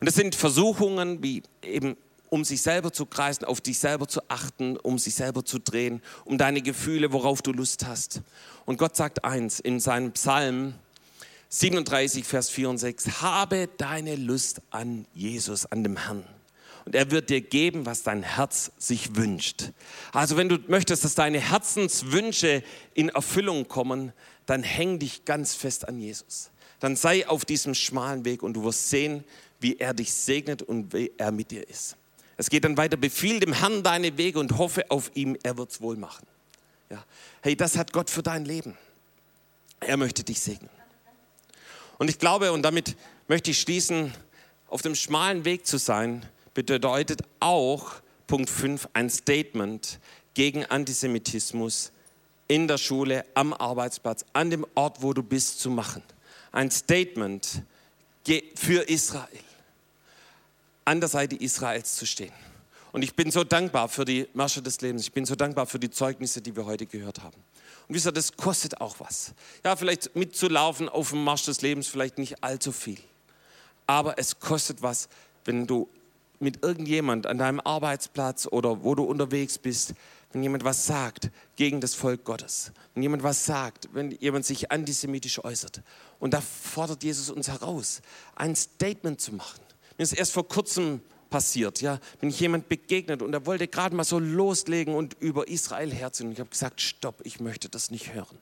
Und 0.00 0.06
das 0.06 0.14
sind 0.14 0.34
Versuchungen, 0.34 1.22
wie 1.22 1.42
eben 1.62 1.96
um 2.30 2.44
sich 2.44 2.62
selber 2.62 2.92
zu 2.92 3.06
kreisen, 3.06 3.44
auf 3.44 3.60
dich 3.60 3.78
selber 3.78 4.08
zu 4.08 4.20
achten, 4.28 4.76
um 4.78 4.98
sich 4.98 5.14
selber 5.14 5.44
zu 5.44 5.60
drehen, 5.60 6.02
um 6.24 6.38
deine 6.38 6.62
Gefühle, 6.62 7.12
worauf 7.12 7.42
du 7.42 7.52
Lust 7.52 7.86
hast. 7.86 8.22
Und 8.64 8.78
Gott 8.78 8.96
sagt 8.96 9.24
eins 9.24 9.60
in 9.60 9.78
seinem 9.78 10.12
Psalm 10.12 10.74
37, 11.50 12.24
Vers 12.24 12.48
4 12.50 12.70
und 12.70 12.78
6, 12.78 13.22
habe 13.22 13.68
deine 13.76 14.16
Lust 14.16 14.62
an 14.70 15.06
Jesus, 15.14 15.66
an 15.66 15.84
dem 15.84 15.96
Herrn 15.96 16.24
und 16.84 16.94
er 16.94 17.10
wird 17.10 17.30
dir 17.30 17.40
geben, 17.40 17.86
was 17.86 18.02
dein 18.02 18.22
Herz 18.22 18.72
sich 18.78 19.16
wünscht. 19.16 19.70
Also 20.12 20.36
wenn 20.36 20.48
du 20.48 20.58
möchtest, 20.68 21.04
dass 21.04 21.14
deine 21.14 21.40
Herzenswünsche 21.40 22.62
in 22.92 23.08
Erfüllung 23.08 23.68
kommen, 23.68 24.12
dann 24.46 24.62
häng 24.62 24.98
dich 24.98 25.24
ganz 25.24 25.54
fest 25.54 25.88
an 25.88 25.98
Jesus. 25.98 26.50
Dann 26.80 26.96
sei 26.96 27.26
auf 27.26 27.44
diesem 27.44 27.74
schmalen 27.74 28.24
Weg 28.24 28.42
und 28.42 28.54
du 28.54 28.64
wirst 28.64 28.90
sehen, 28.90 29.24
wie 29.60 29.78
er 29.78 29.94
dich 29.94 30.12
segnet 30.12 30.60
und 30.62 30.92
wie 30.92 31.12
er 31.16 31.32
mit 31.32 31.50
dir 31.50 31.66
ist. 31.68 31.96
Es 32.36 32.50
geht 32.50 32.64
dann 32.64 32.76
weiter, 32.76 32.96
befiehl 32.96 33.40
dem 33.40 33.52
Herrn 33.52 33.82
deine 33.82 34.18
Wege 34.18 34.38
und 34.38 34.58
hoffe 34.58 34.90
auf 34.90 35.10
ihm, 35.14 35.38
er 35.42 35.56
wird 35.56 35.70
es 35.70 35.80
wohl 35.80 35.96
machen. 35.96 36.26
Ja. 36.90 37.02
Hey, 37.40 37.56
das 37.56 37.78
hat 37.78 37.92
Gott 37.92 38.10
für 38.10 38.22
dein 38.22 38.44
Leben. 38.44 38.76
Er 39.80 39.96
möchte 39.96 40.24
dich 40.24 40.40
segnen. 40.40 40.70
Und 41.98 42.10
ich 42.10 42.18
glaube, 42.18 42.52
und 42.52 42.62
damit 42.62 42.96
möchte 43.28 43.52
ich 43.52 43.60
schließen, 43.60 44.12
auf 44.68 44.82
dem 44.82 44.94
schmalen 44.94 45.44
Weg 45.44 45.66
zu 45.66 45.78
sein, 45.78 46.26
bedeutet 46.54 47.22
auch 47.40 47.94
Punkt 48.26 48.48
5 48.48 48.88
ein 48.94 49.10
Statement 49.10 49.98
gegen 50.34 50.64
Antisemitismus 50.64 51.92
in 52.48 52.68
der 52.68 52.78
Schule, 52.78 53.24
am 53.34 53.52
Arbeitsplatz, 53.52 54.24
an 54.32 54.50
dem 54.50 54.66
Ort, 54.74 55.02
wo 55.02 55.12
du 55.12 55.22
bist, 55.22 55.60
zu 55.60 55.70
machen. 55.70 56.02
Ein 56.52 56.70
Statement 56.70 57.62
für 58.54 58.88
Israel, 58.88 59.40
an 60.84 61.00
der 61.00 61.08
Seite 61.08 61.36
Israels 61.36 61.96
zu 61.96 62.06
stehen. 62.06 62.32
Und 62.92 63.02
ich 63.02 63.14
bin 63.14 63.30
so 63.30 63.42
dankbar 63.42 63.88
für 63.88 64.04
die 64.04 64.28
Märsche 64.34 64.62
des 64.62 64.80
Lebens. 64.80 65.02
Ich 65.02 65.12
bin 65.12 65.24
so 65.26 65.34
dankbar 65.34 65.66
für 65.66 65.80
die 65.80 65.90
Zeugnisse, 65.90 66.40
die 66.40 66.54
wir 66.54 66.64
heute 66.64 66.86
gehört 66.86 67.22
haben. 67.22 67.36
Und 67.88 67.94
wisst 67.94 68.06
ihr, 68.06 68.12
das 68.12 68.36
kostet 68.36 68.80
auch 68.80 69.00
was. 69.00 69.34
Ja, 69.64 69.74
vielleicht 69.74 70.14
mitzulaufen 70.14 70.88
auf 70.88 71.10
dem 71.10 71.24
Marsch 71.24 71.44
des 71.44 71.60
Lebens, 71.60 71.88
vielleicht 71.88 72.18
nicht 72.18 72.42
allzu 72.44 72.70
viel. 72.70 73.00
Aber 73.86 74.18
es 74.18 74.38
kostet 74.38 74.80
was, 74.80 75.08
wenn 75.44 75.66
du 75.66 75.88
mit 76.44 76.62
irgendjemand 76.62 77.26
an 77.26 77.38
deinem 77.38 77.60
Arbeitsplatz 77.60 78.46
oder 78.46 78.84
wo 78.84 78.94
du 78.94 79.02
unterwegs 79.02 79.58
bist, 79.58 79.94
wenn 80.32 80.42
jemand 80.42 80.64
was 80.64 80.86
sagt 80.86 81.30
gegen 81.56 81.80
das 81.80 81.94
Volk 81.94 82.24
Gottes, 82.24 82.72
wenn 82.94 83.02
jemand 83.02 83.22
was 83.22 83.44
sagt, 83.44 83.88
wenn 83.92 84.12
jemand 84.12 84.44
sich 84.44 84.70
antisemitisch 84.70 85.42
äußert. 85.42 85.80
Und 86.20 86.34
da 86.34 86.40
fordert 86.40 87.02
Jesus 87.02 87.30
uns 87.30 87.48
heraus, 87.48 88.02
ein 88.36 88.54
Statement 88.54 89.20
zu 89.20 89.34
machen. 89.34 89.60
Mir 89.96 90.02
ist 90.02 90.12
erst 90.12 90.32
vor 90.32 90.46
kurzem 90.46 91.00
passiert, 91.30 91.80
ja, 91.80 91.98
bin 92.20 92.28
ich 92.28 92.38
jemand 92.38 92.68
begegnet 92.68 93.22
und 93.22 93.32
er 93.32 93.46
wollte 93.46 93.66
gerade 93.66 93.96
mal 93.96 94.04
so 94.04 94.18
loslegen 94.18 94.94
und 94.94 95.16
über 95.20 95.48
Israel 95.48 95.92
herziehen. 95.92 96.28
Und 96.28 96.32
ich 96.34 96.40
habe 96.40 96.50
gesagt, 96.50 96.80
stopp, 96.80 97.20
ich 97.24 97.40
möchte 97.40 97.68
das 97.68 97.90
nicht 97.90 98.12
hören. 98.12 98.38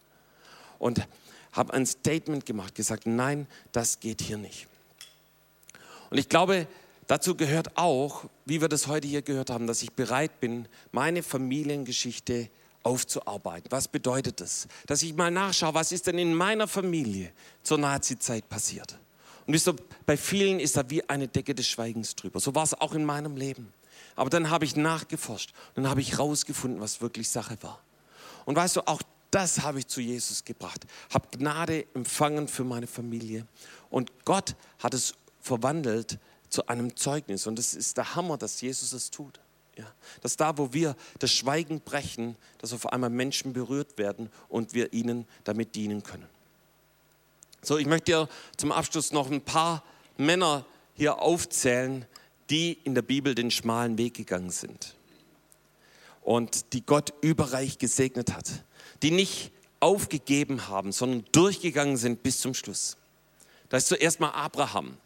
Und 0.78 1.06
habe 1.52 1.72
ein 1.74 1.86
Statement 1.86 2.46
gemacht, 2.46 2.74
gesagt, 2.74 3.06
nein, 3.06 3.46
das 3.72 4.00
geht 4.00 4.22
hier 4.22 4.38
nicht. 4.38 4.66
Und 6.10 6.18
ich 6.18 6.28
glaube, 6.28 6.66
Dazu 7.06 7.34
gehört 7.34 7.76
auch, 7.76 8.24
wie 8.44 8.60
wir 8.60 8.68
das 8.68 8.86
heute 8.86 9.08
hier 9.08 9.22
gehört 9.22 9.50
haben, 9.50 9.66
dass 9.66 9.82
ich 9.82 9.92
bereit 9.92 10.40
bin, 10.40 10.68
meine 10.92 11.22
Familiengeschichte 11.22 12.48
aufzuarbeiten. 12.82 13.70
Was 13.70 13.88
bedeutet 13.88 14.40
das? 14.40 14.68
Dass 14.86 15.02
ich 15.02 15.14
mal 15.14 15.30
nachschaue, 15.30 15.74
was 15.74 15.92
ist 15.92 16.06
denn 16.06 16.18
in 16.18 16.34
meiner 16.34 16.68
Familie 16.68 17.32
zur 17.62 17.78
Nazi-Zeit 17.78 18.48
passiert? 18.48 18.98
Und 19.46 19.54
wisst 19.54 19.68
ihr, 19.68 19.76
bei 20.06 20.16
vielen 20.16 20.60
ist 20.60 20.76
da 20.76 20.88
wie 20.88 21.08
eine 21.08 21.28
Decke 21.28 21.54
des 21.54 21.68
Schweigens 21.68 22.14
drüber. 22.14 22.38
So 22.40 22.54
war 22.54 22.62
es 22.62 22.74
auch 22.74 22.94
in 22.94 23.04
meinem 23.04 23.36
Leben. 23.36 23.72
Aber 24.14 24.30
dann 24.30 24.50
habe 24.50 24.64
ich 24.64 24.76
nachgeforscht 24.76 25.52
dann 25.74 25.88
habe 25.88 26.00
ich 26.00 26.12
herausgefunden, 26.12 26.80
was 26.80 27.00
wirklich 27.00 27.28
Sache 27.28 27.56
war. 27.62 27.80
Und 28.44 28.56
weißt 28.56 28.76
du, 28.76 28.86
auch 28.86 29.02
das 29.30 29.62
habe 29.62 29.78
ich 29.78 29.86
zu 29.86 30.00
Jesus 30.00 30.44
gebracht. 30.44 30.84
Habe 31.12 31.26
Gnade 31.36 31.86
empfangen 31.94 32.48
für 32.48 32.64
meine 32.64 32.86
Familie. 32.86 33.46
Und 33.90 34.12
Gott 34.24 34.54
hat 34.78 34.94
es 34.94 35.14
verwandelt 35.40 36.18
zu 36.52 36.66
einem 36.66 36.96
Zeugnis. 36.96 37.46
Und 37.46 37.58
es 37.58 37.74
ist 37.74 37.96
der 37.96 38.14
Hammer, 38.14 38.36
dass 38.36 38.60
Jesus 38.60 38.92
es 38.92 39.10
tut. 39.10 39.40
Ja, 39.76 39.90
dass 40.20 40.36
da, 40.36 40.58
wo 40.58 40.74
wir 40.74 40.94
das 41.18 41.32
Schweigen 41.32 41.80
brechen, 41.80 42.36
dass 42.58 42.74
auf 42.74 42.92
einmal 42.92 43.08
Menschen 43.08 43.54
berührt 43.54 43.96
werden 43.96 44.30
und 44.50 44.74
wir 44.74 44.92
ihnen 44.92 45.26
damit 45.44 45.74
dienen 45.74 46.02
können. 46.02 46.26
So, 47.62 47.78
ich 47.78 47.86
möchte 47.86 48.12
dir 48.12 48.28
zum 48.58 48.70
Abschluss 48.70 49.12
noch 49.12 49.30
ein 49.30 49.40
paar 49.40 49.82
Männer 50.18 50.66
hier 50.94 51.20
aufzählen, 51.20 52.04
die 52.50 52.72
in 52.84 52.94
der 52.94 53.00
Bibel 53.00 53.34
den 53.34 53.50
schmalen 53.50 53.96
Weg 53.96 54.12
gegangen 54.12 54.50
sind 54.50 54.94
und 56.20 56.74
die 56.74 56.84
Gott 56.84 57.14
überreich 57.22 57.78
gesegnet 57.78 58.34
hat, 58.34 58.50
die 59.02 59.10
nicht 59.10 59.52
aufgegeben 59.80 60.68
haben, 60.68 60.92
sondern 60.92 61.24
durchgegangen 61.32 61.96
sind 61.96 62.22
bis 62.22 62.40
zum 62.40 62.52
Schluss. 62.52 62.98
Da 63.70 63.78
ist 63.78 63.88
zuerst 63.88 64.20
mal 64.20 64.30
Abraham. 64.30 64.98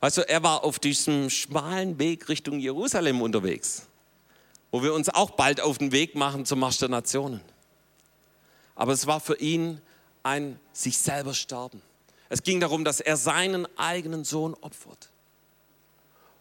Also 0.00 0.22
er 0.22 0.42
war 0.42 0.64
auf 0.64 0.78
diesem 0.78 1.30
schmalen 1.30 1.98
Weg 1.98 2.28
Richtung 2.28 2.58
Jerusalem 2.58 3.22
unterwegs, 3.22 3.86
wo 4.70 4.82
wir 4.82 4.92
uns 4.92 5.08
auch 5.08 5.30
bald 5.30 5.60
auf 5.60 5.78
den 5.78 5.92
Weg 5.92 6.14
machen 6.14 6.44
zum 6.44 6.60
Marsch 6.60 6.78
der 6.78 6.88
Nationen. 6.88 7.40
Aber 8.74 8.92
es 8.92 9.06
war 9.06 9.20
für 9.20 9.38
ihn 9.38 9.80
ein 10.22 10.58
sich 10.72 10.98
selber 10.98 11.32
sterben. 11.32 11.80
Es 12.28 12.42
ging 12.42 12.60
darum, 12.60 12.84
dass 12.84 13.00
er 13.00 13.16
seinen 13.16 13.66
eigenen 13.78 14.24
Sohn 14.24 14.54
opfert. 14.54 15.10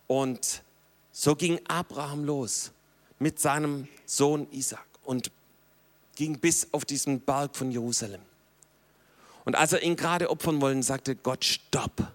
Und 0.08 0.63
so 1.12 1.36
ging 1.36 1.60
Abraham 1.68 2.24
los 2.24 2.72
mit 3.20 3.39
seinem 3.39 3.88
Sohn 4.06 4.48
Isaac 4.52 4.86
und 5.04 5.32
ging 6.16 6.39
bis 6.39 6.68
auf 6.72 6.86
diesen 6.86 7.22
Berg 7.22 7.56
von 7.56 7.72
Jerusalem. 7.72 8.22
Und 9.46 9.56
als 9.56 9.74
er 9.74 9.84
ihn 9.84 9.96
gerade 9.96 10.30
opfern 10.30 10.62
wollte, 10.62 10.84
sagte 10.84 11.16
Gott, 11.16 11.44
stopp. 11.44 12.12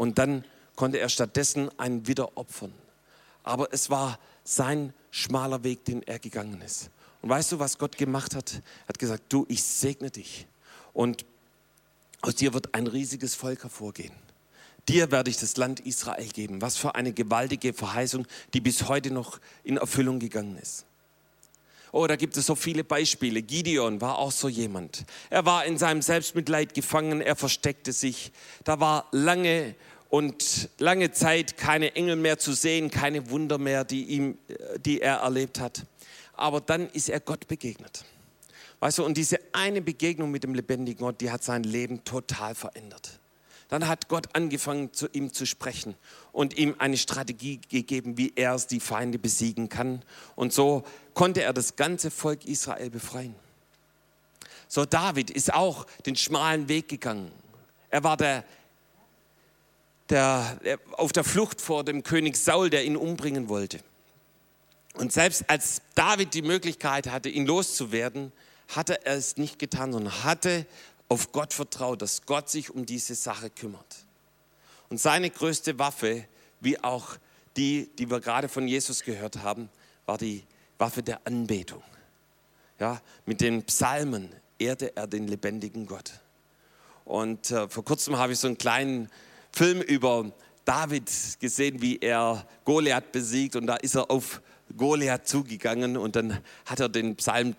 Und 0.00 0.16
dann 0.16 0.46
konnte 0.76 0.98
er 0.98 1.10
stattdessen 1.10 1.68
einen 1.78 2.06
Widder 2.06 2.34
opfern. 2.38 2.72
Aber 3.42 3.70
es 3.70 3.90
war 3.90 4.18
sein 4.44 4.94
schmaler 5.10 5.62
Weg, 5.62 5.84
den 5.84 6.02
er 6.04 6.18
gegangen 6.18 6.62
ist. 6.62 6.88
Und 7.20 7.28
weißt 7.28 7.52
du, 7.52 7.58
was 7.58 7.76
Gott 7.76 7.98
gemacht 7.98 8.34
hat? 8.34 8.54
Er 8.54 8.88
hat 8.88 8.98
gesagt, 8.98 9.24
du, 9.28 9.44
ich 9.48 9.62
segne 9.62 10.10
dich. 10.10 10.46
Und 10.94 11.26
aus 12.22 12.36
dir 12.36 12.54
wird 12.54 12.74
ein 12.74 12.86
riesiges 12.86 13.34
Volk 13.34 13.62
hervorgehen. 13.62 14.14
Dir 14.88 15.10
werde 15.10 15.28
ich 15.28 15.36
das 15.36 15.58
Land 15.58 15.80
Israel 15.80 16.28
geben. 16.28 16.62
Was 16.62 16.78
für 16.78 16.94
eine 16.94 17.12
gewaltige 17.12 17.74
Verheißung, 17.74 18.26
die 18.54 18.62
bis 18.62 18.88
heute 18.88 19.10
noch 19.10 19.38
in 19.64 19.76
Erfüllung 19.76 20.18
gegangen 20.18 20.56
ist. 20.56 20.86
Oh, 21.92 22.06
da 22.06 22.16
gibt 22.16 22.36
es 22.36 22.46
so 22.46 22.54
viele 22.54 22.84
Beispiele. 22.84 23.42
Gideon 23.42 24.00
war 24.00 24.18
auch 24.18 24.32
so 24.32 24.48
jemand. 24.48 25.04
Er 25.28 25.44
war 25.44 25.64
in 25.64 25.78
seinem 25.78 26.02
Selbstmitleid 26.02 26.74
gefangen, 26.74 27.20
er 27.20 27.36
versteckte 27.36 27.92
sich. 27.92 28.32
Da 28.64 28.80
war 28.80 29.08
lange 29.10 29.74
und 30.08 30.68
lange 30.78 31.12
Zeit 31.12 31.56
keine 31.56 31.94
Engel 31.94 32.16
mehr 32.16 32.38
zu 32.38 32.52
sehen, 32.52 32.90
keine 32.90 33.30
Wunder 33.30 33.58
mehr, 33.58 33.84
die, 33.84 34.04
ihm, 34.04 34.38
die 34.84 35.00
er 35.00 35.18
erlebt 35.18 35.60
hat. 35.60 35.86
Aber 36.34 36.60
dann 36.60 36.88
ist 36.90 37.08
er 37.08 37.20
Gott 37.20 37.46
begegnet. 37.48 38.04
Weißt 38.80 38.98
du, 38.98 39.04
und 39.04 39.16
diese 39.16 39.38
eine 39.52 39.82
Begegnung 39.82 40.30
mit 40.30 40.42
dem 40.42 40.54
lebendigen 40.54 41.04
Gott, 41.04 41.20
die 41.20 41.30
hat 41.30 41.44
sein 41.44 41.64
Leben 41.64 42.02
total 42.04 42.54
verändert. 42.54 43.19
Dann 43.70 43.86
hat 43.86 44.08
Gott 44.08 44.28
angefangen, 44.34 44.92
zu 44.92 45.08
ihm 45.12 45.32
zu 45.32 45.46
sprechen 45.46 45.94
und 46.32 46.58
ihm 46.58 46.74
eine 46.78 46.96
Strategie 46.96 47.60
gegeben, 47.68 48.18
wie 48.18 48.32
er 48.34 48.58
die 48.58 48.80
Feinde 48.80 49.18
besiegen 49.18 49.68
kann. 49.68 50.02
Und 50.34 50.52
so 50.52 50.84
konnte 51.14 51.42
er 51.42 51.52
das 51.52 51.76
ganze 51.76 52.10
Volk 52.10 52.44
Israel 52.44 52.90
befreien. 52.90 53.34
So, 54.66 54.84
David 54.84 55.30
ist 55.30 55.54
auch 55.54 55.86
den 56.04 56.16
schmalen 56.16 56.68
Weg 56.68 56.88
gegangen. 56.88 57.30
Er 57.90 58.04
war 58.04 58.16
der, 58.16 58.44
der, 60.08 60.58
auf 60.92 61.12
der 61.12 61.24
Flucht 61.24 61.60
vor 61.60 61.84
dem 61.84 62.02
König 62.02 62.36
Saul, 62.36 62.70
der 62.70 62.84
ihn 62.84 62.96
umbringen 62.96 63.48
wollte. 63.48 63.80
Und 64.94 65.12
selbst 65.12 65.48
als 65.48 65.82
David 65.94 66.34
die 66.34 66.42
Möglichkeit 66.42 67.08
hatte, 67.08 67.28
ihn 67.28 67.46
loszuwerden, 67.46 68.32
hatte 68.68 69.04
er 69.06 69.14
es 69.14 69.36
nicht 69.36 69.58
getan, 69.58 69.92
sondern 69.92 70.24
hatte 70.24 70.66
auf 71.10 71.32
Gott 71.32 71.52
vertraut, 71.52 72.00
dass 72.00 72.24
Gott 72.24 72.48
sich 72.48 72.70
um 72.70 72.86
diese 72.86 73.14
Sache 73.14 73.50
kümmert. 73.50 74.06
Und 74.88 74.98
seine 75.00 75.28
größte 75.28 75.78
Waffe, 75.78 76.24
wie 76.60 76.82
auch 76.82 77.16
die, 77.56 77.90
die 77.98 78.08
wir 78.08 78.20
gerade 78.20 78.48
von 78.48 78.66
Jesus 78.66 79.02
gehört 79.02 79.42
haben, 79.42 79.68
war 80.06 80.16
die 80.16 80.44
Waffe 80.78 81.02
der 81.02 81.26
Anbetung. 81.26 81.82
Ja, 82.78 83.02
mit 83.26 83.40
den 83.40 83.64
Psalmen 83.64 84.30
ehrte 84.58 84.96
er 84.96 85.06
den 85.08 85.26
lebendigen 85.26 85.86
Gott. 85.86 86.20
Und 87.04 87.50
äh, 87.50 87.68
vor 87.68 87.84
kurzem 87.84 88.16
habe 88.16 88.32
ich 88.32 88.38
so 88.38 88.46
einen 88.46 88.56
kleinen 88.56 89.10
Film 89.52 89.82
über 89.82 90.30
David 90.64 91.10
gesehen, 91.40 91.82
wie 91.82 91.98
er 91.98 92.46
Goliath 92.64 93.10
besiegt. 93.10 93.56
Und 93.56 93.66
da 93.66 93.76
ist 93.76 93.96
er 93.96 94.10
auf 94.10 94.40
Goliath 94.76 95.26
zugegangen 95.26 95.96
und 95.96 96.14
dann 96.14 96.38
hat 96.66 96.78
er 96.78 96.88
den 96.88 97.16
Psalm 97.16 97.56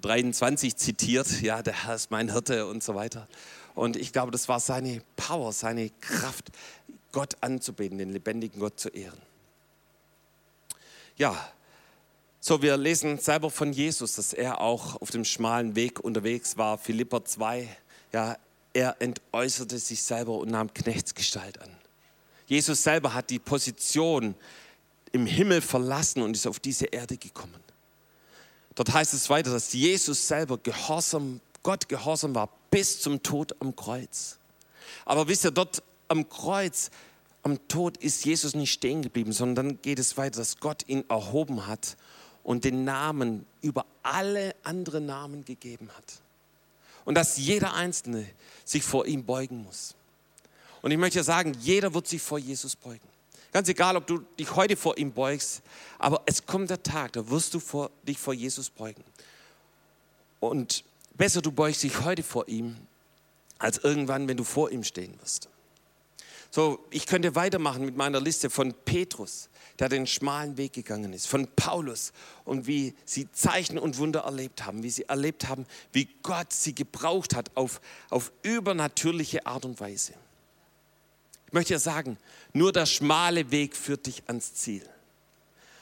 23 0.00 0.76
zitiert. 0.76 1.40
Ja, 1.42 1.62
der 1.62 1.84
Herr 1.84 1.94
ist 1.94 2.10
mein 2.10 2.32
Hirte 2.32 2.66
und 2.66 2.82
so 2.82 2.94
weiter. 2.94 3.28
Und 3.74 3.96
ich 3.96 4.12
glaube, 4.12 4.30
das 4.30 4.48
war 4.48 4.60
seine 4.60 5.02
Power, 5.16 5.52
seine 5.52 5.90
Kraft, 6.00 6.50
Gott 7.12 7.36
anzubeten, 7.40 7.98
den 7.98 8.12
lebendigen 8.12 8.60
Gott 8.60 8.78
zu 8.78 8.88
ehren. 8.88 9.20
Ja, 11.16 11.36
so, 12.40 12.60
wir 12.60 12.76
lesen 12.76 13.18
selber 13.18 13.50
von 13.50 13.72
Jesus, 13.72 14.16
dass 14.16 14.32
er 14.34 14.60
auch 14.60 15.00
auf 15.00 15.10
dem 15.10 15.24
schmalen 15.24 15.76
Weg 15.76 16.00
unterwegs 16.00 16.58
war. 16.58 16.76
Philippa 16.76 17.24
2, 17.24 17.68
ja, 18.12 18.36
er 18.74 18.96
entäußerte 19.00 19.78
sich 19.78 20.02
selber 20.02 20.36
und 20.36 20.50
nahm 20.50 20.74
Knechtsgestalt 20.74 21.62
an. 21.62 21.70
Jesus 22.46 22.82
selber 22.82 23.14
hat 23.14 23.30
die 23.30 23.38
Position 23.38 24.34
im 25.12 25.24
Himmel 25.24 25.62
verlassen 25.62 26.20
und 26.20 26.36
ist 26.36 26.46
auf 26.46 26.60
diese 26.60 26.86
Erde 26.86 27.16
gekommen. 27.16 27.63
Dort 28.74 28.92
heißt 28.92 29.14
es 29.14 29.30
weiter, 29.30 29.52
dass 29.52 29.72
Jesus 29.72 30.26
selber 30.26 30.58
gehorsam, 30.58 31.40
Gott 31.62 31.88
gehorsam 31.88 32.34
war 32.34 32.48
bis 32.70 33.00
zum 33.00 33.22
Tod 33.22 33.54
am 33.60 33.76
Kreuz. 33.76 34.38
Aber 35.04 35.28
wisst 35.28 35.44
ihr, 35.44 35.50
dort 35.50 35.82
am 36.08 36.28
Kreuz, 36.28 36.90
am 37.42 37.68
Tod 37.68 37.96
ist 37.98 38.24
Jesus 38.24 38.54
nicht 38.54 38.72
stehen 38.72 39.02
geblieben, 39.02 39.32
sondern 39.32 39.68
dann 39.68 39.82
geht 39.82 39.98
es 39.98 40.16
weiter, 40.16 40.38
dass 40.38 40.58
Gott 40.58 40.88
ihn 40.88 41.04
erhoben 41.08 41.66
hat 41.66 41.96
und 42.42 42.64
den 42.64 42.84
Namen 42.84 43.46
über 43.62 43.86
alle 44.02 44.54
anderen 44.64 45.06
Namen 45.06 45.44
gegeben 45.44 45.90
hat. 45.96 46.20
Und 47.04 47.14
dass 47.14 47.36
jeder 47.36 47.74
Einzelne 47.74 48.26
sich 48.64 48.82
vor 48.82 49.06
ihm 49.06 49.24
beugen 49.24 49.62
muss. 49.62 49.94
Und 50.82 50.90
ich 50.90 50.98
möchte 50.98 51.22
sagen, 51.22 51.56
jeder 51.60 51.94
wird 51.94 52.06
sich 52.08 52.20
vor 52.20 52.38
Jesus 52.38 52.76
beugen. 52.76 53.13
Ganz 53.54 53.68
egal, 53.68 53.96
ob 53.96 54.08
du 54.08 54.18
dich 54.36 54.56
heute 54.56 54.76
vor 54.76 54.98
ihm 54.98 55.12
beugst, 55.12 55.62
aber 56.00 56.22
es 56.26 56.44
kommt 56.44 56.70
der 56.70 56.82
Tag, 56.82 57.12
da 57.12 57.30
wirst 57.30 57.54
du 57.54 57.60
vor, 57.60 57.92
dich 58.02 58.18
vor 58.18 58.34
Jesus 58.34 58.68
beugen. 58.68 59.04
Und 60.40 60.82
besser 61.14 61.40
du 61.40 61.52
beugst 61.52 61.84
dich 61.84 62.00
heute 62.00 62.24
vor 62.24 62.48
ihm, 62.48 62.76
als 63.60 63.78
irgendwann, 63.78 64.26
wenn 64.26 64.36
du 64.36 64.42
vor 64.42 64.72
ihm 64.72 64.82
stehen 64.82 65.14
wirst. 65.20 65.48
So, 66.50 66.84
ich 66.90 67.06
könnte 67.06 67.36
weitermachen 67.36 67.84
mit 67.84 67.96
meiner 67.96 68.20
Liste 68.20 68.50
von 68.50 68.74
Petrus, 68.84 69.48
der 69.78 69.88
den 69.88 70.08
schmalen 70.08 70.56
Weg 70.56 70.72
gegangen 70.72 71.12
ist, 71.12 71.28
von 71.28 71.46
Paulus 71.54 72.12
und 72.44 72.66
wie 72.66 72.92
sie 73.04 73.30
Zeichen 73.30 73.78
und 73.78 73.98
Wunder 73.98 74.22
erlebt 74.22 74.66
haben, 74.66 74.82
wie 74.82 74.90
sie 74.90 75.04
erlebt 75.04 75.46
haben, 75.46 75.64
wie 75.92 76.08
Gott 76.24 76.52
sie 76.52 76.74
gebraucht 76.74 77.36
hat 77.36 77.52
auf, 77.56 77.80
auf 78.10 78.32
übernatürliche 78.42 79.46
Art 79.46 79.64
und 79.64 79.78
Weise. 79.78 80.14
Ich 81.54 81.56
möchte 81.56 81.74
ja 81.74 81.78
sagen, 81.78 82.18
nur 82.52 82.72
der 82.72 82.84
schmale 82.84 83.52
Weg 83.52 83.76
führt 83.76 84.06
dich 84.06 84.24
ans 84.26 84.54
Ziel. 84.54 84.82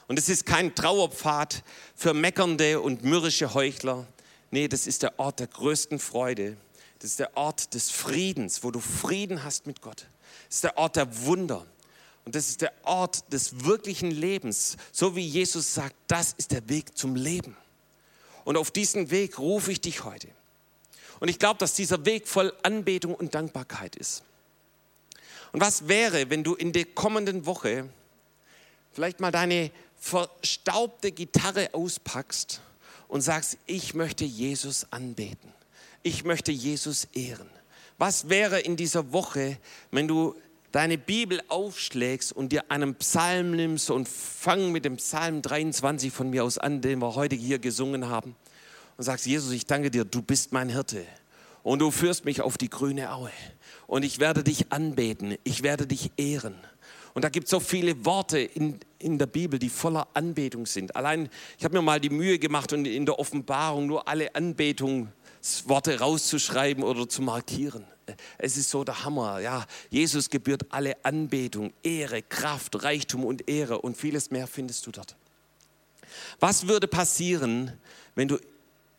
Und 0.06 0.18
es 0.18 0.28
ist 0.28 0.44
kein 0.44 0.74
Trauerpfad 0.74 1.64
für 1.96 2.12
meckernde 2.12 2.78
und 2.78 3.04
mürrische 3.04 3.54
Heuchler. 3.54 4.06
Nee, 4.50 4.68
das 4.68 4.86
ist 4.86 5.02
der 5.02 5.18
Ort 5.18 5.40
der 5.40 5.46
größten 5.46 5.98
Freude. 5.98 6.58
Das 6.98 7.12
ist 7.12 7.20
der 7.20 7.34
Ort 7.38 7.72
des 7.72 7.90
Friedens, 7.90 8.62
wo 8.62 8.70
du 8.70 8.80
Frieden 8.80 9.44
hast 9.44 9.66
mit 9.66 9.80
Gott. 9.80 10.08
Das 10.48 10.56
ist 10.56 10.64
der 10.64 10.76
Ort 10.76 10.96
der 10.96 11.24
Wunder. 11.24 11.64
Und 12.26 12.34
das 12.34 12.50
ist 12.50 12.60
der 12.60 12.74
Ort 12.82 13.32
des 13.32 13.64
wirklichen 13.64 14.10
Lebens. 14.10 14.76
So 14.92 15.16
wie 15.16 15.26
Jesus 15.26 15.72
sagt, 15.72 15.96
das 16.06 16.34
ist 16.36 16.52
der 16.52 16.68
Weg 16.68 16.98
zum 16.98 17.16
Leben. 17.16 17.56
Und 18.44 18.58
auf 18.58 18.70
diesen 18.70 19.10
Weg 19.10 19.38
rufe 19.38 19.72
ich 19.72 19.80
dich 19.80 20.04
heute. 20.04 20.28
Und 21.18 21.28
ich 21.28 21.38
glaube, 21.38 21.56
dass 21.56 21.72
dieser 21.72 22.04
Weg 22.04 22.28
voll 22.28 22.52
Anbetung 22.62 23.14
und 23.14 23.34
Dankbarkeit 23.34 23.96
ist. 23.96 24.22
Und 25.52 25.60
was 25.60 25.86
wäre, 25.86 26.30
wenn 26.30 26.42
du 26.42 26.54
in 26.54 26.72
der 26.72 26.86
kommenden 26.86 27.46
Woche 27.46 27.88
vielleicht 28.92 29.20
mal 29.20 29.30
deine 29.30 29.70
verstaubte 29.98 31.12
Gitarre 31.12 31.70
auspackst 31.74 32.60
und 33.08 33.20
sagst, 33.20 33.58
ich 33.66 33.94
möchte 33.94 34.24
Jesus 34.24 34.86
anbeten. 34.90 35.52
Ich 36.02 36.24
möchte 36.24 36.50
Jesus 36.50 37.06
ehren. 37.14 37.48
Was 37.98 38.28
wäre 38.28 38.58
in 38.58 38.76
dieser 38.76 39.12
Woche, 39.12 39.58
wenn 39.90 40.08
du 40.08 40.34
deine 40.72 40.98
Bibel 40.98 41.42
aufschlägst 41.48 42.32
und 42.32 42.50
dir 42.50 42.70
einen 42.70 42.94
Psalm 42.96 43.52
nimmst 43.52 43.90
und 43.90 44.08
fang 44.08 44.72
mit 44.72 44.84
dem 44.84 44.96
Psalm 44.96 45.42
23 45.42 46.10
von 46.10 46.30
mir 46.30 46.42
aus 46.42 46.58
an, 46.58 46.80
den 46.80 46.98
wir 47.00 47.14
heute 47.14 47.36
hier 47.36 47.58
gesungen 47.58 48.08
haben, 48.08 48.34
und 48.96 49.04
sagst, 49.04 49.26
Jesus, 49.26 49.52
ich 49.52 49.66
danke 49.66 49.90
dir, 49.90 50.04
du 50.04 50.22
bist 50.22 50.52
mein 50.52 50.68
Hirte 50.68 51.06
und 51.62 51.78
du 51.80 51.90
führst 51.90 52.24
mich 52.24 52.40
auf 52.40 52.58
die 52.58 52.70
grüne 52.70 53.12
Aue 53.12 53.30
und 53.86 54.04
ich 54.04 54.18
werde 54.18 54.42
dich 54.42 54.72
anbeten, 54.72 55.36
ich 55.44 55.62
werde 55.62 55.86
dich 55.86 56.10
ehren. 56.16 56.54
Und 57.14 57.24
da 57.24 57.28
gibt 57.28 57.44
es 57.44 57.50
so 57.50 57.60
viele 57.60 58.04
Worte 58.06 58.38
in, 58.38 58.80
in 58.98 59.18
der 59.18 59.26
Bibel, 59.26 59.58
die 59.58 59.68
voller 59.68 60.08
Anbetung 60.14 60.64
sind. 60.64 60.96
Allein, 60.96 61.28
ich 61.58 61.64
habe 61.64 61.76
mir 61.76 61.82
mal 61.82 62.00
die 62.00 62.08
Mühe 62.08 62.38
gemacht 62.38 62.72
und 62.72 62.86
in 62.86 63.04
der 63.04 63.18
Offenbarung 63.18 63.86
nur 63.86 64.08
alle 64.08 64.34
Anbetungsworte 64.34 65.98
rauszuschreiben 65.98 66.82
oder 66.82 67.06
zu 67.08 67.20
markieren. 67.20 67.84
Es 68.38 68.56
ist 68.56 68.70
so 68.70 68.82
der 68.82 69.04
Hammer. 69.04 69.40
Ja, 69.40 69.66
Jesus 69.90 70.30
gebührt 70.30 70.62
alle 70.70 71.04
Anbetung, 71.04 71.72
Ehre, 71.82 72.22
Kraft, 72.22 72.82
Reichtum 72.82 73.24
und 73.24 73.48
Ehre 73.48 73.80
und 73.80 73.96
vieles 73.96 74.30
mehr 74.30 74.46
findest 74.46 74.86
du 74.86 74.90
dort. 74.90 75.16
Was 76.40 76.66
würde 76.66 76.88
passieren, 76.88 77.72
wenn 78.14 78.28
du 78.28 78.38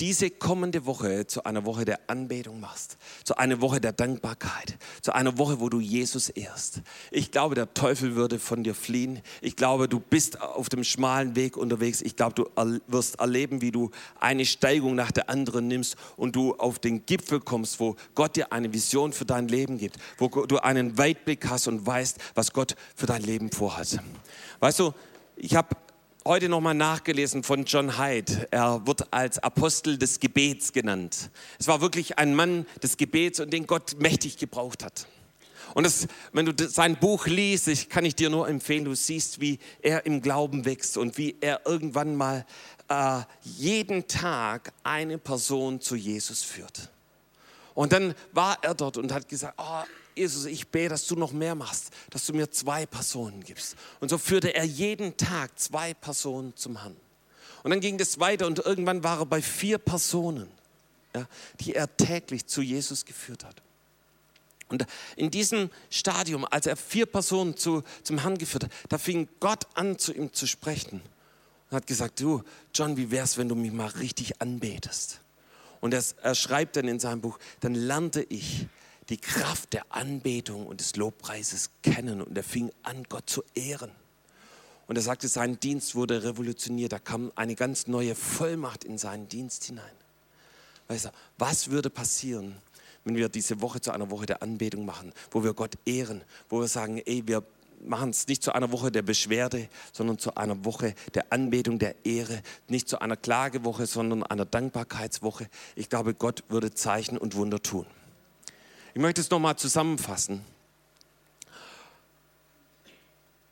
diese 0.03 0.29
kommende 0.29 0.85
Woche 0.85 1.27
zu 1.27 1.45
einer 1.45 1.63
Woche 1.63 1.85
der 1.85 1.97
Anbetung 2.07 2.59
machst, 2.59 2.97
zu 3.23 3.37
einer 3.37 3.61
Woche 3.61 3.79
der 3.79 3.93
Dankbarkeit, 3.93 4.77
zu 5.01 5.15
einer 5.15 5.37
Woche, 5.37 5.61
wo 5.61 5.69
du 5.69 5.79
Jesus 5.79 6.27
ehrst. 6.27 6.81
Ich 7.09 7.31
glaube, 7.31 7.55
der 7.55 7.73
Teufel 7.73 8.13
würde 8.17 8.37
von 8.37 8.65
dir 8.65 8.75
fliehen. 8.75 9.21
Ich 9.39 9.55
glaube, 9.55 9.87
du 9.87 10.01
bist 10.01 10.41
auf 10.41 10.67
dem 10.67 10.83
schmalen 10.83 11.37
Weg 11.37 11.55
unterwegs. 11.55 12.01
Ich 12.01 12.17
glaube, 12.17 12.33
du 12.35 12.49
wirst 12.85 13.21
erleben, 13.21 13.61
wie 13.61 13.71
du 13.71 13.91
eine 14.19 14.45
Steigung 14.45 14.93
nach 14.93 15.13
der 15.13 15.29
anderen 15.29 15.69
nimmst 15.69 15.95
und 16.17 16.35
du 16.35 16.53
auf 16.55 16.79
den 16.79 17.05
Gipfel 17.05 17.39
kommst, 17.39 17.79
wo 17.79 17.95
Gott 18.13 18.35
dir 18.35 18.51
eine 18.51 18.73
Vision 18.73 19.13
für 19.13 19.23
dein 19.23 19.47
Leben 19.47 19.77
gibt, 19.77 19.95
wo 20.17 20.27
du 20.27 20.57
einen 20.57 20.97
Weitblick 20.97 21.47
hast 21.49 21.69
und 21.69 21.87
weißt, 21.87 22.17
was 22.35 22.51
Gott 22.51 22.75
für 22.97 23.05
dein 23.05 23.21
Leben 23.21 23.49
vorhat. 23.51 23.99
Weißt 24.59 24.79
du, 24.79 24.91
ich 25.37 25.55
habe 25.55 25.69
heute 26.25 26.47
nochmal 26.47 26.73
nachgelesen 26.73 27.43
von 27.43 27.65
John 27.65 27.97
Hyde. 27.97 28.47
Er 28.51 28.85
wird 28.87 29.11
als 29.13 29.39
Apostel 29.39 29.97
des 29.97 30.19
Gebets 30.19 30.71
genannt. 30.71 31.29
Es 31.59 31.67
war 31.67 31.81
wirklich 31.81 32.17
ein 32.17 32.33
Mann 32.33 32.65
des 32.81 32.97
Gebets 32.97 33.39
und 33.39 33.51
den 33.51 33.67
Gott 33.67 33.95
mächtig 33.99 34.37
gebraucht 34.37 34.83
hat. 34.83 35.07
Und 35.73 35.85
das, 35.85 36.07
wenn 36.31 36.45
du 36.45 36.69
sein 36.69 36.97
Buch 36.97 37.25
liest, 37.25 37.67
ich, 37.67 37.89
kann 37.89 38.05
ich 38.05 38.15
dir 38.15 38.29
nur 38.29 38.47
empfehlen, 38.47 38.85
du 38.85 38.95
siehst, 38.95 39.41
wie 39.41 39.59
er 39.81 40.05
im 40.05 40.21
Glauben 40.21 40.65
wächst 40.65 40.97
und 40.97 41.17
wie 41.17 41.35
er 41.41 41.61
irgendwann 41.65 42.15
mal 42.15 42.45
äh, 42.89 43.21
jeden 43.41 44.07
Tag 44.07 44.71
eine 44.83 45.17
Person 45.17 45.81
zu 45.81 45.95
Jesus 45.95 46.43
führt. 46.43 46.89
Und 47.73 47.91
dann 47.91 48.13
war 48.31 48.57
er 48.61 48.75
dort 48.75 48.97
und 48.97 49.11
hat 49.11 49.27
gesagt, 49.27 49.55
oh, 49.57 49.83
Jesus, 50.15 50.45
ich 50.45 50.67
bete, 50.67 50.89
dass 50.89 51.07
du 51.07 51.15
noch 51.15 51.31
mehr 51.31 51.55
machst, 51.55 51.91
dass 52.09 52.25
du 52.25 52.33
mir 52.33 52.51
zwei 52.51 52.85
Personen 52.85 53.43
gibst. 53.43 53.75
Und 53.99 54.09
so 54.09 54.17
führte 54.17 54.53
er 54.53 54.63
jeden 54.63 55.17
Tag 55.17 55.57
zwei 55.59 55.93
Personen 55.93 56.55
zum 56.55 56.81
Herrn. 56.81 56.95
Und 57.63 57.71
dann 57.71 57.79
ging 57.79 57.97
das 57.97 58.19
weiter 58.19 58.45
und 58.45 58.59
irgendwann 58.59 59.03
war 59.03 59.19
er 59.19 59.25
bei 59.25 59.41
vier 59.41 59.77
Personen, 59.77 60.49
ja, 61.15 61.27
die 61.61 61.73
er 61.75 61.95
täglich 61.95 62.45
zu 62.45 62.61
Jesus 62.61 63.05
geführt 63.05 63.45
hat. 63.45 63.61
Und 64.67 64.85
in 65.15 65.29
diesem 65.29 65.69
Stadium, 65.89 66.45
als 66.49 66.65
er 66.65 66.75
vier 66.75 67.05
Personen 67.05 67.55
zu, 67.55 67.83
zum 68.03 68.19
Herrn 68.19 68.37
geführt 68.37 68.65
hat, 68.65 68.71
da 68.89 68.97
fing 68.97 69.27
Gott 69.39 69.67
an, 69.75 69.97
zu 69.99 70.13
ihm 70.13 70.33
zu 70.33 70.47
sprechen 70.47 71.01
und 71.69 71.75
hat 71.75 71.87
gesagt, 71.87 72.19
du, 72.19 72.43
John, 72.73 72.97
wie 72.97 73.11
wär's, 73.11 73.37
wenn 73.37 73.49
du 73.49 73.55
mich 73.55 73.71
mal 73.71 73.87
richtig 73.87 74.41
anbetest? 74.41 75.19
Und 75.79 75.93
er, 75.93 76.03
er 76.21 76.35
schreibt 76.35 76.75
dann 76.75 76.87
in 76.87 76.99
seinem 76.99 77.21
Buch, 77.21 77.39
dann 77.59 77.75
lernte 77.75 78.23
ich 78.23 78.67
die 79.09 79.17
Kraft 79.17 79.73
der 79.73 79.85
Anbetung 79.89 80.65
und 80.65 80.79
des 80.79 80.95
Lobpreises 80.95 81.69
kennen 81.81 82.21
und 82.21 82.37
er 82.37 82.43
fing 82.43 82.71
an, 82.83 83.03
Gott 83.09 83.29
zu 83.29 83.43
ehren. 83.55 83.91
Und 84.87 84.97
er 84.97 85.01
sagte, 85.01 85.27
sein 85.27 85.59
Dienst 85.59 85.95
wurde 85.95 86.23
revolutioniert. 86.23 86.91
Da 86.91 86.99
kam 86.99 87.31
eine 87.35 87.55
ganz 87.55 87.87
neue 87.87 88.15
Vollmacht 88.15 88.83
in 88.83 88.97
seinen 88.97 89.27
Dienst 89.29 89.63
hinein. 89.65 89.85
Weißt 90.87 91.05
du, 91.05 91.09
was 91.37 91.69
würde 91.69 91.89
passieren, 91.89 92.55
wenn 93.05 93.15
wir 93.15 93.29
diese 93.29 93.61
Woche 93.61 93.81
zu 93.81 93.91
einer 93.91 94.09
Woche 94.09 94.25
der 94.25 94.41
Anbetung 94.41 94.85
machen, 94.85 95.13
wo 95.31 95.43
wir 95.43 95.53
Gott 95.53 95.77
ehren, 95.85 96.21
wo 96.49 96.59
wir 96.59 96.67
sagen, 96.67 97.01
ey, 97.05 97.23
wir 97.25 97.43
machen 97.85 98.11
es 98.11 98.27
nicht 98.27 98.43
zu 98.43 98.53
einer 98.53 98.71
Woche 98.71 98.91
der 98.91 99.01
Beschwerde, 99.01 99.67
sondern 99.91 100.17
zu 100.17 100.35
einer 100.35 100.63
Woche 100.65 100.95
der 101.13 101.31
Anbetung, 101.31 101.79
der 101.79 102.05
Ehre, 102.05 102.41
nicht 102.67 102.87
zu 102.87 102.99
einer 102.99 103.17
Klagewoche, 103.17 103.85
sondern 103.87 104.23
einer 104.23 104.45
Dankbarkeitswoche. 104.45 105.49
Ich 105.75 105.89
glaube, 105.89 106.13
Gott 106.13 106.43
würde 106.49 106.73
Zeichen 106.73 107.17
und 107.17 107.35
Wunder 107.35 107.61
tun. 107.61 107.85
Ich 108.93 109.01
möchte 109.01 109.21
es 109.21 109.29
nochmal 109.29 109.57
zusammenfassen. 109.57 110.45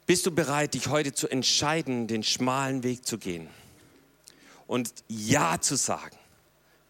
Bist 0.06 0.26
du 0.26 0.32
bereit, 0.32 0.74
dich 0.74 0.88
heute 0.88 1.14
zu 1.14 1.28
entscheiden, 1.30 2.08
den 2.08 2.22
schmalen 2.22 2.84
Weg 2.84 3.06
zu 3.06 3.18
gehen 3.18 3.48
und 4.68 4.94
Ja 5.08 5.60
zu 5.60 5.76
sagen? 5.76 6.18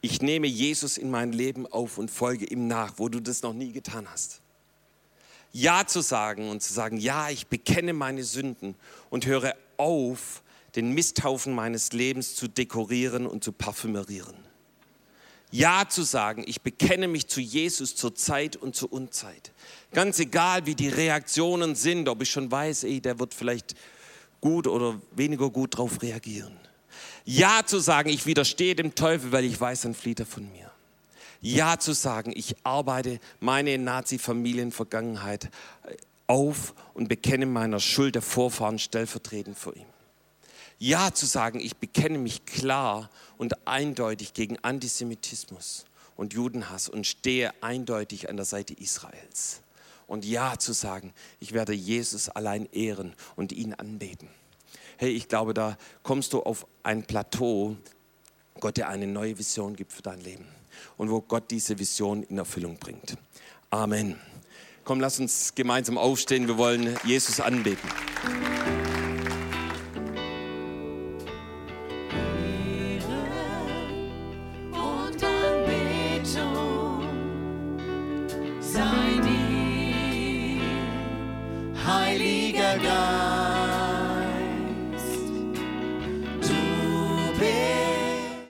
Ich 0.01 0.21
nehme 0.21 0.47
Jesus 0.47 0.97
in 0.97 1.11
mein 1.11 1.31
Leben 1.31 1.71
auf 1.71 1.97
und 1.97 2.09
folge 2.09 2.45
ihm 2.45 2.67
nach, 2.67 2.93
wo 2.97 3.07
du 3.07 3.19
das 3.19 3.43
noch 3.43 3.53
nie 3.53 3.71
getan 3.71 4.07
hast. 4.11 4.41
Ja 5.53 5.85
zu 5.85 6.01
sagen 6.01 6.49
und 6.49 6.63
zu 6.63 6.73
sagen, 6.73 6.97
ja, 6.97 7.29
ich 7.29 7.47
bekenne 7.47 7.93
meine 7.93 8.23
Sünden 8.23 8.75
und 9.09 9.25
höre 9.27 9.55
auf, 9.77 10.41
den 10.75 10.91
Misthaufen 10.91 11.53
meines 11.53 11.91
Lebens 11.91 12.35
zu 12.35 12.47
dekorieren 12.47 13.27
und 13.27 13.43
zu 13.43 13.51
parfümerieren. 13.51 14.50
Ja 15.51 15.83
zu 15.87 16.03
sagen, 16.03 16.43
ich 16.47 16.61
bekenne 16.61 17.07
mich 17.07 17.27
zu 17.27 17.41
Jesus 17.41 17.95
zur 17.95 18.15
Zeit 18.15 18.55
und 18.55 18.75
zur 18.75 18.91
Unzeit. 18.91 19.51
Ganz 19.91 20.17
egal, 20.19 20.65
wie 20.65 20.75
die 20.75 20.87
Reaktionen 20.87 21.75
sind, 21.75 22.07
ob 22.07 22.21
ich 22.21 22.31
schon 22.31 22.49
weiß, 22.49 22.85
ey, 22.85 23.01
der 23.01 23.19
wird 23.19 23.33
vielleicht 23.33 23.75
gut 24.39 24.65
oder 24.65 24.99
weniger 25.11 25.49
gut 25.49 25.73
darauf 25.73 26.01
reagieren. 26.01 26.57
Ja 27.25 27.61
zu 27.65 27.79
sagen, 27.79 28.09
ich 28.09 28.25
widerstehe 28.25 28.75
dem 28.75 28.95
Teufel, 28.95 29.31
weil 29.31 29.45
ich 29.45 29.59
weiß, 29.59 29.81
dann 29.81 29.93
flieht 29.93 30.21
er 30.21 30.25
von 30.25 30.49
mir. 30.51 30.71
Ja 31.41 31.77
zu 31.77 31.93
sagen, 31.93 32.31
ich 32.35 32.55
arbeite 32.63 33.19
meine 33.39 33.77
Nazi-Familienvergangenheit 33.77 35.49
auf 36.27 36.73
und 36.93 37.09
bekenne 37.09 37.45
meiner 37.45 37.79
Schuld 37.79 38.15
der 38.15 38.21
Vorfahren 38.21 38.79
stellvertretend 38.79 39.57
vor 39.57 39.75
ihm. 39.75 39.90
Ja 40.81 41.13
zu 41.13 41.27
sagen, 41.27 41.59
ich 41.59 41.77
bekenne 41.77 42.17
mich 42.17 42.43
klar 42.45 43.11
und 43.37 43.67
eindeutig 43.67 44.33
gegen 44.33 44.57
Antisemitismus 44.63 45.85
und 46.15 46.33
Judenhass 46.33 46.89
und 46.89 47.05
stehe 47.05 47.53
eindeutig 47.61 48.29
an 48.29 48.35
der 48.35 48.47
Seite 48.47 48.73
Israels. 48.73 49.61
Und 50.07 50.25
Ja 50.25 50.57
zu 50.57 50.73
sagen, 50.73 51.13
ich 51.39 51.53
werde 51.53 51.73
Jesus 51.73 52.29
allein 52.29 52.67
ehren 52.71 53.13
und 53.35 53.51
ihn 53.51 53.75
anbeten. 53.75 54.27
Hey, 54.97 55.11
ich 55.11 55.27
glaube, 55.27 55.53
da 55.53 55.77
kommst 56.01 56.33
du 56.33 56.41
auf 56.41 56.65
ein 56.81 57.03
Plateau, 57.03 57.77
Gott 58.59 58.77
dir 58.77 58.87
eine 58.87 59.05
neue 59.05 59.37
Vision 59.37 59.75
gibt 59.75 59.93
für 59.93 60.01
dein 60.01 60.21
Leben 60.21 60.47
und 60.97 61.11
wo 61.11 61.21
Gott 61.21 61.51
diese 61.51 61.77
Vision 61.77 62.23
in 62.23 62.39
Erfüllung 62.39 62.77
bringt. 62.77 63.17
Amen. 63.69 64.19
Komm, 64.83 64.99
lass 64.99 65.19
uns 65.19 65.53
gemeinsam 65.53 65.99
aufstehen. 65.99 66.47
Wir 66.47 66.57
wollen 66.57 66.97
Jesus 67.03 67.39
anbeten. 67.39 67.87